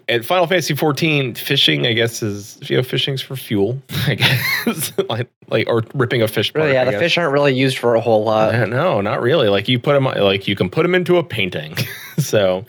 And 0.09 0.25
Final 0.25 0.47
Fantasy 0.47 0.73
14, 0.73 1.35
fishing, 1.35 1.85
I 1.85 1.91
guess, 1.91 2.23
is 2.23 2.57
you 2.69 2.77
know, 2.77 2.83
fishing's 2.83 3.21
for 3.21 3.35
fuel, 3.35 3.81
I 4.07 4.15
guess, 4.15 4.93
like, 5.09 5.29
like 5.49 5.67
or 5.67 5.83
ripping 5.93 6.21
a 6.21 6.27
fish. 6.27 6.53
Really, 6.55 6.73
yeah, 6.73 6.83
I 6.83 6.85
the 6.85 6.91
guess. 6.91 7.01
fish 7.01 7.17
aren't 7.17 7.33
really 7.33 7.53
used 7.53 7.77
for 7.77 7.95
a 7.95 8.01
whole 8.01 8.23
lot. 8.23 8.69
No, 8.69 9.01
not 9.01 9.21
really. 9.21 9.49
Like 9.49 9.67
you 9.67 9.79
put 9.79 9.93
them, 9.93 10.05
like 10.05 10.47
you 10.47 10.55
can 10.55 10.69
put 10.69 10.83
them 10.83 10.95
into 10.95 11.17
a 11.17 11.23
painting. 11.23 11.75
so 12.17 12.65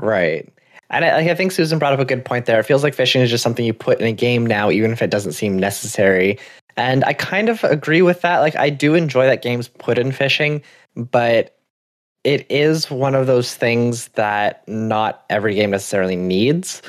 Right. 0.00 0.48
And 0.90 1.04
I, 1.04 1.18
I 1.18 1.34
think 1.34 1.52
Susan 1.52 1.78
brought 1.78 1.92
up 1.92 2.00
a 2.00 2.04
good 2.04 2.24
point 2.24 2.46
there. 2.46 2.58
It 2.58 2.64
feels 2.64 2.82
like 2.82 2.94
fishing 2.94 3.20
is 3.20 3.30
just 3.30 3.42
something 3.42 3.64
you 3.64 3.74
put 3.74 4.00
in 4.00 4.06
a 4.06 4.12
game 4.12 4.46
now, 4.46 4.70
even 4.70 4.90
if 4.90 5.02
it 5.02 5.10
doesn't 5.10 5.32
seem 5.32 5.58
necessary. 5.58 6.38
And 6.76 7.04
I 7.04 7.12
kind 7.12 7.48
of 7.48 7.62
agree 7.64 8.02
with 8.02 8.22
that. 8.22 8.38
Like, 8.38 8.56
I 8.56 8.70
do 8.70 8.94
enjoy 8.94 9.26
that 9.26 9.42
games 9.42 9.68
put 9.68 9.98
in 9.98 10.12
fishing, 10.12 10.62
but 10.94 11.57
it 12.28 12.44
is 12.50 12.90
one 12.90 13.14
of 13.14 13.26
those 13.26 13.54
things 13.54 14.08
that 14.08 14.62
not 14.68 15.24
every 15.30 15.54
game 15.54 15.70
necessarily 15.70 16.14
needs. 16.14 16.82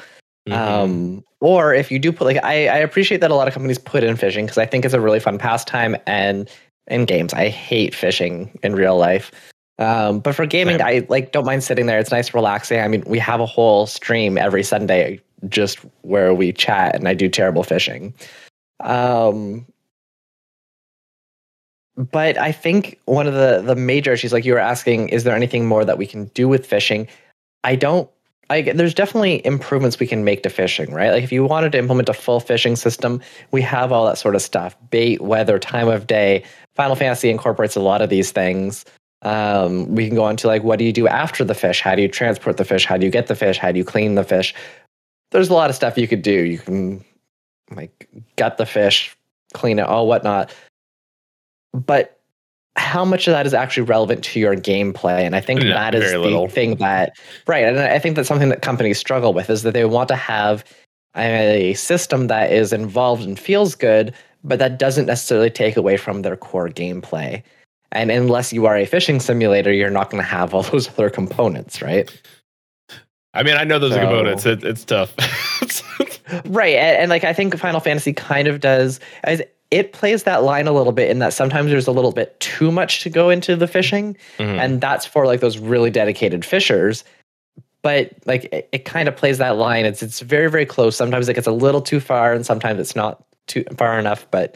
mhm. 0.45 0.53
Um, 0.53 1.23
or 1.39 1.73
if 1.73 1.89
you 1.89 1.97
do 1.97 2.11
put 2.11 2.25
like 2.25 2.43
I, 2.43 2.67
I 2.67 2.77
appreciate 2.77 3.21
that 3.21 3.31
a 3.31 3.35
lot 3.35 3.47
of 3.47 3.53
companies 3.53 3.77
put 3.77 4.03
in 4.03 4.17
fishing 4.17 4.45
because 4.45 4.57
I 4.57 4.65
think 4.65 4.83
it's 4.83 4.93
a 4.93 4.99
really 4.99 5.21
fun 5.21 5.37
pastime 5.37 5.95
and 6.05 6.49
in 6.87 7.05
games. 7.05 7.33
I 7.33 7.47
hate 7.47 7.95
fishing 7.95 8.51
in 8.63 8.75
real 8.75 8.97
life. 8.97 9.31
Um, 9.77 10.19
but 10.19 10.35
for 10.35 10.45
gaming, 10.45 10.79
Same. 10.79 10.85
I 10.85 11.05
like 11.07 11.31
don't 11.31 11.45
mind 11.45 11.63
sitting 11.63 11.85
there. 11.85 11.99
It's 11.99 12.11
nice, 12.11 12.33
relaxing. 12.33 12.81
I 12.81 12.89
mean, 12.89 13.05
we 13.07 13.17
have 13.19 13.39
a 13.39 13.45
whole 13.45 13.87
stream 13.87 14.37
every 14.37 14.63
Sunday 14.63 15.21
just 15.47 15.77
where 16.01 16.33
we 16.33 16.51
chat 16.51 16.95
and 16.95 17.07
I 17.07 17.13
do 17.13 17.29
terrible 17.29 17.63
fishing. 17.63 18.13
Um, 18.81 19.65
but 21.99 22.37
I 22.37 22.53
think 22.53 22.97
one 23.05 23.27
of 23.27 23.33
the 23.33 23.61
the 23.61 23.75
major 23.75 24.13
issues, 24.13 24.31
like 24.31 24.45
you 24.45 24.53
were 24.53 24.59
asking, 24.59 25.09
is 25.09 25.25
there 25.25 25.35
anything 25.35 25.67
more 25.67 25.83
that 25.83 25.97
we 25.97 26.07
can 26.07 26.25
do 26.27 26.47
with 26.47 26.65
fishing? 26.65 27.07
I 27.65 27.75
don't. 27.75 28.09
I 28.49 28.61
there's 28.61 28.93
definitely 28.93 29.45
improvements 29.45 29.99
we 29.99 30.07
can 30.07 30.23
make 30.23 30.41
to 30.43 30.49
fishing, 30.49 30.93
right? 30.93 31.11
Like 31.11 31.23
if 31.23 31.31
you 31.31 31.43
wanted 31.43 31.73
to 31.73 31.77
implement 31.77 32.07
a 32.07 32.13
full 32.13 32.39
fishing 32.39 32.77
system, 32.77 33.21
we 33.51 33.61
have 33.63 33.91
all 33.91 34.05
that 34.05 34.17
sort 34.17 34.35
of 34.35 34.41
stuff: 34.41 34.77
bait, 34.89 35.19
weather, 35.19 35.59
time 35.59 35.89
of 35.89 36.07
day. 36.07 36.43
Final 36.75 36.95
Fantasy 36.95 37.29
incorporates 37.29 37.75
a 37.75 37.81
lot 37.81 38.01
of 38.01 38.09
these 38.09 38.31
things. 38.31 38.85
Um, 39.21 39.93
we 39.93 40.07
can 40.07 40.15
go 40.15 40.23
on 40.23 40.37
to 40.37 40.47
like, 40.47 40.63
what 40.63 40.79
do 40.79 40.85
you 40.85 40.93
do 40.93 41.05
after 41.05 41.43
the 41.43 41.53
fish? 41.53 41.81
How 41.81 41.93
do 41.93 42.01
you 42.01 42.07
transport 42.07 42.55
the 42.55 42.63
fish? 42.63 42.85
How 42.85 42.95
do 42.95 43.05
you 43.05 43.11
get 43.11 43.27
the 43.27 43.35
fish? 43.35 43.57
How 43.57 43.73
do 43.73 43.77
you 43.77 43.83
clean 43.83 44.15
the 44.15 44.23
fish? 44.23 44.55
There's 45.31 45.49
a 45.49 45.53
lot 45.53 45.69
of 45.69 45.75
stuff 45.75 45.97
you 45.97 46.07
could 46.07 46.21
do. 46.21 46.31
You 46.31 46.59
can 46.59 47.03
like 47.71 48.07
gut 48.37 48.57
the 48.57 48.65
fish, 48.65 49.13
clean 49.53 49.77
it, 49.77 49.85
all 49.85 50.07
whatnot. 50.07 50.53
But 51.73 52.19
how 52.75 53.03
much 53.03 53.27
of 53.27 53.31
that 53.33 53.45
is 53.45 53.53
actually 53.53 53.83
relevant 53.83 54.23
to 54.25 54.39
your 54.39 54.55
gameplay? 54.55 55.21
And 55.25 55.35
I 55.35 55.41
think 55.41 55.61
Yeah, 55.63 55.73
that 55.73 55.95
is 55.95 56.11
the 56.11 56.19
little. 56.19 56.47
thing 56.47 56.75
that 56.75 57.17
right. 57.47 57.63
And 57.65 57.79
I 57.79 57.99
think 57.99 58.15
that's 58.15 58.27
something 58.27 58.49
that 58.49 58.61
companies 58.61 58.97
struggle 58.97 59.33
with 59.33 59.49
is 59.49 59.63
that 59.63 59.73
they 59.73 59.85
want 59.85 60.07
to 60.09 60.15
have 60.15 60.63
a 61.15 61.73
system 61.73 62.27
that 62.27 62.51
is 62.51 62.71
involved 62.71 63.23
and 63.23 63.37
feels 63.39 63.75
good, 63.75 64.13
but 64.43 64.59
that 64.59 64.77
doesn't 64.79 65.07
necessarily 65.07 65.49
take 65.49 65.75
away 65.75 65.97
from 65.97 66.21
their 66.21 66.37
core 66.37 66.69
gameplay. 66.69 67.41
And 67.91 68.11
unless 68.11 68.53
you 68.53 68.67
are 68.67 68.77
a 68.77 68.85
fishing 68.85 69.19
simulator, 69.19 69.73
you're 69.73 69.89
not 69.89 70.11
going 70.11 70.21
to 70.23 70.29
have 70.29 70.53
all 70.53 70.61
those 70.71 70.87
other 70.89 71.09
components, 71.09 71.81
right? 71.81 72.09
I 73.33 73.43
mean, 73.43 73.55
I 73.57 73.63
know 73.63 73.77
those 73.79 73.93
So- 73.93 73.97
are 73.99 74.05
components. 74.05 74.45
It, 74.45 74.63
it's 74.63 74.85
tough. 74.85 75.13
Right. 76.45 76.75
And, 76.75 76.97
and 76.97 77.09
like 77.09 77.23
I 77.23 77.33
think 77.33 77.57
Final 77.57 77.79
Fantasy 77.79 78.13
kind 78.13 78.47
of 78.47 78.59
does 78.59 78.99
as 79.23 79.41
it 79.71 79.93
plays 79.93 80.23
that 80.23 80.43
line 80.43 80.67
a 80.67 80.71
little 80.71 80.91
bit 80.93 81.11
in 81.11 81.19
that 81.19 81.31
sometimes 81.33 81.69
there's 81.69 81.87
a 81.87 81.91
little 81.91 82.11
bit 82.11 82.39
too 82.39 82.71
much 82.71 83.03
to 83.03 83.09
go 83.09 83.29
into 83.29 83.55
the 83.55 83.67
fishing. 83.67 84.17
Mhm. 84.39 84.59
And 84.59 84.81
that's 84.81 85.05
for 85.05 85.25
like 85.27 85.41
those 85.41 85.57
really 85.59 85.91
dedicated 85.91 86.43
fishers. 86.43 87.03
But 87.81 88.11
like 88.25 88.45
it, 88.51 88.67
it 88.71 88.85
kind 88.85 89.07
of 89.07 89.15
plays 89.15 89.37
that 89.37 89.57
line. 89.57 89.85
It's 89.85 90.01
it's 90.03 90.19
very, 90.21 90.49
very 90.49 90.65
close. 90.65 90.95
Sometimes 90.95 91.29
it 91.29 91.35
gets 91.35 91.47
a 91.47 91.51
little 91.51 91.81
too 91.81 91.99
far 91.99 92.33
and 92.33 92.45
sometimes 92.45 92.79
it's 92.79 92.95
not 92.95 93.23
too 93.47 93.63
far 93.77 93.99
enough. 93.99 94.25
But 94.31 94.55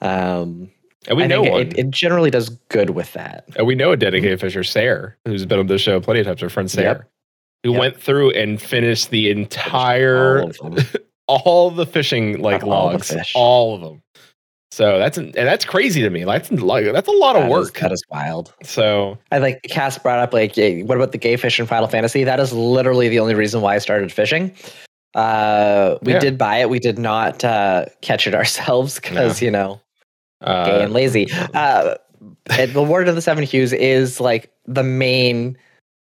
um 0.00 0.70
and 1.08 1.16
we 1.16 1.24
I 1.24 1.26
know 1.26 1.42
it, 1.56 1.78
it 1.78 1.90
generally 1.90 2.30
does 2.30 2.50
good 2.68 2.90
with 2.90 3.12
that. 3.14 3.44
And 3.56 3.66
we 3.66 3.74
know 3.74 3.92
a 3.92 3.96
dedicated 3.96 4.38
fisher, 4.40 4.62
Sayre, 4.62 5.16
who's 5.24 5.46
been 5.46 5.58
on 5.58 5.66
the 5.68 5.78
show 5.78 5.98
plenty 6.00 6.20
of 6.20 6.26
times, 6.26 6.42
our 6.42 6.50
friend 6.50 6.70
Sayre, 6.70 6.84
Yep. 6.84 7.10
who 7.64 7.72
Yep. 7.72 7.80
went 7.80 7.96
through 8.00 8.30
and 8.32 8.60
finished 8.60 9.10
the 9.10 9.30
entire 9.30 10.42
All 10.42 10.76
all 11.26 11.70
the 11.70 11.86
fishing 11.86 12.40
like 12.42 12.62
All 12.62 12.68
logs, 12.68 13.16
all 13.34 13.74
of 13.74 13.80
them. 13.80 14.02
So 14.72 14.98
that's 14.98 15.18
and 15.18 15.34
that's 15.34 15.64
crazy 15.64 16.00
to 16.02 16.10
me. 16.10 16.22
That's 16.24 16.50
like 16.52 16.84
that's 16.92 17.08
a 17.08 17.12
lot 17.12 17.34
of 17.36 17.42
That 17.42 17.48
is- 17.48 17.52
work. 17.52 17.78
that 17.80 17.92
is 17.92 18.02
wild. 18.10 18.54
so 18.62 19.18
I 19.32 19.38
like 19.38 19.60
Cass 19.64 19.98
brought 19.98 20.20
up 20.20 20.32
like, 20.32 20.54
what 20.56 20.96
about 20.96 21.10
the 21.12 21.18
gay 21.18 21.36
fish 21.36 21.58
in 21.58 21.66
Final 21.66 21.88
Fantasy? 21.88 22.22
That 22.24 22.38
is 22.38 22.52
literally 22.52 23.08
the 23.08 23.18
only 23.18 23.34
reason 23.34 23.62
why 23.62 23.74
I 23.74 23.78
started 23.78 24.12
fishing. 24.12 24.54
Uh, 25.16 25.96
we 26.02 26.12
Yeah. 26.12 26.20
did 26.20 26.38
buy 26.38 26.58
it. 26.58 26.70
We 26.70 26.78
did 26.78 26.98
not 26.98 27.42
uh, 27.44 27.86
catch 28.00 28.28
it 28.28 28.34
ourselves 28.40 29.00
because 29.00 29.42
you 29.42 29.50
know 29.50 29.80
gay 30.44 30.46
uh, 30.52 30.84
and 30.84 30.92
lazy. 30.92 31.28
Uh, 31.52 31.96
and 32.50 32.72
the 32.72 32.82
Warden 32.82 33.08
of 33.08 33.16
the 33.16 33.22
Seven 33.22 33.42
Hues 33.42 33.72
is 33.72 34.20
like 34.20 34.52
the 34.66 34.84
main 34.84 35.58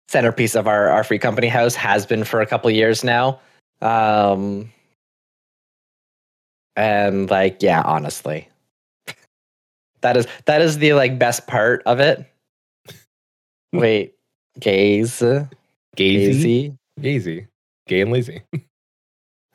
centerpiece 0.08 0.56
of 0.56 0.68
our 0.68 0.90
our 0.90 1.04
free 1.04 1.20
company 1.20 1.48
house. 1.50 1.76
Has 1.76 2.08
been 2.08 2.24
for 2.24 2.42
a 2.42 2.48
couple 2.48 2.72
years 2.72 3.04
now. 3.04 3.40
Um, 3.84 4.72
and 6.76 7.30
like, 7.30 7.62
yeah, 7.62 7.82
honestly, 7.86 8.48
that 10.06 10.16
is 10.18 10.28
that 10.46 10.62
is 10.62 10.78
the 10.78 10.94
like 10.94 11.18
best 11.18 11.48
part 11.48 11.82
of 11.88 12.00
it. 12.00 12.24
Wait, 13.74 14.14
gaze, 14.60 15.20
gazy, 15.98 16.78
gazy. 17.02 17.48
gay 17.88 18.02
and 18.02 18.12
lazy. 18.12 18.42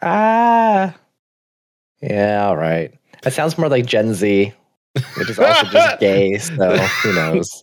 Ah, 0.02 0.94
yeah, 2.00 2.46
all 2.46 2.56
right. 2.56 2.90
That 3.22 3.34
sounds 3.34 3.58
more 3.58 3.68
like 3.68 3.84
Gen 3.84 4.14
Z, 4.14 4.50
which 5.18 5.28
is 5.28 5.38
also 5.38 5.66
just 5.66 6.00
gay. 6.00 6.38
So 6.38 6.74
who 6.78 7.12
knows? 7.12 7.62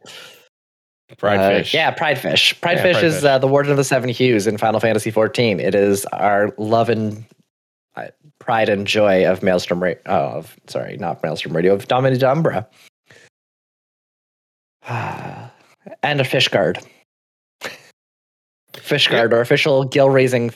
Fried 1.17 1.39
Uh, 1.39 1.49
fish. 1.57 1.73
Yeah, 1.73 1.89
Pride 1.89 2.19
Fish. 2.19 2.61
Pride 2.61 2.77
Yeah, 2.77 2.83
Fish 2.83 2.97
Pride 2.97 3.05
is. 3.05 3.25
Uh, 3.25 3.39
the 3.39 3.47
Warden 3.47 3.71
of 3.71 3.77
the 3.77 3.83
Seven 3.83 4.07
Hues 4.07 4.45
in 4.45 4.59
Final 4.59 4.79
Fantasy 4.79 5.11
XIV. 5.11 5.59
It 5.59 5.73
is 5.73 6.05
our 6.13 6.53
love 6.59 6.89
and 6.89 7.25
uh, 7.95 8.09
pride 8.47 8.69
and 8.69 8.87
joy 8.87 9.29
of 9.29 9.43
Maelstrom 9.43 9.83
Radio. 9.83 10.01
Oh, 10.05 10.37
of, 10.37 10.55
sorry, 10.67 10.95
not 10.97 11.21
Maelstrom 11.21 11.53
Radio, 11.53 11.73
of 11.73 11.85
Domini 11.89 12.23
Umbra. 12.23 12.65
and 14.87 15.51
a 16.21 16.23
fish 16.23 16.47
guard. 16.47 16.79
Fish 18.77 19.09
guard, 19.09 19.33
our 19.33 19.41
official 19.41 19.83
gill 19.83 20.09
raising 20.09 20.53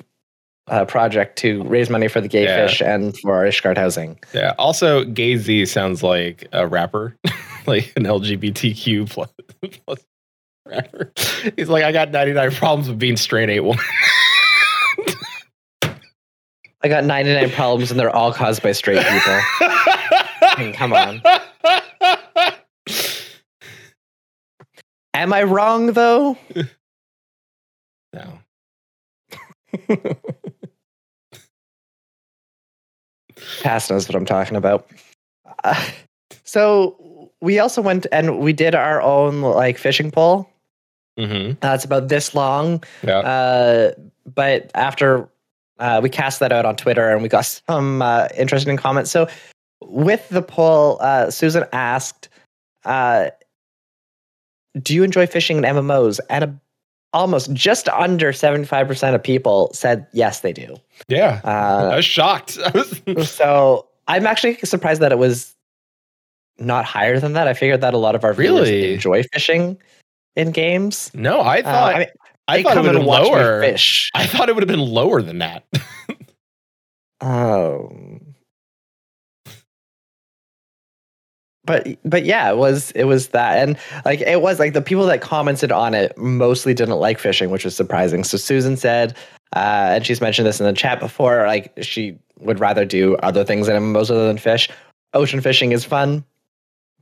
uh, 0.67 0.85
project 0.85 1.37
to 1.39 1.63
raise 1.63 1.89
money 1.89 2.07
for 2.07 2.21
the 2.21 2.29
gay 2.29 2.45
Yeah. 2.45 2.65
fish 2.65 2.81
and 2.81 3.17
for 3.17 3.33
our 3.35 3.43
Ishgard 3.43 3.75
housing. 3.77 4.17
Yeah. 4.33 4.53
Also, 4.57 5.03
gazy 5.03 5.67
sounds 5.67 6.01
like 6.01 6.47
a 6.53 6.65
rapper, 6.65 7.17
like 7.67 7.91
an 7.97 8.05
LGBTQ 8.05 9.09
plus, 9.09 9.29
plus 9.85 9.99
rapper. 10.65 11.11
He's 11.57 11.67
like, 11.67 11.83
I 11.83 11.91
got 11.91 12.11
99 12.11 12.51
problems 12.51 12.87
with 12.87 12.99
being 12.99 13.17
straight 13.17 13.49
eight 13.49 13.59
woman. 13.61 13.83
I 16.83 16.87
got 16.87 17.03
99 17.03 17.51
problems 17.51 17.91
and 17.91 17.99
they're 17.99 18.15
all 18.15 18.33
caused 18.33 18.63
by 18.63 18.71
straight 18.71 19.05
people. 19.05 19.39
I 19.61 20.55
mean, 20.57 20.73
come 20.73 20.93
on. 20.93 21.21
Am 25.13 25.33
I 25.33 25.43
wrong 25.43 25.93
though? 25.93 26.37
No. 28.13 28.39
Cass 33.61 33.89
knows 33.89 34.07
what 34.09 34.15
I'm 34.15 34.25
talking 34.25 34.57
about. 34.57 34.89
Uh, 35.63 35.81
so 36.43 37.31
we 37.41 37.59
also 37.59 37.81
went 37.81 38.05
and 38.11 38.39
we 38.39 38.51
did 38.51 38.75
our 38.75 39.01
own 39.01 39.41
like 39.41 39.77
fishing 39.77 40.11
pole. 40.11 40.49
Mm-hmm. 41.17 41.53
That's 41.61 41.85
about 41.85 42.09
this 42.09 42.35
long. 42.35 42.83
Yeah. 43.01 43.19
Uh, 43.19 43.91
but 44.25 44.69
after 44.75 45.29
uh, 45.81 45.99
we 46.01 46.09
cast 46.09 46.39
that 46.39 46.51
out 46.53 46.65
on 46.65 46.75
Twitter 46.77 47.09
and 47.09 47.21
we 47.21 47.27
got 47.27 47.45
some 47.67 48.01
uh, 48.01 48.27
interesting 48.37 48.77
comments. 48.77 49.11
So 49.11 49.27
with 49.81 50.27
the 50.29 50.41
poll, 50.41 50.97
uh, 51.01 51.29
Susan 51.31 51.65
asked, 51.73 52.29
uh, 52.85 53.31
"Do 54.81 54.93
you 54.95 55.03
enjoy 55.03 55.27
fishing 55.27 55.57
in 55.57 55.63
MMOs?" 55.63 56.19
And 56.29 56.43
a, 56.45 56.55
almost 57.13 57.51
just 57.53 57.89
under 57.89 58.31
seventy-five 58.31 58.87
percent 58.87 59.15
of 59.15 59.23
people 59.23 59.71
said 59.73 60.07
yes, 60.13 60.39
they 60.41 60.53
do. 60.53 60.75
Yeah. 61.09 61.41
I 61.45 61.51
Uh, 61.93 61.95
was 61.97 62.05
shocked. 62.05 62.57
So 63.25 63.87
I'm 64.07 64.25
actually 64.27 64.55
surprised 64.63 65.01
that 65.01 65.11
it 65.11 65.17
was 65.17 65.53
not 66.59 66.85
higher 66.85 67.19
than 67.19 67.33
that. 67.33 67.47
I 67.47 67.53
figured 67.53 67.81
that 67.81 67.93
a 67.93 67.97
lot 67.97 68.13
of 68.15 68.23
our 68.23 68.33
viewers 68.33 68.69
Really? 68.69 68.93
enjoy 68.93 69.23
fishing 69.33 69.77
in 70.35 70.51
games. 70.51 71.09
no, 71.13 71.39
I 71.41 71.59
Uh, 71.59 71.63
thought 71.63 71.95
I 71.95 71.99
mean, 71.99 72.07
I 72.51 72.57
they 72.57 72.63
thought 72.63 72.77
it 72.77 72.81
would 72.81 72.95
have 72.95 73.01
been 73.01 73.05
lower. 73.05 73.61
fish. 73.61 74.11
I 74.13 74.25
thought 74.25 74.49
it 74.49 74.55
would 74.55 74.63
have 74.63 74.67
been 74.67 74.79
lower 74.79 75.21
than 75.21 75.39
that. 75.39 75.65
Oh. 77.23 77.91
But 81.63 81.87
but 82.03 82.25
yeah, 82.25 82.49
it 82.49 82.57
was 82.57 82.89
it 82.91 83.03
was 83.03 83.29
that 83.29 83.59
and 83.59 83.77
like 84.03 84.19
it 84.21 84.41
was 84.41 84.57
like 84.57 84.73
the 84.73 84.81
people 84.81 85.05
that 85.05 85.21
commented 85.21 85.71
on 85.71 85.93
it 85.93 86.17
mostly 86.17 86.73
didn't 86.73 86.97
like 86.97 87.19
fishing, 87.19 87.51
which 87.51 87.63
was 87.63 87.75
surprising. 87.75 88.23
So 88.23 88.37
Susan 88.37 88.75
said, 88.75 89.15
uh, 89.55 89.91
and 89.93 90.05
she's 90.05 90.21
mentioned 90.21 90.47
this 90.47 90.59
in 90.59 90.65
the 90.65 90.73
chat 90.73 90.99
before, 90.99 91.45
like 91.45 91.71
she 91.81 92.17
would 92.39 92.59
rather 92.59 92.83
do 92.83 93.15
other 93.17 93.43
things 93.43 93.67
in 93.67 93.75
MMOs 93.75 94.09
other 94.09 94.25
than 94.25 94.39
fish. 94.39 94.69
Ocean 95.13 95.39
fishing 95.39 95.71
is 95.71 95.85
fun, 95.85 96.25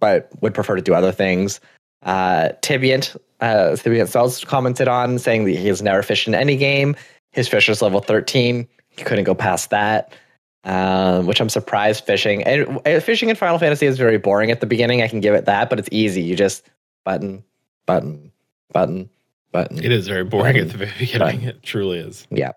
but 0.01 0.29
would 0.41 0.53
prefer 0.53 0.75
to 0.75 0.81
do 0.81 0.93
other 0.93 1.13
things. 1.13 1.61
Uh, 2.03 2.49
Tibiant, 2.61 3.15
uh, 3.41 3.71
Tibiant 3.75 4.07
Cells 4.07 4.43
commented 4.45 4.87
on 4.87 5.19
saying 5.19 5.45
that 5.45 5.51
he 5.51 5.67
has 5.67 5.81
never 5.81 6.01
fished 6.01 6.27
in 6.27 6.35
any 6.35 6.55
game. 6.55 6.95
His 7.31 7.47
fish 7.47 7.69
is 7.69 7.81
level 7.81 7.99
13. 7.99 8.67
He 8.89 9.03
couldn't 9.03 9.25
go 9.25 9.35
past 9.35 9.69
that, 9.69 10.13
um, 10.63 11.27
which 11.27 11.39
I'm 11.39 11.49
surprised 11.49 12.03
fishing. 12.05 12.43
And 12.43 12.79
uh, 12.85 12.99
fishing 12.99 13.29
in 13.29 13.35
Final 13.35 13.59
Fantasy 13.59 13.85
is 13.85 13.97
very 13.97 14.17
boring 14.17 14.51
at 14.51 14.59
the 14.61 14.65
beginning. 14.65 15.01
I 15.01 15.07
can 15.07 15.19
give 15.19 15.35
it 15.35 15.45
that, 15.45 15.69
but 15.69 15.79
it's 15.79 15.89
easy. 15.91 16.21
You 16.21 16.35
just 16.35 16.67
button, 17.05 17.43
button, 17.85 18.31
button, 18.73 19.09
button. 19.51 19.77
it 19.83 19.91
is 19.91 20.07
very 20.07 20.23
boring 20.23 20.57
at 20.57 20.69
the 20.69 20.77
very 20.77 20.93
beginning. 20.97 21.43
It 21.43 21.63
truly 21.63 21.99
is. 21.99 22.27
Yeah. 22.31 22.51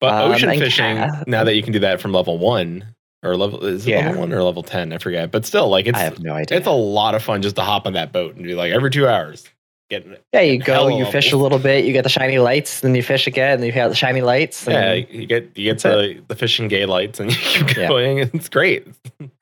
But 0.00 0.12
Um, 0.12 0.32
ocean 0.32 0.50
and 0.50 0.60
fishing, 0.60 0.96
now 1.26 1.44
that 1.44 1.54
you 1.56 1.62
can 1.62 1.72
do 1.72 1.78
that 1.80 2.00
from 2.00 2.12
level 2.12 2.38
one 2.38 2.94
or 3.26 3.36
level 3.36 3.64
is 3.64 3.86
it 3.86 3.90
Yeah. 3.90 4.06
level 4.06 4.20
one 4.20 4.32
or 4.32 4.42
level 4.42 4.62
ten? 4.62 4.92
I 4.92 4.98
forget. 4.98 5.30
But 5.30 5.44
still, 5.44 5.68
like 5.68 5.86
it's 5.86 5.98
I 5.98 6.02
have 6.02 6.20
no 6.22 6.32
idea. 6.34 6.58
it's 6.58 6.66
a 6.66 6.70
lot 6.72 7.14
of 7.14 7.22
fun 7.22 7.42
just 7.42 7.56
to 7.56 7.62
hop 7.62 7.86
on 7.86 7.92
that 7.94 8.12
boat 8.12 8.34
and 8.36 8.44
be 8.44 8.54
like 8.54 8.72
every 8.72 8.90
two 8.90 9.06
hours 9.08 9.44
getting 9.88 10.12
it. 10.12 10.24
yeah, 10.32 10.40
you 10.40 10.58
go, 10.58 10.88
you 10.88 11.04
fish 11.06 11.30
a 11.32 11.36
little 11.44 11.58
bit, 11.60 11.84
you 11.84 11.92
get 11.92 12.02
the 12.02 12.08
shiny 12.10 12.38
lights, 12.38 12.80
then 12.80 12.94
you 12.94 13.02
fish 13.02 13.26
again, 13.28 13.58
and 13.58 13.64
you 13.64 13.72
have 13.72 13.88
the 13.90 13.94
shiny 13.96 14.20
lights. 14.20 14.66
Yeah, 14.66 14.94
you 14.94 15.26
get 15.26 15.50
you 15.56 15.64
get 15.72 15.80
the 15.82 16.20
the 16.28 16.34
fishing 16.34 16.68
gay 16.68 16.86
lights 16.86 17.20
and 17.20 17.30
you 17.32 17.36
keep 17.38 17.68
Yeah. 17.76 17.88
going. 17.88 18.20
and 18.20 18.34
It's 18.34 18.48
great. 18.48 18.86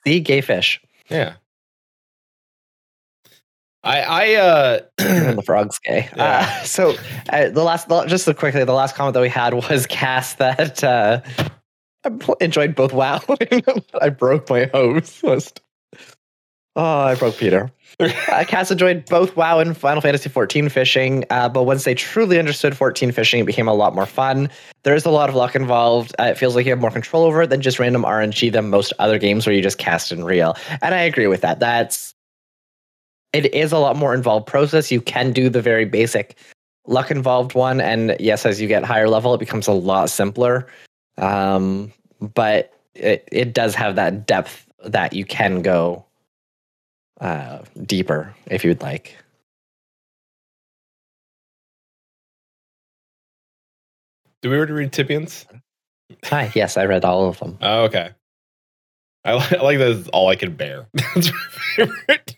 the 0.05 0.21
gay 0.21 0.41
fish 0.41 0.81
Yeah. 1.09 1.35
I 3.83 4.01
I 4.01 4.35
uh 4.37 4.79
the 4.97 5.43
frog's 5.47 5.79
gay. 5.79 6.09
Yeah. 6.17 6.47
Uh, 6.49 6.65
so 6.65 6.95
uh, 7.31 7.51
the 7.51 7.63
last, 7.63 7.89
just 8.09 8.25
so 8.25 8.33
quickly, 8.33 8.65
the 8.65 8.73
last 8.73 8.95
comment 8.97 9.13
that 9.15 9.21
we 9.21 9.29
had 9.29 9.53
was 9.53 9.87
cast 9.87 10.39
that 10.39 10.83
uh, 10.83 11.21
I 12.05 12.11
enjoyed 12.41 12.75
both 12.75 12.93
WoW. 12.93 13.21
I 14.01 14.09
broke 14.11 14.51
my 14.51 14.71
host. 14.73 15.61
Oh, 16.77 16.83
I 16.83 17.15
broke 17.15 17.37
Peter. 17.37 17.71
uh, 18.01 18.45
Cass 18.49 18.71
enjoyed 18.71 19.05
both 19.07 19.37
WoW 19.37 19.61
and 19.61 19.77
Final 19.77 20.01
Fantasy 20.01 20.29
XIV 20.29 20.71
fishing, 20.73 21.25
uh, 21.31 21.49
but 21.49 21.63
once 21.63 21.85
they 21.85 21.95
truly 21.95 22.39
understood 22.39 22.77
14 22.77 23.13
fishing, 23.13 23.41
it 23.41 23.47
became 23.47 23.69
a 23.69 23.75
lot 23.75 23.95
more 23.95 24.07
fun. 24.07 24.51
There 24.83 24.97
is 24.97 25.05
a 25.05 25.11
lot 25.11 25.29
of 25.29 25.37
luck 25.37 25.55
involved. 25.55 26.15
Uh, 26.19 26.25
it 26.25 26.39
feels 26.39 26.57
like 26.57 26.67
you 26.67 26.73
have 26.73 26.81
more 26.81 26.91
control 26.91 27.25
over 27.25 27.43
it 27.43 27.51
than 27.51 27.61
just 27.61 27.79
random 27.79 28.03
RNG 28.03 28.51
than 28.51 28.71
most 28.71 28.93
other 28.99 29.19
games 29.19 29.47
where 29.47 29.55
you 29.55 29.63
just 29.63 29.79
cast 29.79 30.11
and 30.11 30.27
reel. 30.27 30.57
And 30.83 30.95
I 30.95 31.03
agree 31.03 31.29
with 31.29 31.43
that. 31.43 31.61
That's 31.61 32.15
it 33.33 33.53
is 33.55 33.73
a 33.73 33.79
lot 33.79 33.97
more 33.97 34.15
involved 34.15 34.47
process. 34.47 34.91
You 34.91 35.01
can 35.01 35.33
do 35.33 35.49
the 35.49 35.63
very 35.63 35.85
basic 35.85 36.37
luck 36.87 37.11
involved 37.11 37.55
one, 37.55 37.81
and 37.81 38.17
yes, 38.19 38.45
as 38.45 38.61
you 38.61 38.69
get 38.69 38.85
higher 38.85 39.09
level, 39.09 39.35
it 39.35 39.39
becomes 39.39 39.69
a 39.69 39.73
lot 39.73 40.11
simpler. 40.11 40.67
Um, 41.19 41.93
but 42.21 42.73
it 42.95 43.29
it 43.31 43.55
does 43.55 43.75
have 43.75 43.97
that 43.97 44.27
depth 44.27 44.67
that 44.85 45.13
you 45.13 45.25
can 45.25 45.63
go 45.63 46.05
uh, 47.21 47.61
deeper 47.87 48.35
if 48.47 48.65
you'd 48.65 48.83
like. 48.83 49.17
do 54.45 54.51
we 54.51 54.57
already 54.59 54.75
read 54.75 54.93
Tipians? 54.93 55.47
Hi, 56.25 56.53
yes, 56.55 56.77
I 56.77 56.85
read 56.85 57.03
all 57.03 57.27
of 57.31 57.39
them. 57.39 57.57
Oh, 57.63 57.85
okay. 57.85 58.11
I, 59.25 59.33
li- 59.37 59.59
I 59.59 59.63
like 59.63 59.79
that. 59.79 60.11
All 60.13 60.29
I 60.29 60.37
can 60.37 60.55
bear. 60.55 60.87
That's 60.93 61.33
my 61.33 61.39
favorite. 61.77 62.37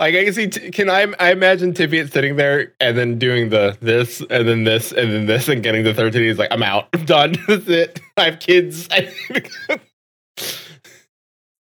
Like 0.00 0.14
I 0.14 0.24
can 0.24 0.32
see. 0.32 0.48
T- 0.48 0.70
can 0.70 0.88
I? 0.90 1.06
I 1.20 1.30
imagine 1.32 1.74
Tippy 1.74 2.06
sitting 2.06 2.36
there 2.36 2.72
and 2.80 2.96
then 2.96 3.18
doing 3.18 3.50
the 3.50 3.76
this 3.80 4.20
and 4.30 4.48
then 4.48 4.64
this 4.64 4.92
and 4.92 5.12
then 5.12 5.26
this 5.26 5.48
and 5.48 5.62
getting 5.62 5.84
the 5.84 5.92
thirteen. 5.94 6.22
He's 6.22 6.38
like, 6.38 6.50
I'm 6.50 6.62
out. 6.62 6.88
I'm 6.94 7.04
done. 7.04 7.34
That's 7.46 7.68
it. 7.68 8.00
I 8.16 8.24
have 8.24 8.40
kids. 8.40 8.88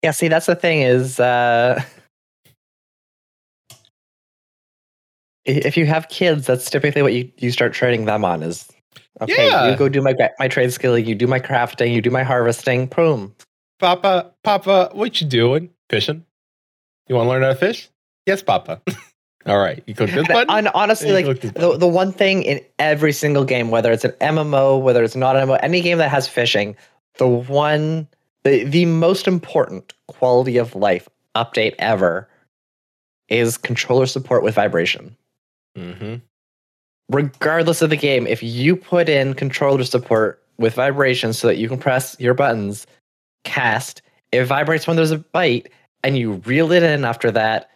Yeah, 0.03 0.11
see, 0.11 0.27
that's 0.27 0.45
the 0.45 0.55
thing 0.55 0.81
is, 0.81 1.19
uh, 1.19 1.81
if 5.45 5.75
you 5.77 5.87
have 5.87 6.09
kids, 6.09 6.45
that's 6.45 6.69
typically 6.69 7.01
what 7.01 7.13
you, 7.13 7.31
you 7.37 7.49
start 7.49 7.73
training 7.73 8.05
them 8.05 8.23
on 8.23 8.43
is, 8.43 8.71
okay, 9.21 9.47
Yeah. 9.47 9.71
you 9.71 9.75
go 9.75 9.89
do 9.89 10.01
my 10.03 10.15
my 10.39 10.47
trade 10.47 10.71
skill, 10.73 10.95
you 10.97 11.15
do 11.15 11.25
my 11.25 11.39
crafting, 11.39 11.91
you 11.91 12.01
do 12.03 12.11
my 12.11 12.21
harvesting, 12.21 12.85
boom. 12.87 13.35
Papa, 13.79 14.31
Papa, 14.43 14.89
what 14.93 15.19
you 15.21 15.27
doing? 15.27 15.71
Fishing? 15.89 16.23
You 17.07 17.15
want 17.15 17.27
to 17.27 17.29
learn 17.29 17.43
how 17.43 17.49
to 17.49 17.55
fish? 17.55 17.89
Yes, 18.25 18.41
Papa. 18.41 18.81
all 19.45 19.59
right. 19.59 19.83
You 19.85 19.93
click 19.93 20.11
this 20.11 20.27
button. 20.27 20.49
And 20.49 20.69
honestly, 20.69 21.09
You 21.09 21.27
like 21.27 21.41
the, 21.41 21.77
the 21.77 21.87
one 21.87 22.11
thing 22.11 22.43
in 22.43 22.59
every 22.79 23.11
single 23.11 23.45
game, 23.45 23.69
whether 23.69 23.91
it's 23.91 24.05
an 24.05 24.13
MMO, 24.21 24.81
whether 24.81 25.03
it's 25.03 25.15
not 25.15 25.35
an 25.35 25.47
MMO, 25.47 25.59
any 25.61 25.81
game 25.81 25.99
that 25.99 26.09
has 26.09 26.27
fishing, 26.27 26.75
the 27.17 27.27
one, 27.27 28.07
the, 28.43 28.63
the 28.63 28.85
most 28.85 29.27
important 29.27 29.93
quality 30.07 30.57
of 30.57 30.75
life 30.75 31.07
update 31.35 31.75
ever 31.79 32.27
is 33.29 33.57
controller 33.57 34.05
support 34.05 34.43
with 34.43 34.55
vibration. 34.55 35.15
Mm-hmm. 35.77 36.15
regardless 37.09 37.81
of 37.81 37.89
the 37.89 37.97
game, 37.97 38.25
if 38.27 38.41
you 38.41 38.77
put 38.77 39.09
in 39.09 39.33
controller 39.33 39.83
support 39.83 40.41
with 40.57 40.73
vibration 40.73 41.33
so 41.33 41.47
that 41.47 41.57
you 41.57 41.67
can 41.67 41.77
press 41.77 42.15
your 42.17 42.33
buttons, 42.33 42.87
cast, 43.43 44.01
it 44.31 44.45
vibrates 44.45 44.87
when 44.87 44.95
there's 44.95 45.11
a 45.11 45.17
bite, 45.17 45.67
and 46.05 46.17
you 46.17 46.33
reel 46.45 46.71
it 46.71 46.83
in 46.83 47.03
after 47.03 47.31
that, 47.31 47.69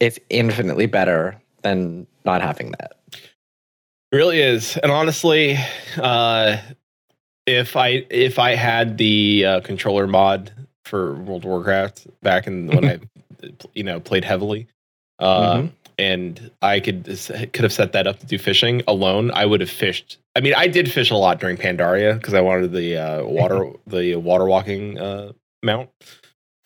it's 0.00 0.18
infinitely 0.28 0.86
better 0.86 1.40
than 1.62 2.06
not 2.24 2.42
having 2.42 2.72
that. 2.72 2.92
It 3.12 4.16
really 4.16 4.40
is. 4.40 4.76
And 4.78 4.90
honestly, 4.90 5.56
uh, 5.96 6.58
if 7.46 7.76
I 7.76 8.04
if 8.10 8.38
I 8.38 8.54
had 8.56 8.98
the 8.98 9.44
uh, 9.46 9.60
controller 9.60 10.06
mod 10.06 10.52
for 10.84 11.14
World 11.14 11.44
of 11.44 11.50
Warcraft 11.50 12.06
back 12.22 12.46
in 12.46 12.66
when 12.66 12.84
I 12.84 12.98
you 13.74 13.84
know 13.84 14.00
played 14.00 14.24
heavily, 14.24 14.66
uh, 15.20 15.54
Mhm. 15.58 15.70
and 15.98 16.50
I 16.62 16.80
could 16.80 17.04
could 17.04 17.62
have 17.62 17.72
set 17.72 17.92
that 17.92 18.06
up 18.08 18.18
to 18.18 18.26
do 18.26 18.38
fishing 18.38 18.82
alone, 18.88 19.30
I 19.30 19.46
would 19.46 19.60
have 19.60 19.70
fished. 19.70 20.18
I 20.34 20.40
mean, 20.40 20.54
I 20.56 20.66
did 20.66 20.90
fish 20.90 21.10
a 21.10 21.16
lot 21.16 21.38
during 21.38 21.56
Pandaria 21.56 22.14
because 22.14 22.34
I 22.34 22.40
wanted 22.40 22.72
the 22.72 22.96
uh, 22.96 23.24
water 23.24 23.70
the 23.86 24.16
water 24.16 24.46
walking 24.46 24.98
uh, 24.98 25.32
mount. 25.62 25.90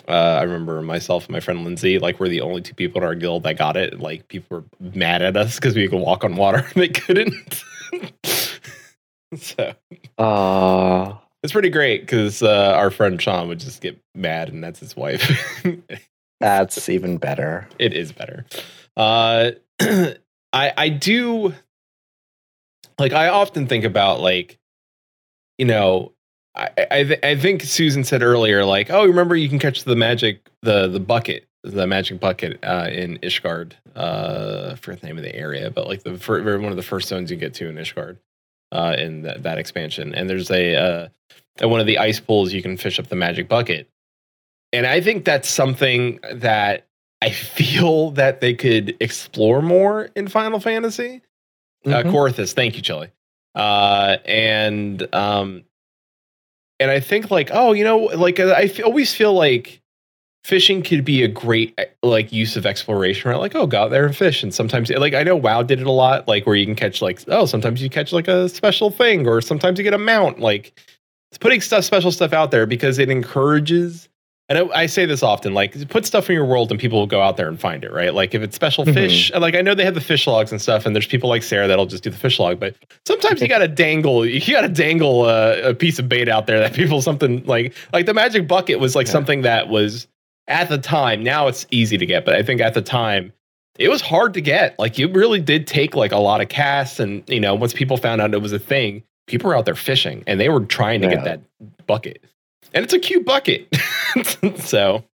Uh, 0.08 0.38
I 0.40 0.42
remember 0.42 0.80
myself 0.82 1.24
and 1.26 1.32
my 1.32 1.40
friend 1.40 1.64
Lindsay, 1.64 1.98
like, 1.98 2.18
we're 2.18 2.28
the 2.28 2.40
only 2.40 2.62
two 2.62 2.74
people 2.74 3.00
in 3.02 3.06
our 3.06 3.14
guild 3.14 3.42
that 3.42 3.58
got 3.58 3.76
it. 3.76 4.00
Like, 4.00 4.28
people 4.28 4.58
were 4.58 4.64
mad 4.94 5.20
at 5.22 5.36
us 5.36 5.56
because 5.56 5.76
we 5.76 5.86
could 5.88 6.00
walk 6.00 6.24
on 6.24 6.34
water 6.36 6.58
and 6.74 6.82
they 6.82 6.88
couldn't. 6.88 7.62
so 9.36 9.74
Oh, 10.18 11.20
it's 11.42 11.52
pretty 11.52 11.68
great 11.70 12.00
because 12.02 12.42
uh, 12.42 12.72
our 12.76 12.90
friend 12.90 13.20
Sean 13.20 13.48
would 13.48 13.60
just 13.60 13.80
get 13.82 14.00
mad, 14.14 14.48
and 14.48 14.64
that's 14.64 14.80
his 14.80 14.96
wife. 14.96 15.62
that's 16.40 16.88
even 16.88 17.18
better. 17.18 17.68
it 17.78 17.92
is 17.92 18.10
better. 18.12 18.46
Uh, 18.96 19.52
I 19.80 20.14
I 20.76 20.88
do 20.88 21.54
like 22.98 23.12
I 23.12 23.28
often 23.28 23.66
think 23.66 23.84
about 23.84 24.20
like 24.20 24.58
you 25.58 25.66
know 25.66 26.12
I 26.58 26.70
I, 26.90 27.04
th- 27.04 27.20
I 27.22 27.36
think 27.36 27.62
Susan 27.62 28.04
said 28.04 28.22
earlier 28.22 28.64
like 28.64 28.90
oh 28.90 29.04
remember 29.06 29.36
you 29.36 29.48
can 29.48 29.58
catch 29.58 29.84
the 29.84 29.96
magic 29.96 30.48
the 30.62 30.88
the 30.88 31.00
bucket 31.00 31.44
the 31.64 31.86
magic 31.86 32.20
bucket 32.20 32.58
uh, 32.64 32.88
in 32.90 33.18
Ishgard 33.18 33.72
uh 33.96 34.74
for 34.76 34.94
the 34.94 35.06
name 35.06 35.16
of 35.18 35.24
the 35.24 35.34
area 35.34 35.70
but 35.70 35.86
like 35.86 36.02
the 36.02 36.16
fir- 36.18 36.42
one 36.58 36.70
of 36.70 36.76
the 36.76 36.82
first 36.82 37.08
zones 37.08 37.30
you 37.30 37.36
get 37.36 37.54
to 37.54 37.68
in 37.68 37.76
Ishgard 37.76 38.16
uh 38.72 38.94
in 38.98 39.22
that, 39.22 39.42
that 39.42 39.58
expansion 39.58 40.14
and 40.14 40.28
there's 40.28 40.50
a 40.50 40.76
uh 40.76 41.08
at 41.60 41.68
one 41.70 41.80
of 41.80 41.86
the 41.86 41.98
ice 41.98 42.20
pools 42.20 42.52
you 42.52 42.62
can 42.62 42.76
fish 42.76 42.98
up 42.98 43.06
the 43.08 43.16
magic 43.16 43.48
bucket 43.48 43.88
and 44.72 44.86
I 44.86 45.00
think 45.00 45.24
that's 45.24 45.48
something 45.48 46.20
that 46.32 46.86
I 47.22 47.30
feel 47.30 48.10
that 48.22 48.40
they 48.40 48.54
could 48.54 48.96
explore 49.00 49.62
more 49.62 50.10
in 50.14 50.28
Final 50.28 50.60
Fantasy. 50.60 51.22
Uh, 51.86 52.02
Mhm. 52.02 52.10
Corthus, 52.10 52.52
thank 52.52 52.76
you, 52.76 52.82
Chili. 52.82 53.08
Uh, 53.54 54.18
and 54.26 55.12
um, 55.14 55.64
and 56.80 56.90
I 56.90 57.00
think 57.00 57.30
like, 57.30 57.50
oh, 57.52 57.72
you 57.72 57.84
know, 57.84 57.98
like 57.98 58.40
I 58.40 58.64
f- 58.64 58.84
always 58.84 59.14
feel 59.14 59.32
like 59.34 59.80
fishing 60.44 60.82
could 60.82 61.04
be 61.04 61.22
a 61.22 61.28
great 61.28 61.74
eh, 61.78 61.86
like 62.02 62.32
use 62.32 62.56
of 62.56 62.66
exploration, 62.66 63.30
right? 63.30 63.38
Like, 63.38 63.54
oh, 63.54 63.66
go 63.66 63.82
out 63.82 63.90
there 63.90 64.06
and 64.06 64.16
fish, 64.16 64.42
and 64.42 64.54
sometimes 64.54 64.90
like 64.90 65.14
I 65.14 65.22
know 65.22 65.36
WoW 65.36 65.62
did 65.62 65.80
it 65.80 65.86
a 65.86 65.92
lot, 65.92 66.28
like 66.28 66.46
where 66.46 66.56
you 66.56 66.64
can 66.64 66.74
catch 66.74 67.02
like, 67.02 67.20
oh, 67.28 67.46
sometimes 67.46 67.82
you 67.82 67.90
catch 67.90 68.12
like 68.12 68.28
a 68.28 68.48
special 68.48 68.90
thing, 68.90 69.26
or 69.26 69.40
sometimes 69.40 69.78
you 69.78 69.84
get 69.84 69.94
a 69.94 69.98
mount, 69.98 70.40
like 70.40 70.78
it's 71.30 71.38
putting 71.38 71.60
stuff, 71.60 71.84
special 71.84 72.10
stuff 72.10 72.32
out 72.32 72.50
there 72.50 72.66
because 72.66 72.98
it 72.98 73.10
encourages. 73.10 74.08
And 74.50 74.58
I, 74.58 74.82
I 74.82 74.86
say 74.86 75.04
this 75.04 75.22
often, 75.22 75.52
like 75.52 75.88
put 75.90 76.06
stuff 76.06 76.30
in 76.30 76.34
your 76.34 76.46
world 76.46 76.70
and 76.70 76.80
people 76.80 76.98
will 76.98 77.06
go 77.06 77.20
out 77.20 77.36
there 77.36 77.48
and 77.48 77.60
find 77.60 77.84
it, 77.84 77.92
right? 77.92 78.14
Like 78.14 78.34
if 78.34 78.40
it's 78.42 78.56
special 78.56 78.84
Mhm. 78.86 78.94
fish, 78.94 79.30
like 79.34 79.54
I 79.54 79.60
know 79.60 79.74
they 79.74 79.84
have 79.84 79.94
the 79.94 80.00
fish 80.00 80.26
logs 80.26 80.50
and 80.52 80.60
stuff, 80.60 80.86
and 80.86 80.94
there's 80.96 81.06
people 81.06 81.28
like 81.28 81.42
Sayre 81.42 81.68
that'll 81.68 81.84
just 81.86 82.02
do 82.02 82.08
the 82.10 82.16
fish 82.16 82.38
log, 82.38 82.58
but 82.58 82.74
sometimes 83.04 83.42
you 83.42 83.48
gotta 83.48 83.68
dangle, 83.68 84.24
you 84.24 84.40
gotta 84.54 84.68
dangle 84.70 85.26
a, 85.28 85.70
a 85.70 85.74
piece 85.74 85.98
of 85.98 86.08
bait 86.08 86.28
out 86.30 86.46
there 86.46 86.58
that 86.60 86.72
people 86.72 87.02
something 87.02 87.44
like 87.44 87.74
like 87.92 88.06
the 88.06 88.14
magic 88.14 88.48
bucket 88.48 88.80
was 88.80 88.96
like 88.96 89.06
Yeah. 89.06 89.12
something 89.12 89.42
that 89.42 89.68
was 89.68 90.06
at 90.46 90.70
the 90.70 90.78
time. 90.78 91.22
Now 91.22 91.46
it's 91.48 91.66
easy 91.70 91.98
to 91.98 92.06
get, 92.06 92.24
but 92.24 92.34
I 92.34 92.42
think 92.42 92.62
at 92.62 92.72
the 92.72 92.80
time 92.82 93.32
it 93.78 93.90
was 93.90 94.00
hard 94.00 94.32
to 94.34 94.40
get. 94.40 94.78
Like 94.78 94.96
you 94.98 95.08
really 95.08 95.40
did 95.40 95.66
take 95.66 95.94
like 95.94 96.10
a 96.12 96.16
lot 96.18 96.40
of 96.40 96.48
casts, 96.48 96.98
and 97.00 97.22
you 97.28 97.38
know 97.38 97.54
once 97.54 97.74
people 97.74 97.98
found 97.98 98.22
out 98.22 98.32
it 98.32 98.40
was 98.40 98.54
a 98.54 98.58
thing, 98.58 99.02
people 99.26 99.48
were 99.50 99.56
out 99.58 99.66
there 99.66 99.74
fishing 99.74 100.24
and 100.26 100.40
they 100.40 100.48
were 100.48 100.60
trying 100.64 101.02
to 101.02 101.06
Yeah. 101.08 101.14
get 101.16 101.24
that 101.24 101.40
bucket, 101.86 102.24
and 102.74 102.84
it's 102.84 102.92
a 102.92 102.98
cute 102.98 103.24
bucket. 103.24 103.68
so, 104.58 105.04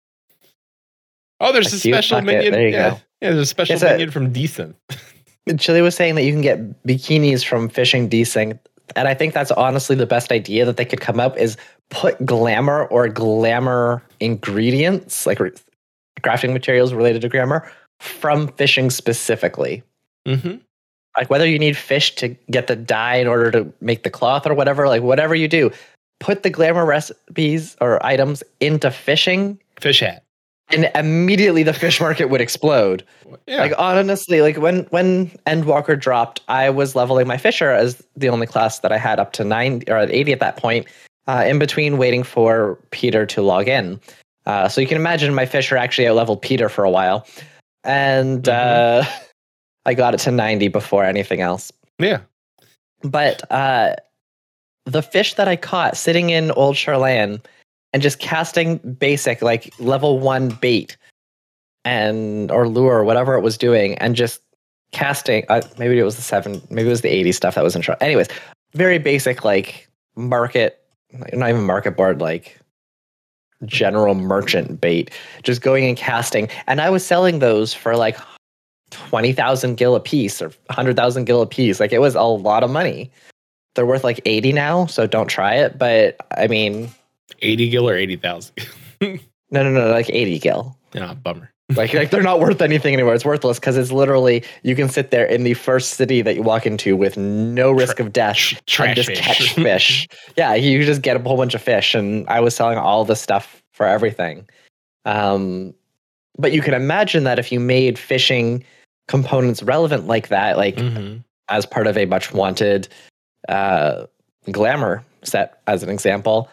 oh, 1.41 1.53
there's 1.53 1.73
A 1.73 1.77
a, 1.77 1.79
special 1.79 2.17
bucket, 2.21 2.27
minion. 2.27 2.53
there 2.53 2.69
you 2.69 2.75
yeah. 2.75 2.91
go. 2.91 2.97
yeah, 3.21 3.31
there's 3.31 3.39
a 3.43 3.47
special 3.47 3.75
It's 3.75 3.83
a- 3.83 3.91
minion 3.91 4.11
from 4.11 4.33
Decent. 4.33 4.77
Chili 5.59 5.83
was 5.83 5.95
saying 5.95 6.15
that 6.15 6.23
you 6.23 6.33
can 6.33 6.41
get 6.41 6.85
bikinis 6.85 7.45
from 7.45 7.69
fishing 7.69 8.09
desync, 8.09 8.59
and 8.97 9.07
I 9.09 9.13
think 9.15 9.35
that's 9.35 9.51
honestly 9.51 9.95
the 9.95 10.07
best 10.07 10.33
idea 10.33 10.65
that 10.65 10.79
they 10.79 10.87
could 10.87 11.01
come 11.03 11.21
up 11.21 11.37
is 11.37 11.57
put 11.91 12.25
glamour 12.25 12.85
or 12.87 13.09
glamour 13.09 14.03
ingredients, 14.21 15.27
like 15.27 15.39
re- 15.41 15.53
crafting 16.23 16.55
materials 16.55 16.95
related 16.95 17.21
to 17.23 17.29
glamour, 17.29 17.71
from 18.01 18.49
fishing 18.55 18.89
specifically. 18.91 19.83
Mm-hmm. 20.27 20.57
Like 21.17 21.29
whether 21.29 21.47
you 21.47 21.59
need 21.59 21.77
fish 21.77 22.15
to 22.17 22.29
get 22.51 22.67
the 22.67 22.75
dye 22.77 23.17
in 23.17 23.27
order 23.29 23.51
to 23.51 23.73
make 23.83 24.03
the 24.03 24.11
cloth 24.11 24.47
or 24.47 24.55
whatever, 24.55 24.89
like 24.89 25.03
whatever 25.03 25.35
you 25.35 25.47
do, 25.47 25.71
put 26.25 26.43
the 26.43 26.49
glamour 26.49 26.87
recipes 26.87 27.77
or 27.83 28.05
items 28.05 28.43
into 28.59 28.91
fishing, 28.91 29.59
Fish 29.79 30.01
hat. 30.01 30.25
and 30.71 30.91
immediately 30.95 31.63
the 31.63 31.75
fish 31.75 32.01
market 32.01 32.31
would 32.31 32.41
explode. 32.41 33.05
Yeah. 33.47 33.59
Like 33.59 33.75
honestly, 33.77 34.41
like 34.41 34.57
when 34.57 34.85
when 34.85 35.27
Endwalker 35.47 36.01
dropped, 36.01 36.41
I 36.49 36.71
was 36.71 36.97
leveling 36.97 37.27
my 37.27 37.37
Fisher 37.37 37.71
as 37.71 38.03
the 38.17 38.31
only 38.31 38.47
class 38.47 38.79
that 38.79 38.91
I 38.91 38.97
had 38.97 39.21
up 39.21 39.35
to 39.35 39.45
nine 39.45 39.83
or 39.87 39.99
at 39.99 40.11
eighty 40.11 40.33
at 40.33 40.41
that 40.41 40.57
point. 40.57 40.87
Uh, 41.27 41.45
in 41.47 41.59
between 41.59 41.99
waiting 41.99 42.23
for 42.23 42.79
Peter 42.91 43.27
to 43.27 43.43
log 43.43 43.69
in, 43.69 44.01
uh, 44.47 44.69
so 44.69 44.81
you 44.81 44.87
can 44.87 44.97
imagine 44.97 45.35
my 45.35 45.47
Fisher 45.47 45.77
actually 45.77 46.07
out 46.09 46.17
leveled 46.17 46.41
Peter 46.41 46.69
for 46.71 46.85
a 46.85 46.91
while, 46.91 47.27
and 47.83 48.49
uh, 48.49 49.05
I 49.87 49.93
got 49.93 50.15
it 50.15 50.21
to 50.21 50.31
ninety 50.31 50.69
before 50.69 51.05
anything 51.05 51.41
else. 51.43 51.71
yeah. 51.99 52.21
But 53.03 53.43
uh, 53.51 53.97
the 54.87 55.03
fish 55.03 55.35
that 55.35 55.49
I 55.49 55.57
caught 55.57 55.97
sitting 55.97 56.31
in 56.31 56.51
Old 56.53 56.77
Sharlayan 56.77 57.41
and 57.93 58.03
just 58.03 58.19
casting 58.19 58.79
basic 58.79 59.41
like 59.41 59.73
level 59.79 60.19
one 60.19 60.49
bait 60.49 60.97
and 61.85 62.51
or 62.51 62.69
lure 62.69 62.99
or 62.99 63.05
whatever 63.05 63.35
it 63.35 63.41
was 63.41 63.57
doing 63.57 63.97
and 63.99 64.17
just 64.17 64.41
casting 64.93 65.45
uh, 65.49 65.61
maybe 65.79 65.99
it 65.99 66.05
was 66.05 66.17
the 66.17 66.23
seven 66.23 66.63
maybe 66.71 66.87
it 66.89 66.91
was 66.91 67.01
the 67.01 67.09
80 67.09 67.33
stuff 67.33 67.55
that 67.57 67.65
was 67.65 67.75
in 67.75 67.83
charge 67.83 67.99
anyways 68.01 68.29
very 68.75 68.99
basic 68.99 69.45
like 69.45 69.89
market 70.15 70.81
not 71.33 71.51
even 71.51 71.65
market 71.65 71.97
board 71.97 72.21
like 72.21 72.61
general 73.65 74.15
merchant 74.15 74.81
bait 74.81 75.11
just 75.43 75.63
going 75.63 75.85
and 75.85 75.97
casting. 75.97 76.49
And 76.67 76.81
i 76.81 76.91
was 76.91 77.05
selling 77.05 77.39
those 77.39 77.75
for 77.75 77.97
like 77.97 78.19
20,000 78.91 79.77
gil 79.77 79.97
a 79.97 80.01
piece 80.01 80.41
or 80.41 80.49
100,000 80.67 81.25
gil 81.25 81.43
a 81.43 81.47
piece 81.47 81.81
like 81.81 81.93
it 81.93 82.01
was 82.01 82.15
a 82.15 82.23
lot 82.23 82.63
of 82.63 82.71
money 82.71 83.11
they're 83.75 83.87
worth 83.87 84.05
like 84.05 84.21
80 84.25 84.53
now 84.53 84.87
so 84.87 85.07
don't 85.07 85.29
try 85.29 85.55
it 85.55 85.79
but 85.79 86.17
i 86.37 86.47
mean 86.47 86.91
80 87.43 87.69
gil 87.71 87.89
or 87.89 87.97
80,000. 87.97 88.53
no 89.01 89.19
no 89.51 89.71
no 89.71 89.89
like 89.91 90.09
80 90.11 90.39
gil 90.39 90.77
yeah, 90.95 91.15
bummer. 91.15 91.51
like, 91.77 91.93
like 91.95 92.11
they're 92.11 92.23
not 92.23 92.39
worth 92.41 92.61
anything 92.63 92.93
anymore. 92.95 93.15
It's 93.15 93.25
worthless 93.25 93.59
because 93.59 93.77
it's 93.77 93.91
literally 93.91 94.45
you 94.63 94.77
can 94.77 94.89
sit 94.89 95.11
there 95.11 95.25
in 95.25 95.43
the 95.45 95.55
first 95.55 95.95
city 95.95 96.23
that 96.23 96.37
you 96.37 96.43
walk 96.43 96.67
into 96.67 96.95
with 96.97 97.17
no 97.17 97.73
risk 97.73 97.99
of 98.01 98.13
death 98.13 98.37
Tr- 98.67 98.85
and 98.85 98.95
just 98.97 99.09
fish. 99.09 99.19
catch 99.21 99.55
fish. 99.55 100.09
yeah, 100.37 100.55
you 100.55 100.85
just 100.85 101.03
get 101.03 101.17
a 101.17 101.21
whole 101.21 101.37
bunch 101.39 101.55
of 101.55 101.63
fish, 101.63 101.95
and 101.95 102.29
I 102.29 102.39
was 102.41 102.55
selling 102.55 102.79
all 102.79 103.05
the 103.05 103.17
stuff 103.17 103.63
for 103.73 103.87
everything. 103.87 104.47
Um, 105.07 105.75
but 106.39 106.53
you 106.53 106.61
can 106.63 106.75
imagine 106.75 107.25
that 107.25 107.39
if 107.39 107.51
you 107.51 107.59
made 107.61 107.99
fishing 107.99 108.63
components 109.09 109.63
relevant 109.63 110.07
like 110.07 110.29
that, 110.29 110.57
like 110.59 110.77
Mhm. 110.77 111.25
as 111.49 111.67
part 111.67 111.87
of 111.87 111.97
a 111.97 112.05
much 112.05 112.33
wanted 112.33 112.89
uh, 113.49 114.07
glamour 114.51 115.03
set, 115.23 115.61
as 115.67 115.83
an 115.83 115.89
example, 115.91 116.49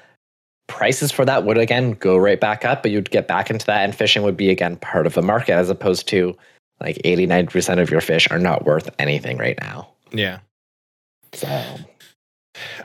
prices 0.68 1.12
for 1.12 1.26
that 1.26 1.44
would 1.46 1.58
again 1.58 1.92
go 1.94 2.16
right 2.18 2.40
back 2.40 2.64
up, 2.66 2.82
but 2.82 2.92
you'd 2.92 3.12
get 3.12 3.28
back 3.28 3.50
into 3.50 3.66
that, 3.66 3.84
and 3.84 3.94
fishing 3.96 4.24
would 4.24 4.38
be 4.38 4.50
again 4.50 4.78
part 4.78 5.06
of 5.06 5.14
the 5.14 5.22
market 5.22 5.54
as 5.54 5.70
opposed 5.70 6.08
to 6.10 6.36
like 6.80 7.00
80 7.04 7.28
90% 7.28 7.80
of 7.82 7.92
your 7.92 8.02
fish 8.02 8.28
are 8.32 8.40
not 8.40 8.66
worth 8.66 8.90
anything 8.98 9.38
right 9.38 9.58
now. 9.62 9.90
Yeah. 10.12 10.40
So, 11.34 11.48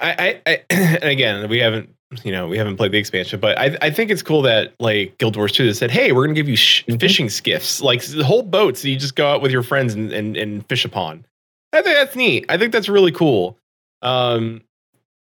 I, 0.00 0.40
I, 0.46 0.52
I 0.52 0.62
and 0.70 1.04
again, 1.04 1.48
we 1.48 1.58
haven't, 1.58 1.88
you 2.22 2.30
know, 2.30 2.46
we 2.46 2.58
haven't 2.58 2.76
played 2.76 2.92
the 2.92 2.98
expansion, 2.98 3.40
but 3.40 3.58
I, 3.58 3.76
I 3.80 3.90
think 3.90 4.10
it's 4.10 4.22
cool 4.22 4.42
that 4.42 4.74
like 4.80 5.16
Guild 5.18 5.36
Wars 5.36 5.52
2 5.52 5.72
said, 5.72 5.90
hey, 5.90 6.12
we're 6.12 6.24
going 6.26 6.34
to 6.34 6.38
give 6.38 6.48
you 6.48 6.56
sh- 6.56 6.84
Mhm. 6.86 7.00
fishing 7.00 7.28
skiffs, 7.30 7.80
like 7.80 8.04
the 8.04 8.22
whole 8.24 8.42
boats 8.42 8.82
that 8.82 8.90
you 8.90 8.96
just 8.96 9.16
go 9.16 9.26
out 9.28 9.40
with 9.42 9.50
your 9.50 9.62
friends 9.62 9.94
and, 9.94 10.12
and, 10.12 10.36
and 10.36 10.66
fish 10.68 10.84
upon. 10.84 11.24
I 11.72 11.82
think 11.82 11.96
that's 11.96 12.14
neat. 12.16 12.44
I 12.48 12.58
think 12.58 12.72
that's 12.72 12.88
really 12.88 13.12
cool. 13.12 13.58
Um, 14.02 14.62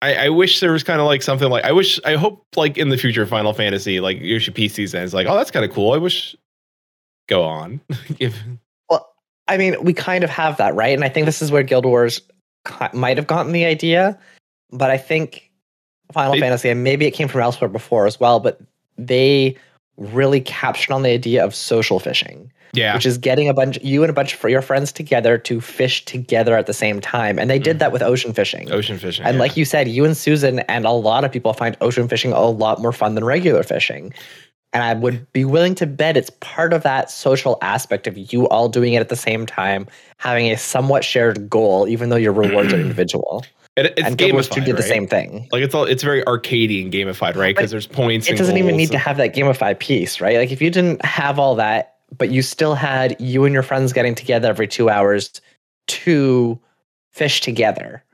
I, 0.03 0.27
I 0.27 0.29
wish 0.29 0.61
there 0.61 0.73
was 0.73 0.83
kind 0.83 1.01
of 1.01 1.07
like 1.07 1.23
something 1.23 1.49
like 1.51 1.65
I 1.65 1.73
wish 1.73 2.01
I 2.05 2.17
hope 2.17 2.47
like 2.57 2.79
in 2.79 2.89
the 2.89 2.97
future 2.97 3.27
Final 3.27 3.53
Fantasy 3.53 4.01
like 4.01 4.19
Yoshi 4.21 4.51
P 4.51 4.69
season 4.69 5.03
is 5.03 5.13
like 5.13 5.27
oh 5.27 5.37
that's 5.37 5.51
kind 5.51 5.65
of 5.65 5.73
cool 5.73 5.93
I 5.93 5.99
wish 5.99 6.35
go 7.29 7.43
on 7.43 7.81
if 8.19 8.35
well, 8.89 9.13
I 9.49 9.57
mean, 9.57 9.77
we 9.83 9.93
kind 9.93 10.25
of 10.25 10.31
have 10.31 10.57
that, 10.59 10.75
right? 10.75 10.95
And 10.95 11.05
I 11.05 11.09
think 11.09 11.27
this 11.27 11.43
is 11.43 11.51
where 11.51 11.63
Guild 11.63 11.85
Wars 11.85 12.21
might 12.93 13.17
have 13.17 13.27
gotten 13.27 13.53
the 13.53 13.65
idea, 13.65 14.19
but 14.71 14.91
I 14.91 14.99
think 14.99 15.51
Final 16.13 16.35
They- 16.35 16.41
Fantasy, 16.41 16.69
and 16.69 16.85
maybe 16.85 17.07
it 17.07 17.13
came 17.13 17.29
from 17.29 17.41
elsewhere 17.41 17.69
before 17.69 18.07
as 18.07 18.19
well, 18.19 18.41
but 18.41 18.61
they 18.97 19.57
really 19.97 20.41
captured 20.41 20.93
on 20.93 21.03
the 21.03 21.11
idea 21.11 21.45
of 21.45 21.55
social 21.55 21.99
fishing. 22.01 22.53
Yeah. 22.73 22.95
which 22.95 23.07
is 23.07 23.19
getting 23.19 23.49
a 23.49 23.55
bunch 23.55 23.79
you 23.83 24.03
and 24.03 24.11
a 24.11 24.13
bunch 24.13 24.35
of 24.35 24.51
your 24.51 24.63
friends 24.63 24.93
together 24.93 25.39
to 25.39 25.61
fish 25.61 26.05
together 26.05 26.57
at 26.57 26.67
the 26.67 26.75
same 26.75 27.01
time. 27.01 27.39
And 27.39 27.51
they 27.51 27.59
did 27.59 27.77
mm. 27.77 27.79
that 27.81 27.93
with 27.93 28.03
ocean 28.03 28.33
fishing. 28.33 28.71
Ocean 28.71 28.99
fishing 28.99 29.25
and 29.25 29.35
yeah. 29.35 29.41
like 29.41 29.57
you 29.57 29.65
said 29.65 29.89
you 29.89 30.05
and 30.05 30.17
susan 30.17 30.61
and 30.61 30.85
a 30.85 30.91
lot 30.91 31.25
of 31.25 31.33
people 31.33 31.53
find 31.53 31.77
ocean 31.81 32.09
fishing 32.09 32.33
a 32.33 32.47
lot 32.47 32.81
more 32.81 32.93
fun 32.93 33.15
than 33.15 33.25
regular 33.25 33.63
fishing. 33.63 34.13
And 34.73 34.83
i 34.83 34.95
would 34.95 35.31
be 35.33 35.45
willing 35.45 35.75
to 35.77 35.87
bet 35.87 36.17
it's 36.17 36.31
part 36.41 36.73
of 36.73 36.83
that 36.83 37.11
social 37.11 37.59
aspect 37.63 38.07
of 38.07 38.33
you 38.33 38.49
all 38.49 38.69
doing 38.69 38.95
it 38.95 39.01
at 39.01 39.09
the 39.09 39.17
same 39.17 39.47
time 39.47 39.87
having 40.19 40.51
a 40.51 40.57
somewhat 40.57 41.05
shared 41.05 41.51
goal 41.51 41.89
even 41.89 42.09
though 42.09 42.17
your 42.17 42.33
rewards 42.33 42.73
are 42.73 42.81
individual. 42.81 43.45
It- 43.77 43.95
it's 43.97 44.03
and 44.03 44.19
Guild 44.19 44.33
Wars 44.33 44.49
2 44.49 44.61
gamified, 44.61 44.65
did 44.65 44.77
the 44.77 44.83
same 44.83 45.07
thing. 45.07 45.49
Like 45.53 45.63
it's 45.63 45.75
all 45.75 45.85
it's 45.85 46.03
very 46.03 46.23
arcadey 46.25 46.83
and 46.83 46.93
gamified 46.93 47.37
right? 47.37 47.55
Because 47.55 47.71
there's 47.71 47.87
points 47.87 48.27
it 48.27 48.31
and 48.31 48.39
doesn't 48.39 48.57
even 48.57 48.77
need 48.77 48.91
to 48.91 48.99
have 48.99 49.17
that 49.17 49.35
gamified 49.35 49.79
piece, 49.79 50.21
right? 50.21 50.37
Like 50.37 50.51
if 50.51 50.61
you 50.61 50.71
didn't 50.71 51.05
have 51.05 51.39
all 51.39 51.55
that, 51.57 51.97
but 52.17 52.31
you 52.31 52.43
still 52.43 52.75
had 52.75 53.17
you 53.21 53.45
and 53.45 53.53
your 53.55 53.63
friends 53.63 53.93
getting 53.93 54.15
together 54.15 54.49
every 54.49 54.69
two 54.69 54.89
hours 54.91 55.41
to 55.89 56.59
fish 57.13 57.41
together, 57.41 58.05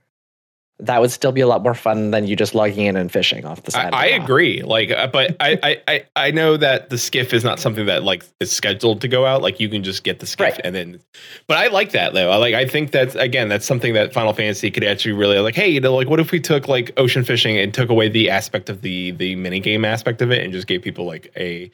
that 0.78 1.00
would 1.00 1.10
still 1.10 1.32
be 1.32 1.40
a 1.40 1.46
lot 1.46 1.62
more 1.62 1.72
fun 1.72 2.10
than 2.10 2.26
you 2.26 2.36
just 2.36 2.54
logging 2.54 2.84
in 2.84 2.96
and 2.96 3.10
fishing 3.10 3.46
off 3.46 3.62
the 3.62 3.70
side. 3.70 3.94
I 3.94 4.06
of 4.06 4.12
the 4.12 4.18
dock. 4.18 4.24
agree. 4.28 4.62
Like, 4.62 4.90
uh, 4.90 5.06
but 5.06 5.34
I, 5.40 5.58
I, 5.62 5.82
I, 5.88 6.04
I 6.16 6.30
know 6.32 6.58
that 6.58 6.90
the 6.90 6.98
skiff 6.98 7.32
is 7.32 7.42
not 7.44 7.58
something 7.58 7.86
that 7.86 8.02
like 8.04 8.24
is 8.40 8.52
scheduled 8.52 9.00
to 9.00 9.08
go 9.08 9.24
out. 9.24 9.40
Like, 9.40 9.58
you 9.58 9.70
can 9.70 9.82
just 9.82 10.04
get 10.04 10.18
the 10.20 10.26
skiff 10.26 10.52
Right. 10.52 10.60
and 10.64 10.74
then. 10.74 11.00
But 11.46 11.56
I 11.56 11.68
like 11.68 11.92
that 11.92 12.12
though. 12.12 12.30
I 12.30 12.36
like. 12.36 12.54
I 12.54 12.66
think 12.68 12.90
that's 12.90 13.14
again 13.14 13.48
that's 13.48 13.64
something 13.64 13.94
that 13.94 14.12
Final 14.12 14.34
Fantasy 14.34 14.70
could 14.70 14.84
actually 14.84 15.12
really 15.12 15.38
like. 15.38 15.54
Hey, 15.54 15.68
you 15.70 15.80
know, 15.80 15.94
like 15.94 16.10
what 16.10 16.20
if 16.20 16.30
we 16.30 16.40
took 16.40 16.68
like 16.68 16.92
ocean 16.98 17.24
fishing 17.24 17.56
and 17.58 17.72
took 17.72 17.88
away 17.88 18.10
the 18.10 18.28
aspect 18.28 18.68
of 18.68 18.82
the 18.82 19.12
the 19.12 19.34
mini 19.34 19.60
game 19.60 19.82
aspect 19.82 20.20
of 20.20 20.30
it 20.30 20.44
and 20.44 20.52
just 20.52 20.66
gave 20.66 20.82
people 20.82 21.06
like 21.06 21.32
a 21.36 21.70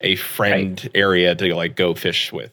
a 0.00 0.16
friend 0.16 0.88
area 0.94 1.34
to 1.34 1.54
like 1.54 1.76
go 1.76 1.94
fish 1.94 2.32
with. 2.32 2.52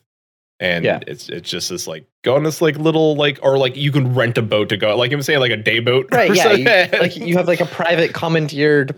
And 0.60 0.86
Yeah. 0.86 1.00
it's 1.08 1.28
it's 1.30 1.50
just 1.50 1.70
this 1.70 1.88
like 1.88 2.06
go 2.24 2.36
on 2.36 2.44
this 2.44 2.62
like 2.62 2.78
little 2.78 3.16
like 3.16 3.39
or 3.41 3.58
like 3.58 3.76
you 3.76 3.91
can 3.91 4.14
rent 4.14 4.38
a 4.38 4.41
boat 4.41 4.70
to 4.70 4.78
go 4.78 4.96
like 4.96 5.12
I'm 5.12 5.22
saying 5.22 5.39
like 5.39 5.52
a 5.52 5.58
day 5.58 5.80
boat 5.80 6.08
Right, 6.12 6.34
yeah, 6.34 6.54
you, 6.54 7.00
like 7.00 7.18
you 7.18 7.36
have 7.36 7.48
like 7.48 7.60
a 7.60 7.66
private 7.66 8.14
commandeered 8.14 8.96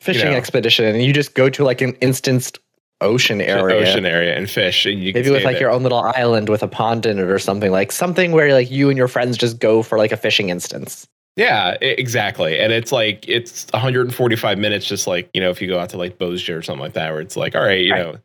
fishing 0.00 0.30
know. 0.30 0.36
expedition, 0.36 0.84
and 0.86 1.02
you 1.02 1.12
just 1.12 1.34
go 1.34 1.50
to 1.50 1.64
like 1.64 1.80
an 1.80 1.94
instanced 2.00 2.58
ocean 3.02 3.42
area, 3.42 3.76
ocean 3.76 4.06
area 4.06 4.34
and 4.36 4.48
fish 4.48 4.86
and 4.86 5.02
you 5.02 5.12
can 5.12 5.20
maybe 5.20 5.30
with 5.30 5.44
like 5.44 5.54
there. 5.56 5.62
your 5.62 5.70
own 5.70 5.82
little 5.82 5.98
island 6.00 6.48
with 6.48 6.62
a 6.62 6.68
pond 6.68 7.04
in 7.04 7.18
it 7.18 7.24
or 7.28 7.38
something 7.38 7.70
like 7.70 7.92
something 7.92 8.32
where 8.32 8.54
like 8.54 8.70
you 8.70 8.88
and 8.88 8.96
your 8.96 9.08
friends 9.08 9.36
just 9.36 9.58
go 9.58 9.82
for 9.82 9.98
like 9.98 10.12
a 10.12 10.16
fishing 10.16 10.48
instance. 10.48 11.06
Yeah, 11.36 11.72
exactly. 11.82 12.58
And 12.58 12.72
it's 12.72 12.92
like 12.92 13.28
it's 13.28 13.66
145 13.72 14.58
minutes, 14.58 14.86
just 14.86 15.06
like 15.06 15.28
you 15.34 15.40
know, 15.40 15.50
if 15.50 15.60
you 15.60 15.68
go 15.68 15.78
out 15.78 15.90
to 15.90 15.98
like 15.98 16.18
Bozja 16.18 16.56
or 16.56 16.62
something 16.62 16.80
like 16.80 16.94
that, 16.94 17.12
where 17.12 17.20
it's 17.20 17.36
like, 17.36 17.54
all 17.54 17.62
right, 17.62 17.80
you 17.80 17.92
Right. 17.92 18.02
know, 18.04 18.18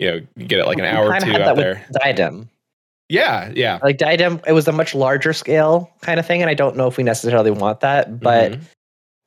you 0.00 0.10
know, 0.10 0.20
you 0.36 0.46
get 0.46 0.58
it 0.58 0.66
like 0.66 0.78
an 0.78 0.82
We 0.84 0.88
hour 0.88 1.06
or 1.12 1.20
two 1.20 1.32
out 1.32 1.38
that 1.38 1.56
there. 1.56 1.84
Diadem. 2.02 2.48
Yeah, 3.08 3.50
yeah. 3.54 3.78
Like 3.82 3.96
Diadem, 3.96 4.40
it 4.46 4.52
was 4.52 4.68
a 4.68 4.72
much 4.72 4.94
larger 4.94 5.32
scale 5.32 5.90
kind 6.02 6.18
of 6.20 6.26
thing, 6.26 6.42
and 6.42 6.50
I 6.50 6.54
don't 6.54 6.76
know 6.76 6.88
if 6.88 6.96
we 6.96 7.04
necessarily 7.04 7.50
want 7.52 7.80
that. 7.80 8.20
But 8.20 8.58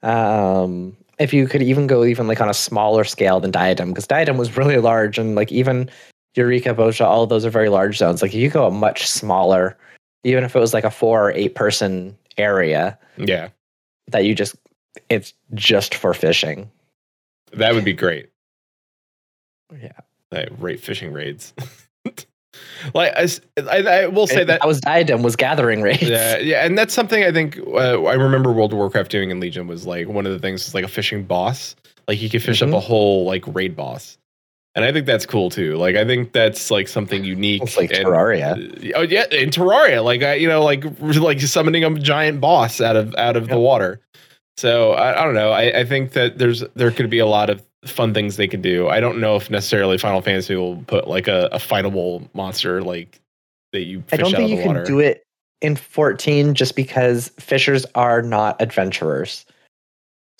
Mhm. 0.04 0.08
um, 0.08 0.98
if 1.18 1.34
you 1.34 1.48
could 1.48 1.62
even 1.62 1.88
go 1.88 2.04
even 2.04 2.28
like 2.28 2.42
on 2.42 2.50
a 2.50 2.54
smaller 2.54 3.04
scale 3.06 3.40
than 3.40 3.52
Diadem, 3.52 3.90
because 3.90 4.08
Diadem 4.08 4.38
was 4.38 4.58
really 4.58 4.78
large, 4.78 5.18
and 5.18 5.36
like 5.36 5.52
even 5.54 5.90
Eureka, 6.36 6.74
Bozja, 6.76 7.06
all 7.06 7.24
of 7.24 7.30
those 7.30 7.46
are 7.46 7.50
very 7.50 7.70
large 7.70 7.98
zones. 7.98 8.22
Like 8.22 8.34
you 8.34 8.50
go 8.50 8.68
a 8.68 8.72
much 8.72 9.08
smaller, 9.08 9.78
even 10.26 10.44
if 10.44 10.56
it 10.56 10.60
was 10.60 10.74
like 10.74 10.84
a 10.84 10.92
four 10.92 11.28
or 11.30 11.32
eight 11.32 11.56
person 11.56 12.16
area 12.38 12.98
yeah, 13.18 13.50
that 14.08 14.26
you 14.26 14.34
just 14.36 14.56
it's 15.10 15.34
just 15.54 15.96
for 15.96 16.14
fishing. 16.14 16.70
that 17.54 17.74
would 17.74 17.86
be 17.86 17.94
great. 17.94 18.30
Yeah. 19.82 19.92
Like 20.32 20.50
rate 20.60 20.80
fishing 20.82 21.12
raids. 21.14 21.54
like 22.94 23.14
I—I 23.16 24.08
will 24.08 24.28
say 24.28 24.44
that 24.44 24.60
that 24.62 24.68
was 24.68 24.80
Diadem 24.82 25.24
was 25.24 25.36
gathering 25.36 25.82
rates. 25.82 26.02
Yeah, 26.04 26.38
yeah, 26.38 26.66
and 26.66 26.78
that's 26.78 26.94
something 26.94 27.24
I 27.24 27.32
think 27.32 27.58
uh, 27.60 28.04
I 28.04 28.14
remember 28.14 28.52
World 28.52 28.72
of 28.74 28.78
Warcraft 28.78 29.12
doing 29.12 29.30
in 29.32 29.40
Legion 29.40 29.68
was 29.68 29.86
like 29.86 30.08
one 30.08 30.26
of 30.26 30.32
the 30.32 30.40
things 30.40 30.68
is 30.68 30.74
like 30.74 30.84
a 30.86 30.90
fishing 30.90 31.24
boss. 31.24 31.76
Like 32.08 32.22
you 32.22 32.30
could 32.30 32.42
fish 32.42 32.62
Mhm. 32.62 32.70
up 32.70 32.74
a 32.76 32.80
whole 32.80 33.26
like 33.26 33.44
raid 33.48 33.76
boss, 33.76 34.18
and 34.76 34.86
I 34.86 34.92
think 34.92 35.06
that's 35.06 35.26
cool 35.26 35.50
too. 35.50 35.76
Like 35.76 35.96
I 35.96 36.06
think 36.06 36.32
that's 36.32 36.72
like 36.72 36.88
something 36.88 37.24
unique. 37.24 37.64
It's 37.64 37.78
like 37.78 37.92
and- 37.92 38.06
Terraria. 38.06 38.94
Uh, 38.94 38.98
oh 38.98 39.02
yeah, 39.02 39.26
in 39.32 39.50
Terraria, 39.50 40.04
like 40.04 40.24
I, 40.24 40.36
you 40.36 40.48
know, 40.48 40.64
like 40.64 40.84
like 41.00 41.40
summoning 41.42 41.84
a 41.84 41.94
giant 42.00 42.40
boss 42.42 42.80
out 42.82 42.96
of 42.96 43.14
out 43.16 43.36
of 43.36 43.48
the 43.50 43.60
water. 43.60 44.00
So 44.58 44.94
I, 44.94 45.22
I 45.22 45.24
don't 45.26 45.34
know. 45.34 45.52
I, 45.52 45.80
I 45.80 45.86
think 45.86 46.12
that 46.14 46.38
there's 46.38 46.64
there 46.76 46.92
could 46.92 47.10
be 47.10 47.20
a 47.20 47.26
lot 47.26 47.50
of 47.50 47.64
fun 47.86 48.14
things 48.14 48.36
they 48.38 48.48
could 48.48 48.62
do. 48.62 48.88
I 48.90 49.00
don't 49.00 49.20
know 49.20 49.36
if 49.36 49.50
necessarily 49.50 49.98
Final 49.98 50.22
Fantasy 50.22 50.56
will 50.56 50.78
put 50.88 51.08
like 51.08 51.28
a, 51.28 51.50
a 51.52 51.58
fightable 51.58 52.30
monster 52.34 52.82
like 52.82 53.20
that 53.74 53.82
you 53.84 54.04
I 54.12 54.18
fish 54.18 54.20
don't 54.20 54.34
out 54.34 54.38
think 54.38 54.44
of 54.46 54.50
you 54.52 54.62
the 54.62 54.68
water. 54.68 54.84
can 54.84 54.94
do 54.94 55.00
it 55.00 55.24
in 55.62 55.76
14 55.76 56.54
just 56.54 56.76
because 56.76 57.30
fishers 57.40 57.86
are 57.96 58.22
not 58.22 58.62
adventurers. 58.62 59.46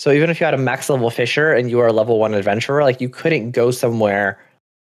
So 0.02 0.12
even 0.12 0.32
if 0.32 0.40
you 0.40 0.46
had 0.46 0.56
a 0.56 0.58
max 0.58 0.90
level 0.90 1.12
fisher 1.12 1.54
and 1.54 1.70
you 1.70 1.80
are 1.80 1.86
a 1.86 1.94
level 1.94 2.18
one 2.18 2.34
adventurer, 2.34 2.82
like 2.82 3.02
you 3.02 3.08
couldn't 3.08 3.52
go 3.52 3.70
somewhere, 3.70 4.44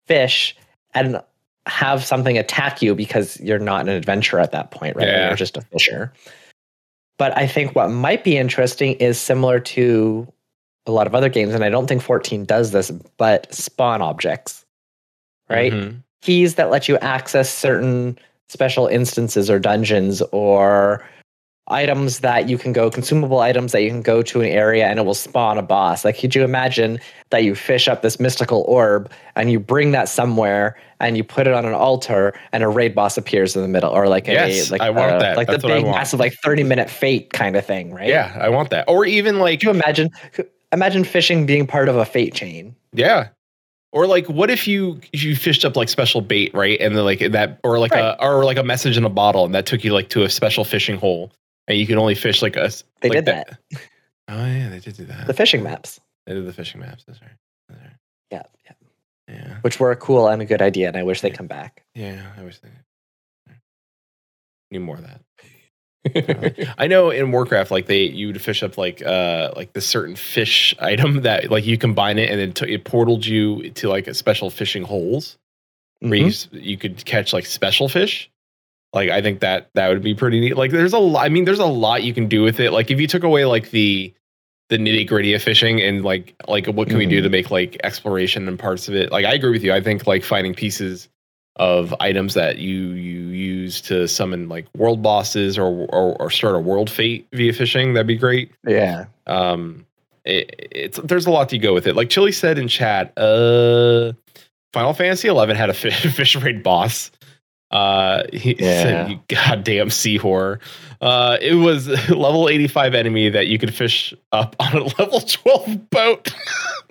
fish, 0.07 0.57
and 0.95 1.21
have 1.67 2.03
something 2.03 2.39
attack 2.39 2.81
you 2.81 2.95
because 2.95 3.39
you're 3.39 3.59
not 3.59 3.81
an 3.81 3.89
adventurer 3.89 4.39
at 4.39 4.51
that 4.51 4.71
point, 4.71 4.95
right? 4.95 5.05
Yeah. 5.05 5.27
You're 5.27 5.35
just 5.35 5.57
a 5.57 5.61
fisher. 5.61 6.11
But 7.19 7.37
I 7.37 7.45
think 7.45 7.75
what 7.75 7.91
might 7.91 8.23
be 8.23 8.35
interesting 8.35 8.93
is 8.93 9.19
similar 9.19 9.59
to 9.59 10.27
a 10.87 10.91
lot 10.91 11.05
of 11.05 11.13
other 11.13 11.29
games, 11.29 11.53
and 11.53 11.63
I 11.63 11.69
don't 11.69 11.85
think 11.85 12.01
14 12.01 12.43
does 12.43 12.71
this, 12.71 12.89
but 13.17 13.53
spawn 13.53 14.01
objects, 14.01 14.65
right? 15.51 15.71
Mhm. 15.71 16.01
keys 16.23 16.55
that 16.55 16.71
let 16.71 16.89
you 16.89 16.97
access 16.97 17.53
certain 17.53 18.17
special 18.49 18.87
instances 18.87 19.51
or 19.51 19.59
dungeons 19.59 20.23
or 20.31 21.05
items 21.69 22.19
that 22.19 22.47
you 22.47 22.57
can 22.59 22.71
go 22.71 22.91
consumable 22.91 23.39
items 23.39 23.71
that 23.71 23.81
you 23.81 23.89
can 23.89 24.03
go 24.03 24.21
to 24.21 24.39
an 24.41 24.47
area 24.47 24.85
and 24.85 24.99
it 24.99 25.01
will 25.05 25.15
spawn 25.15 25.57
a 25.57 25.63
boss 25.63 26.05
like 26.05 26.15
could 26.17 26.35
you 26.35 26.43
imagine 26.43 26.99
that 27.31 27.43
you 27.43 27.55
fish 27.55 27.87
up 27.87 28.03
this 28.03 28.19
mystical 28.19 28.63
orb 28.67 29.09
and 29.35 29.51
you 29.51 29.59
bring 29.59 29.89
that 29.91 30.07
somewhere 30.07 30.77
and 30.99 31.17
you 31.17 31.23
put 31.23 31.47
it 31.47 31.53
on 31.53 31.65
an 31.65 31.73
altar 31.73 32.33
and 32.51 32.63
a 32.63 32.67
raid 32.67 32.93
boss 32.93 33.17
appears 33.17 33.55
in 33.55 33.63
the 33.63 33.67
middle 33.67 33.89
or 33.89 34.07
like 34.07 34.27
Yes, 34.27 34.69
a 34.69 34.73
like 34.73 34.81
I 34.81 34.91
want 34.91 35.13
uh, 35.13 35.19
that. 35.19 35.37
like 35.37 35.47
That's 35.47 35.63
the 35.63 35.67
big 35.67 35.85
massive 35.85 36.19
like 36.19 36.33
30 36.43 36.63
minute 36.63 36.89
fate 36.89 37.33
kind 37.33 37.55
of 37.55 37.65
thing 37.65 37.91
right 37.91 38.07
Yeah, 38.07 38.37
I 38.39 38.49
want 38.49 38.69
that. 38.69 38.85
Or 38.87 39.03
even 39.05 39.39
like 39.39 39.59
could 39.59 39.65
you 39.67 39.71
imagine 39.71 40.11
imagine 40.71 41.03
fishing 41.03 41.47
being 41.47 41.65
part 41.65 41.89
of 41.89 41.95
a 41.95 42.05
fate 42.05 42.35
chain 42.35 42.75
Yeah. 42.93 43.29
Or 43.91 44.07
like, 44.07 44.27
what 44.27 44.49
if 44.49 44.67
you 44.67 44.99
you 45.13 45.37
fished 45.37 45.63
up 45.63 45.77
like 45.77 45.87
special 45.87 46.19
bait, 46.19 46.53
right? 46.53 46.77
And 46.81 46.97
then 46.97 47.05
like 47.05 47.19
that, 47.31 47.61
or 47.63 47.79
like 47.79 47.93
a 47.93 48.21
or 48.21 48.43
like 48.43 48.57
a 48.57 48.63
message 48.63 48.97
in 48.97 49.05
a 49.05 49.09
bottle, 49.09 49.45
and 49.45 49.55
that 49.55 49.65
took 49.65 49.85
you 49.85 49.93
like 49.93 50.09
to 50.09 50.23
a 50.23 50.29
special 50.29 50.65
fishing 50.65 50.97
hole, 50.97 51.31
and 51.67 51.77
you 51.77 51.87
can 51.87 51.97
only 51.97 52.15
fish 52.15 52.41
like 52.41 52.57
us. 52.57 52.83
They 53.01 53.09
like 53.09 53.17
did 53.17 53.25
that. 53.25 53.57
Oh 54.27 54.43
yeah, 54.47 54.69
they 54.69 54.79
did 54.79 54.97
do 54.97 55.05
that. 55.05 55.27
the 55.27 55.33
fishing 55.35 55.61
maps 55.61 55.99
they 56.25 56.33
did 56.33 56.47
the 56.47 56.53
fishing 56.53 56.81
maps. 56.81 57.03
That's 57.05 57.21
right. 57.21 57.29
That's 57.69 57.79
right. 57.81 57.91
yeah, 58.31 58.41
yeah 58.65 59.35
Yeah, 59.35 59.57
which 59.61 59.79
were 59.79 59.91
a 59.91 59.95
cool 59.95 60.27
and 60.27 60.41
a 60.41 60.45
good 60.45 60.63
idea 60.63 60.87
and 60.87 60.97
i 60.97 61.03
wish 61.03 61.21
they 61.21 61.29
come 61.29 61.45
back 61.45 61.83
yeah. 61.93 62.25
I 62.35 62.43
wish 62.43 62.57
they 62.59 62.69
need 64.71 64.79
more 64.79 64.95
of 64.97 65.03
that. 65.03 65.21
I 66.77 66.87
know 66.87 67.09
in 67.09 67.31
Warcraft, 67.31 67.71
like 67.71 67.87
they 67.87 68.03
you 68.03 68.27
would 68.27 68.41
fish 68.41 68.61
up 68.63 68.77
like 68.77 69.01
uh 69.03 69.51
like 69.55 69.73
this 69.73 69.87
certain 69.87 70.15
fish 70.15 70.75
item 70.79 71.21
that 71.21 71.49
like 71.51 71.65
you 71.65 71.77
combine 71.77 72.17
it 72.19 72.29
and 72.29 72.39
then 72.39 72.53
t- 72.53 72.73
it 72.73 72.83
portaled 72.85 73.25
you 73.25 73.69
to 73.71 73.89
like 73.89 74.07
a 74.07 74.13
special 74.13 74.49
fishing 74.49 74.83
holes. 74.83 75.37
where 75.99 76.11
Mhm. 76.19 76.53
you, 76.53 76.59
you 76.61 76.77
could 76.77 77.03
catch 77.05 77.33
like 77.33 77.45
special 77.45 77.89
fish. 77.89 78.29
Like 78.95 79.09
I 79.11 79.21
think 79.21 79.41
that 79.41 79.69
that 79.75 79.89
would 79.89 80.01
be 80.01 80.15
pretty 80.15 80.39
neat. 80.39 80.57
Like 80.57 80.71
there's 80.71 80.93
a 80.93 80.99
lot. 80.99 81.25
I 81.25 81.29
mean, 81.29 81.45
there's 81.45 81.59
a 81.59 81.65
lot 81.65 82.03
you 82.03 82.13
can 82.13 82.27
do 82.27 82.41
with 82.41 82.59
it. 82.59 82.71
Like 82.71 82.89
if 82.89 82.99
you 82.99 83.07
took 83.07 83.23
away 83.23 83.45
like 83.45 83.69
the 83.71 84.13
the 84.69 84.77
nitty 84.77 85.07
gritty 85.07 85.33
of 85.35 85.43
fishing 85.43 85.79
and 85.81 86.03
like 86.03 86.33
like 86.47 86.65
what 86.67 86.87
can 86.87 86.97
we 86.97 87.05
do 87.05 87.21
to 87.21 87.29
make 87.29 87.51
like 87.51 87.77
exploration 87.83 88.47
and 88.47 88.57
parts 88.57 88.87
of 88.87 88.95
it. 88.95 89.11
Like 89.11 89.25
I 89.25 89.33
agree 89.33 89.51
with 89.51 89.63
you. 89.63 89.73
I 89.73 89.81
think 89.81 90.07
like 90.07 90.23
finding 90.23 90.55
pieces 90.55 91.07
of 91.57 91.93
items 91.99 92.33
that 92.33 92.57
you 92.57 92.89
you 92.91 93.19
use 93.27 93.79
to 93.81 94.07
summon 94.07 94.49
like 94.49 94.65
world 94.75 95.01
bosses 95.01 95.57
or 95.57 95.85
or, 95.89 96.19
or 96.21 96.29
start 96.29 96.55
a 96.55 96.59
world 96.59 96.89
fate 96.89 97.27
via 97.31 97.53
fishing 97.53 97.93
that'd 97.93 98.05
be 98.07 98.17
great 98.17 98.51
Yeah. 98.67 99.05
um 99.25 99.85
it, 100.25 100.53
it's 100.71 100.99
there's 101.05 101.25
a 101.27 101.31
lot 101.31 101.47
to 101.49 101.57
go 101.57 101.73
with 101.73 101.87
it 101.87 101.95
like 101.95 102.09
chili 102.09 102.33
said 102.33 102.57
in 102.59 102.67
chat 102.67 103.17
uh 103.17 104.11
final 104.73 104.93
fantasy 104.93 105.29
11 105.29 105.55
had 105.55 105.69
a 105.69 105.73
fish, 105.81 106.01
fish 106.13 106.35
raid 106.35 106.61
boss 106.61 107.09
uh 107.71 108.23
he 108.31 108.55
Yeah. 108.59 108.83
said 108.83 109.09
you 109.11 109.19
goddamn 109.27 109.89
sea 109.89 110.17
horror 110.17 110.59
uh 111.01 111.37
it 111.41 111.55
was 111.55 111.87
a 111.87 111.95
level 112.15 112.47
85 112.47 112.93
enemy 112.93 113.29
that 113.29 113.47
you 113.47 113.57
could 113.57 113.73
fish 113.73 114.13
up 114.31 114.55
on 114.59 114.73
a 114.77 114.83
level 114.99 115.19
12 115.19 115.89
boat 115.89 116.33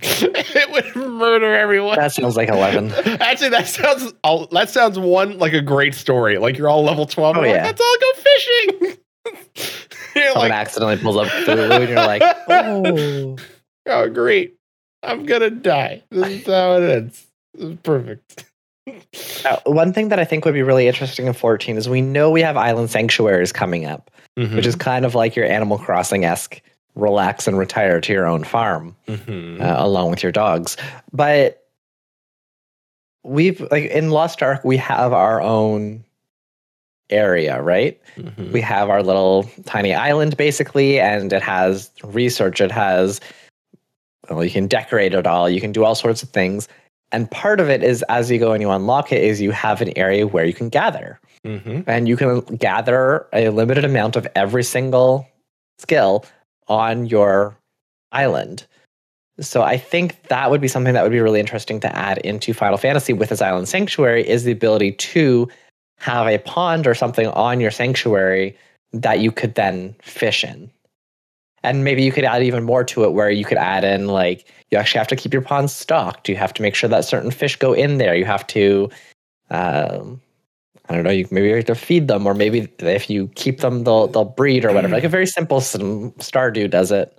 it 0.01 0.71
would 0.73 0.97
murder 0.97 1.55
everyone 1.55 1.97
That 1.97 2.13
sounds 2.13 2.37
like 2.37 2.49
11. 2.49 2.91
Actually, 3.21 3.51
that 3.51 3.67
sounds 3.69 4.13
all 4.25 4.47
that 4.49 4.69
sounds 4.69 4.99
one 4.99 5.39
like 5.39 5.53
a 5.53 5.63
great 5.63 5.95
story. 5.95 6.37
Like 6.39 6.59
you're 6.59 6.69
all 6.69 6.83
level 6.85 7.07
twelve. 7.07 7.37
Oh, 7.39 7.43
you're 7.43 7.53
like, 7.53 7.57
yeah. 7.57 7.65
Let's 7.67 7.81
all 7.81 7.97
go 8.01 8.13
fishing. 8.21 8.99
you're 10.17 10.25
Someone 10.33 10.49
like, 10.51 10.53
accidentally 10.53 10.97
pulls 10.99 11.17
up 11.17 11.29
Cthulhu 11.29 11.81
and 11.81 11.89
you're 11.89 11.97
like, 11.97 12.23
oh. 12.49 13.37
oh 13.87 14.09
great, 14.11 14.57
I'm 15.03 15.25
gonna 15.25 15.51
die. 15.51 16.03
This 16.11 16.41
is 16.41 16.47
how 16.47 16.75
it 16.75 16.91
ends. 16.91 17.27
This 17.55 17.71
is 17.71 17.77
perfect. 17.83 18.45
Now, 19.45 19.61
one 19.65 19.93
thing 19.93 20.09
that 20.11 20.19
I 20.19 20.25
think 20.25 20.45
would 20.45 20.55
be 20.55 20.63
really 20.63 20.87
interesting 20.89 21.27
in 21.27 21.33
14 21.33 21.77
is 21.77 21.89
we 21.89 22.01
know 22.03 22.31
we 22.31 22.43
have 22.43 22.57
island 22.57 22.91
sanctuaries 22.91 23.53
coming 23.53 23.85
up, 23.87 24.11
Mm-hmm. 24.37 24.57
which 24.57 24.67
is 24.67 24.75
kind 24.75 25.05
of 25.05 25.15
like 25.15 25.37
your 25.37 25.47
Animal 25.47 25.79
Crossing 25.79 26.25
esque 26.25 26.61
relax 26.97 27.47
and 27.47 27.57
retire 27.57 28.01
to 28.01 28.13
your 28.13 28.27
own 28.27 28.43
farm 28.43 28.97
Mhm. 29.07 29.61
uh, 29.61 29.77
along 29.79 30.11
with 30.11 30.25
your 30.25 30.33
dogs. 30.33 30.77
But 31.13 31.65
we've, 33.23 33.61
like 33.71 33.85
in 33.85 34.11
Lost 34.11 34.43
Ark, 34.43 34.65
we 34.65 34.77
have 34.79 35.13
our 35.13 35.41
own 35.41 36.03
area, 37.11 37.63
right? 37.63 38.01
Mhm. 38.17 38.51
we 38.51 38.61
have 38.61 38.91
our 38.91 39.05
little 39.05 39.49
tiny 39.67 39.95
island 39.95 40.37
basically 40.37 40.99
and 40.99 41.33
it 41.33 41.43
has 41.43 41.91
research 42.03 42.61
it 42.61 42.71
has 42.73 43.21
well 44.31 44.43
you 44.45 44.51
can 44.51 44.67
decorate 44.69 45.13
it 45.15 45.27
all 45.27 45.49
you 45.51 45.61
can 45.61 45.71
do 45.73 45.85
all 45.85 45.95
sorts 45.97 46.23
of 46.23 46.29
things 46.31 46.67
and 47.15 47.31
part 47.31 47.61
of 47.61 47.71
it 47.71 47.85
is 47.85 48.03
as 48.09 48.29
you 48.29 48.39
go 48.41 48.53
and 48.53 48.61
you 48.61 48.71
unlock 48.71 49.13
it 49.13 49.23
is 49.23 49.41
you 49.41 49.53
have 49.53 49.81
an 49.81 49.97
area 49.97 50.27
where 50.27 50.45
you 50.45 50.53
can 50.53 50.69
gather. 50.69 51.21
Mhm. 51.47 51.85
and 51.87 52.09
you 52.09 52.17
can 52.17 52.41
gather 52.57 53.27
a 53.35 53.51
limited 53.51 53.85
amount 53.85 54.17
of 54.17 54.27
every 54.35 54.65
single 54.65 55.29
skill 55.79 56.25
on 56.69 57.05
your 57.05 57.55
island. 58.13 58.65
So 59.41 59.61
i 59.63 59.77
think 59.77 60.23
that 60.29 60.51
would 60.51 60.63
be 60.63 60.69
something 60.69 60.95
that 60.95 61.03
would 61.03 61.13
be 61.13 61.21
really 61.21 61.41
interesting 61.41 61.81
to 61.81 61.95
add 61.95 62.19
into 62.19 62.55
final 62.55 62.79
fantasy 62.79 63.13
with 63.13 63.29
this 63.29 63.43
island 63.43 63.69
sanctuary 63.69 64.27
is 64.27 64.45
the 64.45 64.53
ability 64.53 64.93
to 64.93 65.49
have 65.99 66.27
a 66.27 66.39
pond 66.39 66.87
or 66.87 66.95
something 66.95 67.27
on 67.29 67.61
your 67.61 67.71
sanctuary 67.71 68.57
that 68.93 69.21
you 69.21 69.31
could 69.31 69.55
then 69.55 69.95
fish 70.01 70.45
in 70.45 70.71
and 71.65 71.83
maybe 71.83 72.03
you 72.03 72.13
could 72.13 72.25
add 72.25 72.43
even 72.43 72.63
more 72.63 72.85
to 72.85 73.05
it 73.05 73.13
where 73.13 73.31
you 73.31 73.45
could 73.45 73.59
add 73.59 73.83
in 73.83 74.07
like 74.07 74.47
you 74.71 74.79
actually 74.79 74.99
have 74.99 75.09
to 75.09 75.17
keep 75.17 75.33
your 75.33 75.43
pond 75.43 75.71
stocked 75.71 76.29
you 76.29 76.37
have 76.37 76.55
to 76.55 76.63
make 76.63 76.75
sure 76.75 76.89
that 76.89 77.05
certain 77.05 77.31
fish 77.31 77.57
go 77.57 77.73
in 77.73 77.99
there 77.99 78.15
you 78.15 78.25
have 78.25 78.47
to 78.47 78.89
um, 79.51 80.21
I 80.89 80.95
don't 80.95 81.05
know. 81.05 81.11
You 81.11 81.27
maybe 81.31 81.49
you 81.49 81.55
have 81.57 81.65
to 81.67 81.75
feed 81.75 82.09
them, 82.09 82.27
or 82.27 82.35
maybe 82.35 82.69
if 82.81 83.09
you 83.09 83.29
keep 83.29 83.61
them, 83.61 83.85
they'll 83.85 84.07
they'll 84.07 84.25
breed 84.25 84.65
or 84.65 84.73
whatever. 84.73 84.95
Like 84.95 85.05
a 85.05 85.09
very 85.09 85.27
simple 85.27 85.59
s- 85.59 85.77
Stardew 85.77 86.71
does 86.71 86.93
it. 86.93 87.19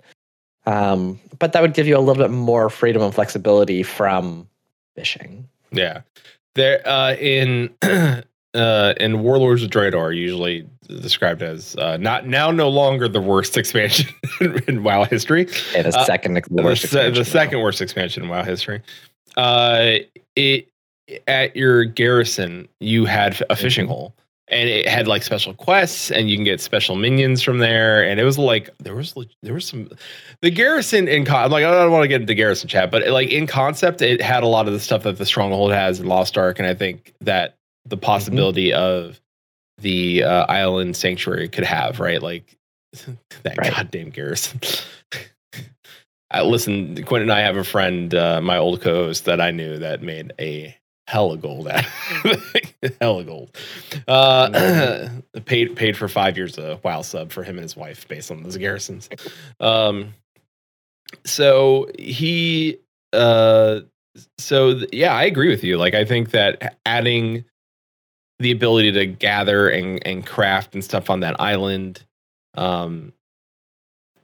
Um, 0.66 1.18
but 1.38 1.52
that 1.52 1.62
would 1.62 1.74
give 1.74 1.86
you 1.86 1.96
a 1.96 2.00
little 2.00 2.22
bit 2.22 2.30
more 2.30 2.68
freedom 2.70 3.02
and 3.02 3.14
flexibility 3.14 3.82
from 3.82 4.48
fishing. 4.94 5.48
Yeah. 5.72 6.02
There 6.54 6.86
uh 6.86 7.14
in 7.14 7.74
uh 8.56 8.60
uh, 8.60 8.94
and 8.98 9.22
Warlords 9.22 9.62
of 9.62 9.70
Draenor 9.70 9.98
are 10.00 10.12
usually 10.12 10.66
described 10.88 11.42
as 11.42 11.76
uh, 11.76 11.96
not 11.98 12.26
now 12.26 12.50
no 12.50 12.68
longer 12.68 13.08
the 13.08 13.20
worst 13.20 13.56
expansion 13.62 14.08
in 14.68 14.82
WoW 14.82 15.04
history. 15.04 15.46
Yeah, 15.74 15.82
the 15.82 15.96
Uh, 15.98 16.04
second 16.04 16.34
the 16.34 16.42
The, 16.50 16.62
worst 16.62 16.84
expansion, 16.84 17.14
the 17.14 17.24
second 17.24 17.60
worst 17.60 17.80
expansion 17.80 18.22
in 18.24 18.28
WoW 18.28 18.42
history. 18.44 18.82
Uh, 19.36 19.96
it 20.34 20.68
at 21.28 21.54
your 21.56 21.84
garrison 21.84 22.68
you 22.80 23.04
had 23.04 23.40
a 23.50 23.56
fishing 23.56 23.86
Mhm. 23.86 23.90
hole, 23.90 24.14
and 24.48 24.68
it 24.68 24.88
had 24.88 25.06
like 25.06 25.22
special 25.22 25.54
quests, 25.54 26.10
and 26.10 26.28
you 26.30 26.36
can 26.36 26.44
get 26.44 26.60
special 26.60 26.96
minions 26.96 27.42
from 27.42 27.58
there. 27.58 28.02
And 28.08 28.18
it 28.18 28.24
was 28.24 28.38
like 28.38 28.70
there 28.82 28.94
was 28.94 29.14
there 29.42 29.54
was 29.54 29.66
some 29.66 29.88
the 30.42 30.50
garrison 30.50 31.06
in 31.08 31.24
con- 31.24 31.44
I'm 31.44 31.50
like 31.50 31.64
I 31.64 31.70
don't 31.70 31.92
want 31.92 32.04
to 32.04 32.08
get 32.08 32.20
into 32.22 32.34
garrison 32.34 32.68
chat, 32.68 32.90
but 32.90 33.06
like 33.08 33.30
in 33.30 33.46
concept, 33.46 34.02
it 34.02 34.20
had 34.22 34.42
a 34.42 34.48
lot 34.48 34.66
of 34.66 34.72
the 34.72 34.80
stuff 34.80 35.02
that 35.04 35.18
the 35.18 35.26
stronghold 35.26 35.72
has 35.72 36.00
in 36.00 36.06
Lost 36.06 36.36
Ark, 36.38 36.58
and 36.58 36.66
I 36.68 36.74
think 36.74 37.12
that 37.20 37.54
the 37.88 37.96
possibility 37.96 38.72
of 38.72 39.20
the 39.78 40.22
uh, 40.24 40.46
island 40.48 40.96
sanctuary 40.96 41.48
could 41.48 41.64
have 41.64 42.00
right 42.00 42.22
like 42.22 42.56
that 43.42 43.56
Right. 43.58 43.70
goddamn 43.72 44.10
garrison. 44.10 44.60
I 46.30 46.42
listen. 46.42 47.04
Quinn 47.04 47.22
and 47.22 47.32
I 47.32 47.40
have 47.40 47.56
a 47.56 47.62
friend, 47.64 48.12
uh, 48.14 48.40
my 48.40 48.58
old 48.58 48.80
co-host 48.80 49.26
that 49.26 49.40
I 49.40 49.52
knew 49.52 49.78
that 49.78 50.02
made 50.02 50.32
a 50.40 50.76
hella 51.06 51.36
gold 51.36 51.68
out 51.68 51.84
of 52.24 52.42
it. 52.82 52.96
hella 53.00 53.22
gold. 53.22 53.56
Uh, 54.08 55.08
paid 55.44 55.76
paid 55.76 55.96
for 55.96 56.08
five 56.08 56.36
years 56.36 56.58
of 56.58 56.82
WoW 56.82 57.02
sub 57.02 57.30
for 57.30 57.44
him 57.44 57.56
and 57.56 57.62
his 57.62 57.76
wife 57.76 58.08
based 58.08 58.32
on 58.32 58.42
those 58.42 58.56
garrisons. 58.56 59.08
Um, 59.60 60.14
so 61.24 61.86
he, 61.96 62.78
uh, 63.12 63.80
so 64.38 64.74
th- 64.80 64.90
yeah, 64.92 65.14
I 65.14 65.24
agree 65.24 65.48
with 65.48 65.62
you. 65.62 65.78
Like, 65.78 65.94
I 65.94 66.04
think 66.04 66.32
that 66.32 66.76
adding 66.84 67.44
the 68.38 68.50
ability 68.50 68.92
to 68.92 69.06
gather 69.06 69.68
and 69.68 70.04
and 70.06 70.26
craft 70.26 70.74
and 70.74 70.84
stuff 70.84 71.10
on 71.10 71.20
that 71.20 71.40
island, 71.40 72.04
um, 72.56 73.12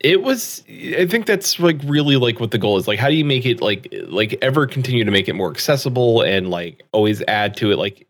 it 0.01 0.21
was 0.23 0.65
i 0.69 1.07
think 1.07 1.27
that's 1.27 1.61
like 1.61 1.81
really 1.85 2.17
like 2.17 2.41
what 2.41 2.51
the 2.51 2.59
goal 2.59 2.77
is. 2.77 2.89
Like 2.89 2.99
how 2.99 3.09
do 3.09 3.15
you 3.15 3.25
make 3.25 3.47
it 3.47 3.61
like 3.61 3.89
like 4.09 4.37
ever 4.43 4.67
continue 4.67 5.05
to 5.05 5.11
make 5.11 5.29
it 5.29 5.35
more 5.35 5.51
accessible 5.51 6.23
and 6.23 6.51
like 6.51 6.83
always 6.93 7.23
add 7.29 7.57
to 7.59 7.71
it? 7.71 7.77
Like 7.79 8.07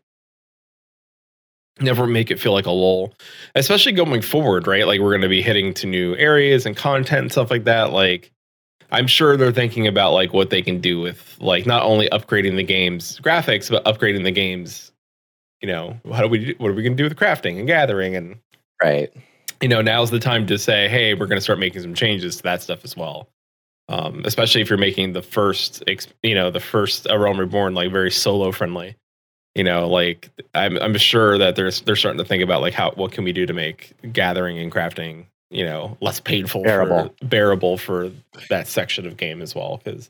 never 1.79 2.05
make 2.05 2.29
it 2.31 2.39
feel 2.39 2.53
like 2.53 2.67
a 2.67 2.71
lull 2.71 3.13
especially 3.55 3.91
going 3.91 4.21
forward 4.21 4.67
right? 4.67 4.87
Like 4.87 4.99
we're 4.99 5.11
going 5.11 5.21
to 5.21 5.27
be 5.27 5.41
hitting 5.41 5.73
to 5.75 5.87
new 5.87 6.15
areas 6.15 6.65
and 6.65 6.77
content 6.77 7.21
and 7.21 7.31
stuff 7.31 7.51
like 7.51 7.65
that. 7.65 7.91
Like 7.91 8.31
i'm 8.93 9.07
sure 9.07 9.35
they're 9.35 9.51
thinking 9.51 9.87
about 9.87 10.13
like 10.13 10.31
what 10.33 10.49
they 10.49 10.61
can 10.61 10.79
do 10.79 11.01
with 11.01 11.37
like 11.41 11.65
not 11.65 11.83
only 11.83 12.07
upgrading 12.09 12.55
the 12.55 12.63
game's 12.63 13.19
graphics 13.19 13.69
but 13.69 13.83
upgrading 13.85 14.23
the 14.23 14.31
game's 14.31 14.92
you 15.63 15.67
know 15.67 15.99
how 16.11 16.21
do 16.21 16.27
we 16.27 16.45
do, 16.45 16.55
what 16.59 16.69
are 16.69 16.73
we 16.73 16.83
going 16.83 16.95
to 16.95 17.01
do 17.01 17.09
with 17.09 17.17
crafting 17.17 17.57
and 17.57 17.65
gathering 17.65 18.15
and 18.15 18.37
right. 18.83 19.11
you 19.61 19.69
know, 19.69 19.81
now's 19.81 20.11
the 20.11 20.19
time 20.19 20.45
to 20.47 20.57
say, 20.59 20.89
hey, 20.89 21.13
we're 21.13 21.25
going 21.25 21.37
to 21.37 21.41
start 21.41 21.57
making 21.57 21.81
some 21.81 21.93
changes 21.93 22.35
to 22.37 22.43
that 22.43 22.61
stuff 22.61 22.83
as 22.83 22.97
well. 22.97 23.29
Um, 23.89 24.21
especially 24.25 24.61
if 24.61 24.69
you're 24.69 24.77
making 24.77 25.13
the 25.13 25.21
first, 25.21 25.83
you 26.21 26.35
know, 26.35 26.51
the 26.51 26.59
first 26.59 27.07
A 27.09 27.17
Realm 27.17 27.39
Reborn 27.39 27.73
like 27.73 27.91
very 27.91 28.11
solo 28.11 28.51
friendly. 28.51 28.95
You 29.55 29.63
know, 29.63 29.87
like 29.87 30.29
I'm, 30.53 30.77
I'm 30.79 30.97
sure 30.97 31.37
that 31.37 31.55
there's 31.55 31.81
they're 31.81 31.95
starting 31.95 32.17
to 32.17 32.25
think 32.25 32.43
about 32.43 32.61
like 32.61 32.73
how 32.73 32.91
what 32.91 33.11
can 33.11 33.23
we 33.23 33.31
do 33.31 33.45
to 33.45 33.53
make 33.53 33.93
gathering 34.11 34.57
and 34.57 34.71
crafting, 34.71 35.25
you 35.49 35.63
know, 35.63 35.95
less 36.01 36.19
painful, 36.19 36.63
Bearable. 36.63 37.13
for, 37.19 37.25
bearable 37.25 37.77
for 37.77 38.11
that 38.49 38.67
section 38.67 39.05
of 39.05 39.15
game 39.15 39.41
as 39.41 39.53
well 39.53 39.79
because 39.83 40.09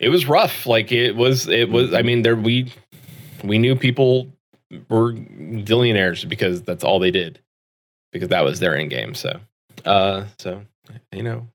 it 0.00 0.08
was 0.08 0.26
rough. 0.26 0.66
Like 0.66 0.90
it 0.90 1.16
was, 1.16 1.46
it 1.46 1.70
was. 1.70 1.94
I 1.94 2.02
mean, 2.02 2.22
there 2.22 2.34
we 2.34 2.72
we 3.44 3.58
knew 3.58 3.76
people 3.76 4.28
were 4.88 5.12
billionaires 5.12 6.24
because 6.24 6.62
that's 6.62 6.84
all 6.84 6.98
they 6.98 7.10
did 7.10 7.38
because 8.12 8.28
that 8.28 8.44
was 8.44 8.60
their 8.60 8.76
end 8.76 8.90
game. 8.90 9.14
So, 9.14 9.38
uh, 9.84 10.24
so 10.38 10.62
you 11.12 11.22
know, 11.22 11.46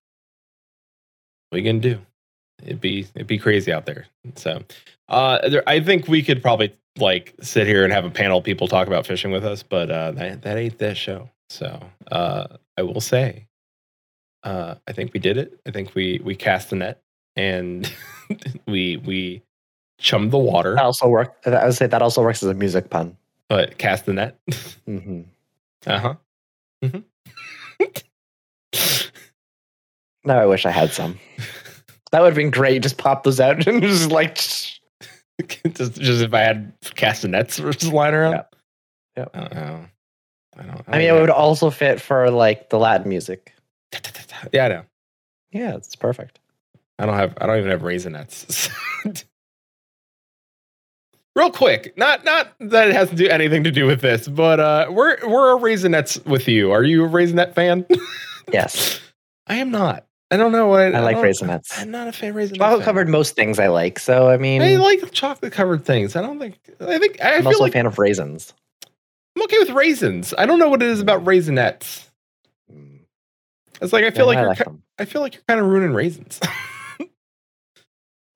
what 1.50 1.58
are 1.58 1.62
you 1.62 1.66
gonna 1.66 1.80
do? 1.80 2.00
It'd 2.64 2.82
be 2.82 3.08
it'd 3.16 3.28
be 3.28 3.40
crazy 3.40 3.72
out 3.72 3.86
there. 3.86 4.08
So, 4.36 4.64
uh, 5.08 5.50
there, 5.50 5.64
I 5.68 5.80
think 5.80 6.08
we 6.08 6.22
could 6.22 6.42
probably 6.42 6.76
like 6.98 7.34
sit 7.42 7.68
here 7.68 7.84
and 7.84 7.94
have 7.94 8.06
a 8.06 8.10
panel 8.10 8.40
of 8.40 8.44
people 8.44 8.68
talk 8.68 8.88
about 8.88 9.06
fishing 9.06 9.32
with 9.32 9.46
us, 9.46 9.64
but 9.64 9.90
uh, 9.90 10.12
that 10.12 10.44
that 10.44 10.58
ain't 10.58 10.78
this 10.78 10.98
show. 10.98 11.30
So, 11.50 11.82
uh, 12.12 12.48
I 12.78 12.84
will 12.84 13.02
say, 13.02 13.48
uh, 14.44 14.76
I 14.88 14.92
think 14.92 15.14
we 15.14 15.20
did 15.20 15.38
it. 15.38 15.60
I 15.66 15.72
think 15.72 15.96
we 15.96 16.22
we 16.24 16.36
cast 16.36 16.70
the 16.70 16.76
net 16.76 17.02
and 17.36 17.92
we 18.68 18.98
we 18.98 19.42
chummed 20.00 20.32
the 20.32 20.38
water, 20.38 20.76
That 20.76 20.84
also 20.86 21.08
work. 21.08 21.36
I 21.46 21.66
would 21.66 21.76
say 21.76 21.88
that 21.88 22.02
also 22.02 22.22
works 22.22 22.42
as 22.44 22.50
a 22.50 22.54
music 22.54 22.90
pun. 22.90 23.16
but 23.48 23.78
cast 23.78 24.06
the 24.06 24.14
net. 24.14 24.40
hmm 24.86 25.22
uh 25.88 26.00
huh. 26.00 26.14
Now 30.26 30.40
I 30.40 30.46
wish 30.46 30.66
I 30.66 30.72
had 30.72 30.92
some. 30.92 31.18
That 32.12 32.22
would 32.22 32.28
have 32.28 32.36
been 32.36 32.50
great. 32.52 32.82
Just 32.82 32.98
pop 32.98 33.24
those 33.24 33.40
out 33.40 33.66
and 33.68 33.82
just 33.82 34.12
like. 34.12 34.36
just, 34.36 35.94
just 36.00 36.22
if 36.22 36.34
I 36.34 36.40
had 36.42 36.74
castanets 36.96 37.58
just 37.58 37.94
lying 37.94 38.14
around. 38.14 38.32
Yeah. 38.34 38.44
Yep. 39.18 39.30
I 39.34 39.40
don't 39.40 39.54
know. 39.56 39.86
I 40.58 40.64
don't. 40.64 40.84
I 40.88 40.98
mean, 40.98 41.08
it 41.10 41.14
would 41.20 41.30
also 41.30 41.70
fit 41.70 42.02
for 42.02 42.30
like 42.30 42.70
the 42.70 42.78
Latin 42.80 43.08
music. 43.10 43.54
Yeah, 44.52 44.66
I 44.66 44.68
know. 44.68 44.84
Yeah, 45.52 45.76
it's 45.76 45.96
perfect. 45.96 46.40
I 47.00 47.06
don't 47.06 47.16
have. 47.16 47.38
I 47.40 47.46
don't 47.48 47.58
even 47.60 47.72
have 47.72 47.82
raisinets. 47.82 48.70
Real 51.40 51.52
quick, 51.52 51.96
not 51.98 52.26
not 52.26 52.54
that 52.60 52.90
it 52.90 52.94
has 52.94 53.10
to 53.12 53.16
do 53.16 53.28
anything 53.30 53.64
to 53.64 53.72
do 53.72 53.86
with 53.86 54.02
this, 54.02 54.28
but 54.28 54.60
uh, 54.60 54.88
we're 54.90 55.18
we're 55.28 55.56
a 55.58 55.60
raisinets 55.60 56.24
with 56.26 56.48
you. 56.50 56.72
Are 56.72 56.84
you 56.84 57.06
a 57.06 57.08
raisinette 57.10 57.54
fan? 57.56 57.86
Yes, 58.52 59.00
I 59.46 59.58
am 59.58 59.70
not. 59.70 60.06
I 60.32 60.38
don't 60.38 60.52
know 60.52 60.66
what 60.68 60.96
I 60.96 61.00
like 61.02 61.18
don't- 61.18 61.26
raisinets. 61.26 61.80
I'm 61.80 61.92
not 61.92 62.08
a 62.08 62.12
fan 62.12 62.32
of 62.32 62.36
raisinets. 62.36 62.58
Chocolate 62.58 62.84
covered 62.84 63.08
most 63.08 63.36
things 63.36 63.60
I 63.60 63.68
like. 63.68 64.00
So 64.00 64.28
I 64.28 64.38
mean, 64.38 64.64
I 64.64 64.76
like 64.78 65.12
chocolate 65.12 65.54
covered 65.54 65.86
things. 65.86 66.16
I 66.16 66.22
don't 66.24 66.40
think. 66.40 66.58
I 66.82 66.98
think. 66.98 67.24
I 67.24 67.36
I'm 67.36 67.42
feel 67.42 67.48
also 67.50 67.64
like 67.64 67.72
a 67.72 67.74
fan 67.74 67.86
of 67.86 68.00
raisins. 68.00 68.54
I'm 69.36 69.44
okay 69.44 69.60
with 69.60 69.70
raisins. 69.70 70.34
I 70.38 70.46
don't 70.48 70.58
know 70.60 70.68
what 70.68 70.82
it 70.82 70.90
is 70.90 71.00
about 71.00 71.24
raisinets. 71.26 72.08
Mm, 72.74 73.02
It's 73.82 73.94
like 73.94 74.04
I 74.04 74.10
feel 74.10 74.26
yeah, 74.26 74.26
like 74.26 74.38
I 74.38 74.42
you're 74.42 74.50
like 74.50 74.68
I 74.98 75.06
feel 75.06 75.22
like 75.22 75.36
you're 75.36 75.44
kind 75.48 75.60
of 75.60 75.68
ruining 75.68 75.94
raisins. 75.94 76.40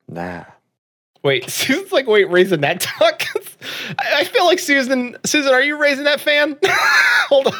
Nah. 0.08 0.44
Wait, 1.24 1.50
Susan's 1.50 1.92
like, 1.92 2.08
wait, 2.08 2.28
raisinette 2.28 2.80
talk. 2.82 3.24
I, 4.00 4.20
I 4.22 4.24
feel 4.26 4.46
like 4.46 4.60
Susan. 4.60 5.16
Susan, 5.26 5.54
are 5.54 5.62
you 5.62 5.78
raising 5.78 6.04
that 6.06 6.20
fan? 6.22 6.58
Hold 7.30 7.48
on. 7.48 7.54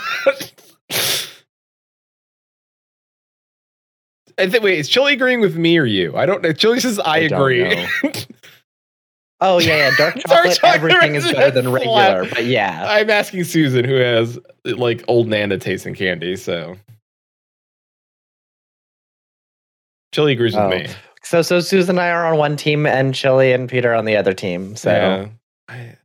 I 4.38 4.50
think. 4.50 4.64
Wait, 4.64 4.80
is 4.80 4.90
Chili 4.90 5.14
agreeing 5.14 5.42
with 5.42 5.56
me 5.56 5.78
or 5.78 5.86
you? 5.86 6.16
I 6.18 6.26
don't 6.26 6.42
know. 6.42 6.54
Chili 6.54 6.80
says 6.80 7.00
I, 7.00 7.16
I 7.16 7.18
agree. 7.20 7.88
Oh 9.42 9.60
yeah, 9.60 9.76
yeah. 9.78 9.92
Dark 9.98 10.16
Dark 10.16 10.24
chocolate. 10.26 10.56
chocolate 10.58 10.92
everything 10.94 11.16
is 11.16 11.32
better 11.32 11.52
than 11.52 11.72
regular. 11.72 12.26
But 12.30 12.46
yeah, 12.46 12.86
I'm 12.88 13.10
asking 13.10 13.44
Susan, 13.44 13.84
who 13.86 13.96
has 13.96 14.40
like 14.66 15.04
old 15.08 15.28
Nana 15.28 15.58
tasting 15.58 15.94
candy. 15.94 16.36
So 16.36 16.78
Chili 20.14 20.34
agrees 20.34 20.54
with 20.56 20.64
Oh. 20.64 20.70
me. 20.70 20.88
So 21.24 21.42
so 21.42 21.60
Susan 21.60 21.92
and 21.98 22.00
I 22.02 22.10
are 22.12 22.26
on 22.26 22.38
one 22.38 22.56
team, 22.58 22.86
and 22.86 23.14
Chili 23.16 23.52
and 23.54 23.70
Peter 23.70 23.94
on 23.94 24.06
the 24.06 24.16
other 24.16 24.34
team. 24.34 24.76
So 24.76 24.92
Yeah. 24.92 25.28
I, 25.70 25.98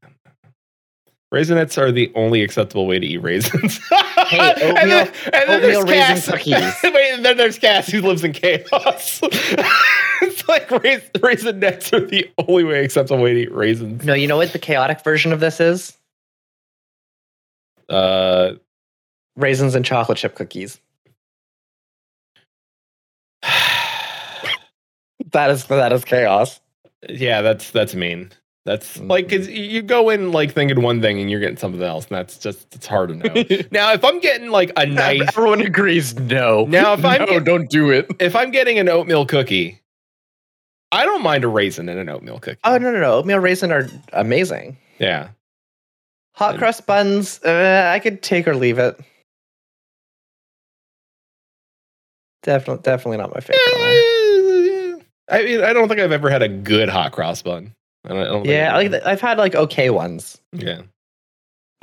Raisinets 1.34 1.76
are 1.76 1.92
the 1.92 2.10
only 2.14 2.40
acceptable 2.40 2.86
way 2.86 2.98
to 2.98 3.06
eat 3.06 3.18
raisins. 3.18 3.80
Hey, 4.28 4.38
and 4.40 4.90
then, 4.90 5.06
and 5.32 5.48
then 5.48 5.62
there's 5.62 5.76
oatmeal 5.78 5.96
Cass. 5.96 6.82
Wait, 6.84 7.12
and 7.14 7.24
then 7.24 7.38
there's 7.38 7.58
Cass 7.58 7.86
who 7.88 8.02
lives 8.02 8.22
in 8.24 8.32
chaos. 8.34 9.20
it's 9.22 10.46
like 10.46 10.70
rais- 10.70 11.08
raisinets 11.16 11.90
are 11.94 12.04
the 12.04 12.30
only 12.36 12.62
way 12.64 12.84
acceptable 12.84 13.22
way 13.22 13.32
to 13.32 13.40
eat 13.40 13.52
raisins. 13.52 14.04
no, 14.04 14.12
you 14.12 14.26
know 14.26 14.36
what 14.36 14.52
the 14.52 14.58
chaotic 14.58 15.02
version 15.02 15.32
of 15.32 15.40
this 15.40 15.60
is? 15.60 15.96
Uh, 17.88 18.52
Raisins 19.36 19.74
and 19.74 19.82
chocolate 19.82 20.18
chip 20.18 20.34
cookies. 20.34 20.78
That 25.32 25.50
is 25.50 25.64
that 25.66 25.92
is 25.92 26.04
chaos. 26.04 26.60
yeah, 27.08 27.42
that's 27.42 27.70
that's 27.70 27.94
mean. 27.94 28.30
That's 28.64 28.98
Mm-hmm. 28.98 29.06
like 29.10 29.28
'cause 29.30 29.48
you 29.48 29.80
go 29.82 30.10
in 30.10 30.30
like 30.32 30.52
thinking 30.52 30.82
one 30.82 31.00
thing 31.00 31.18
and 31.20 31.30
you're 31.30 31.40
getting 31.40 31.56
something 31.56 31.82
else, 31.82 32.06
and 32.08 32.16
that's 32.16 32.36
just 32.38 32.74
it's 32.74 32.86
hard 32.86 33.08
to 33.10 33.14
know. 33.16 33.64
now, 33.70 33.92
if 33.92 34.04
I'm 34.04 34.20
getting 34.20 34.50
like 34.50 34.72
a 34.76 34.84
nice 34.86 35.22
Everyone 35.28 35.60
agrees. 35.62 36.14
No. 36.18 36.66
Now, 36.66 36.92
if 36.94 37.04
I'm 37.04 37.20
no, 37.20 37.26
get- 37.26 37.44
don't 37.44 37.70
do 37.70 37.90
it. 37.90 38.10
if 38.20 38.36
I'm 38.36 38.50
getting 38.50 38.78
an 38.78 38.88
oatmeal 38.88 39.24
cookie, 39.26 39.80
I 40.92 41.04
don't 41.06 41.22
mind 41.22 41.44
a 41.44 41.48
raisin 41.48 41.88
in 41.88 41.96
an 41.98 42.08
oatmeal 42.10 42.38
cookie. 42.40 42.60
Oh 42.64 42.76
no 42.78 42.90
no 42.92 43.00
no! 43.00 43.14
Oatmeal 43.14 43.38
raisin 43.38 43.72
are 43.72 43.88
amazing. 44.12 44.76
Yeah. 44.98 45.28
Hot 46.34 46.50
And- 46.50 46.58
crust 46.58 46.86
buns, 46.86 47.40
uh, 47.44 47.90
I 47.94 47.98
could 48.00 48.22
take 48.22 48.46
or 48.46 48.54
leave 48.54 48.78
it. 48.78 48.98
Definitely, 52.42 52.82
definitely 52.82 53.16
not 53.18 53.34
my 53.34 53.40
favorite. 53.40 53.58
I 55.30 55.42
mean, 55.44 55.62
I 55.62 55.72
don't 55.72 55.88
think 55.88 56.00
I've 56.00 56.12
ever 56.12 56.30
had 56.30 56.42
a 56.42 56.48
good 56.48 56.88
hot 56.88 57.12
cross 57.12 57.42
bun. 57.42 57.74
I 58.04 58.08
don't, 58.10 58.18
I 58.18 58.24
don't 58.24 58.42
think 58.42 58.46
yeah, 58.52 58.76
I've 58.76 58.92
like 58.92 59.02
I've 59.06 59.20
had 59.20 59.38
like 59.38 59.54
okay 59.54 59.90
ones. 59.90 60.40
yeah. 60.52 60.82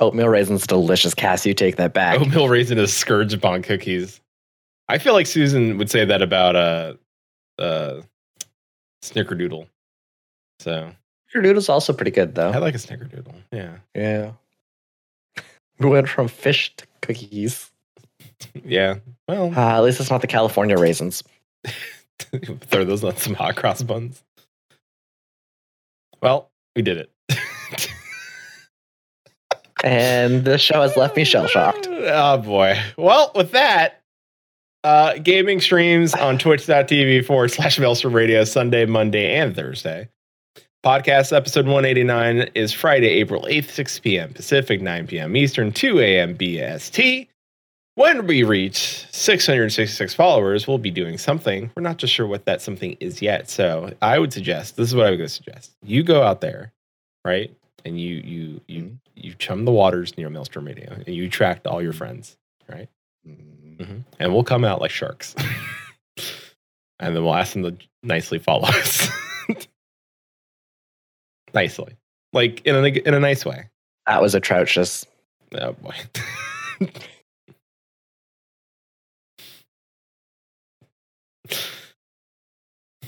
Oatmeal 0.00 0.28
raisins, 0.28 0.66
delicious. 0.66 1.14
Cass, 1.14 1.46
you 1.46 1.54
take 1.54 1.76
that 1.76 1.94
back. 1.94 2.20
Oatmeal 2.20 2.48
raisin 2.50 2.76
is 2.78 2.92
scourge 2.92 3.32
upon 3.32 3.62
cookies. 3.62 4.20
I 4.88 4.98
feel 4.98 5.14
like 5.14 5.26
Susan 5.26 5.78
would 5.78 5.90
say 5.90 6.04
that 6.04 6.20
about 6.20 6.54
uh, 6.54 6.94
uh, 7.58 8.02
Snickerdoodle. 9.02 9.66
So 10.60 10.92
Snickerdoodle's 11.34 11.68
also 11.68 11.92
pretty 11.92 12.10
good 12.10 12.34
though. 12.34 12.50
I 12.50 12.58
like 12.58 12.74
a 12.74 12.78
Snickerdoodle. 12.78 13.34
Yeah, 13.52 13.76
yeah. 13.94 14.32
We 15.78 15.88
went 15.88 16.08
from 16.08 16.28
fish 16.28 16.74
to 16.76 16.86
cookies. 17.02 17.70
yeah. 18.64 18.96
Well, 19.28 19.52
Uh, 19.56 19.76
at 19.78 19.80
least 19.80 20.00
it's 20.00 20.10
not 20.10 20.20
the 20.20 20.26
California 20.26 20.76
raisins. 20.76 21.22
throw 22.60 22.84
those 22.84 23.04
on 23.04 23.16
some 23.16 23.34
hot 23.34 23.56
cross 23.56 23.82
buns. 23.82 24.22
Well, 26.22 26.50
we 26.74 26.82
did 26.82 26.98
it. 26.98 27.10
And 29.84 30.44
this 30.44 30.62
show 30.62 30.82
has 30.82 30.96
left 30.96 31.16
me 31.16 31.24
shell 31.24 31.46
shocked. 31.46 31.88
Oh 32.08 32.38
boy. 32.38 32.80
Well, 32.96 33.32
with 33.34 33.50
that, 33.50 34.00
uh, 34.84 35.14
gaming 35.18 35.60
streams 35.60 36.14
on 36.14 36.38
twitch.tv 36.38 37.24
forward 37.24 37.50
slash 37.50 37.80
Maelstrom 37.80 38.14
Radio 38.14 38.44
Sunday, 38.44 38.86
Monday, 38.86 39.34
and 39.34 39.56
Thursday. 39.56 40.08
Podcast 40.84 41.36
episode 41.36 41.66
189 41.66 42.50
is 42.54 42.72
Friday, 42.72 43.08
April 43.08 43.42
8th, 43.42 43.70
6 43.70 43.98
p.m. 44.00 44.32
Pacific, 44.32 44.80
9 44.80 45.08
p.m. 45.08 45.36
Eastern, 45.36 45.72
2 45.72 45.98
a.m. 45.98 46.38
BST. 46.38 47.26
When 47.96 48.26
we 48.26 48.42
reach 48.42 49.06
666 49.10 50.12
followers, 50.12 50.68
we'll 50.68 50.76
be 50.76 50.90
doing 50.90 51.16
something. 51.16 51.70
We're 51.74 51.82
not 51.82 51.96
just 51.96 52.12
sure 52.12 52.26
what 52.26 52.44
that 52.44 52.60
something 52.60 52.94
is 53.00 53.22
yet. 53.22 53.48
So 53.48 53.90
I 54.02 54.18
would 54.18 54.34
suggest 54.34 54.76
this 54.76 54.88
is 54.88 54.94
what 54.94 55.06
I 55.06 55.12
would 55.12 55.30
suggest. 55.30 55.74
You 55.82 56.02
go 56.02 56.22
out 56.22 56.42
there, 56.42 56.74
right? 57.24 57.50
And 57.86 57.98
you 57.98 58.16
you 58.16 58.60
you 58.68 58.82
mm-hmm. 58.82 58.94
you 59.14 59.32
chum 59.38 59.64
the 59.64 59.72
waters 59.72 60.14
near 60.18 60.28
Maelstrom 60.28 60.66
Radio 60.66 60.92
and 60.92 61.16
you 61.16 61.24
attract 61.24 61.66
all 61.66 61.80
your 61.80 61.92
mm-hmm. 61.92 61.98
friends, 61.98 62.36
right? 62.68 62.90
Mhm. 63.26 64.04
And 64.20 64.34
we'll 64.34 64.44
come 64.44 64.66
out 64.66 64.82
like 64.82 64.90
sharks. 64.90 65.34
and 67.00 67.16
then 67.16 67.24
we'll 67.24 67.34
ask 67.34 67.54
them 67.54 67.62
to 67.62 67.78
nicely 68.02 68.38
follow 68.38 68.68
us. 68.68 69.08
nicely. 71.54 71.96
Like 72.34 72.60
in 72.66 72.74
a 72.74 72.88
in 72.88 73.14
a 73.14 73.20
nice 73.20 73.46
way. 73.46 73.70
That 74.06 74.20
was 74.20 74.34
atrocious. 74.34 75.06
Oh 75.54 75.72
boy. 75.72 75.94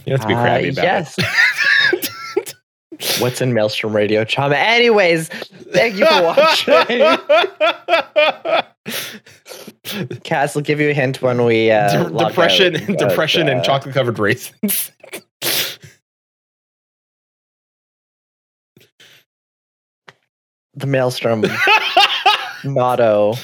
you 0.08 0.16
have 0.16 0.20
to 0.22 0.26
be 0.26 0.34
Uh, 0.34 0.40
crabby 0.42 0.68
about 0.70 0.82
yes. 0.84 1.14
it. 1.18 2.54
What's 3.20 3.40
in 3.40 3.52
Maelstrom 3.54 3.94
Radio 3.94 4.24
Chama? 4.24 4.54
Anyways, 4.54 5.28
thank 5.28 5.96
you 5.96 6.06
for 6.06 6.22
watching. 6.22 6.74
Cass 10.24 10.54
will 10.54 10.62
give 10.62 10.80
you 10.80 10.90
a 10.90 10.94
hint 10.94 11.22
when 11.22 11.44
we 11.44 11.70
uh, 11.70 12.08
De- 12.08 12.26
depression, 12.28 12.76
out, 12.76 12.86
but, 12.86 12.98
depression, 12.98 13.48
and 13.48 13.60
uh, 13.60 13.64
chocolate 13.64 13.94
covered 13.94 14.18
raisins. 14.18 14.90
The 20.74 20.86
Maelstrom 20.86 21.44
motto 22.64 23.34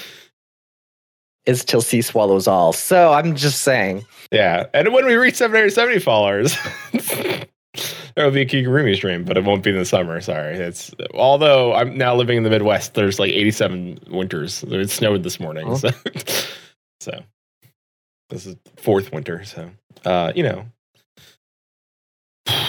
is 1.47 1.65
till 1.65 1.81
sea 1.83 2.01
swallows 2.03 2.47
all. 2.47 2.73
So 2.73 3.13
I'm 3.13 3.35
just 3.37 3.63
saying. 3.63 4.05
yeah, 4.31 4.67
and 4.75 4.93
when 4.93 5.05
we 5.07 5.15
reach 5.17 5.35
770 5.37 5.99
followers, 6.01 6.57
there 6.93 8.25
will 8.25 8.31
be 8.31 8.43
a 8.43 8.47
Kigurumi 8.47 8.97
stream, 8.97 9.25
but 9.25 9.37
it 9.37 9.45
won't 9.45 9.63
be 9.63 9.71
in 9.71 9.77
the 9.77 9.85
summer. 9.85 10.21
Sorry, 10.21 10.55
it's 10.57 10.93
although 11.15 11.75
I'm 11.75 11.97
now 11.99 12.15
living 12.15 12.37
in 12.39 12.43
the 12.45 12.51
Midwest. 12.51 12.95
There's 12.95 13.19
like 13.19 13.33
87 13.33 13.99
winters. 14.11 14.63
It 14.69 14.91
snowed 14.91 15.23
this 15.23 15.39
morning, 15.41 15.67
Oh. 15.69 15.77
so 15.77 15.91
so 17.01 17.21
this 18.31 18.47
is 18.47 18.57
fourth 18.77 19.13
winter. 19.13 19.45
So 19.45 19.71
uh, 20.05 20.33
you 20.35 20.43
know. 20.45 20.65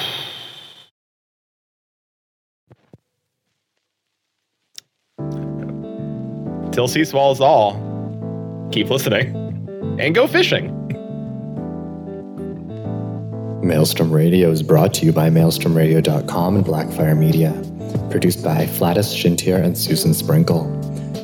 Till 6.72 6.88
sea 6.90 7.06
swallows 7.06 7.40
all. 7.40 7.95
Keep 8.72 8.90
listening 8.90 9.36
and 10.00 10.14
go 10.14 10.28
fishing. 10.28 10.72
Maelstrom 13.66 14.12
Radio 14.12 14.52
is 14.52 14.62
brought 14.62 14.94
to 14.96 15.06
you 15.06 15.12
by 15.12 15.30
maelstromradio.com 15.30 16.56
and 16.56 16.66
Blackfire 16.66 17.18
Media. 17.18 17.52
Produced 18.12 18.44
by 18.44 18.66
Flatus 18.66 19.12
Shintier 19.12 19.58
and 19.58 19.76
Susan 19.76 20.14
Sprinkle. 20.14 20.72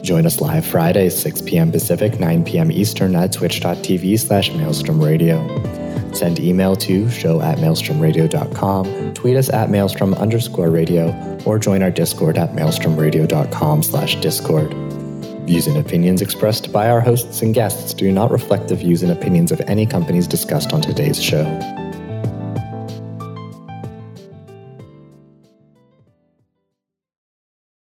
Join 0.01 0.25
us 0.25 0.41
live 0.41 0.65
Friday, 0.65 1.09
6 1.09 1.43
p.m. 1.43 1.71
Pacific, 1.71 2.19
9 2.19 2.43
p.m. 2.43 2.71
Eastern 2.71 3.15
at 3.15 3.31
twitch.tv 3.31 4.19
slash 4.19 4.51
maelstrom 4.53 5.03
radio. 5.03 5.45
Send 6.13 6.39
email 6.39 6.75
to 6.77 7.09
show 7.09 7.41
at 7.41 7.59
maelstromradio.com, 7.59 9.13
tweet 9.13 9.37
us 9.37 9.49
at 9.49 9.69
maelstrom 9.69 10.13
underscore 10.15 10.71
radio, 10.71 11.39
or 11.45 11.59
join 11.59 11.83
our 11.83 11.91
Discord 11.91 12.37
at 12.37 12.53
maelstromradio.com 12.53 13.83
slash 13.83 14.15
discord. 14.15 14.90
Views 15.45 15.67
and 15.67 15.77
opinions 15.77 16.21
expressed 16.21 16.71
by 16.71 16.89
our 16.89 17.01
hosts 17.01 17.41
and 17.41 17.53
guests 17.53 17.93
do 17.93 18.11
not 18.11 18.29
reflect 18.29 18.67
the 18.67 18.75
views 18.75 19.01
and 19.01 19.11
opinions 19.11 19.51
of 19.51 19.59
any 19.61 19.85
companies 19.85 20.27
discussed 20.27 20.71
on 20.71 20.81
today's 20.81 21.21
show. 21.21 21.80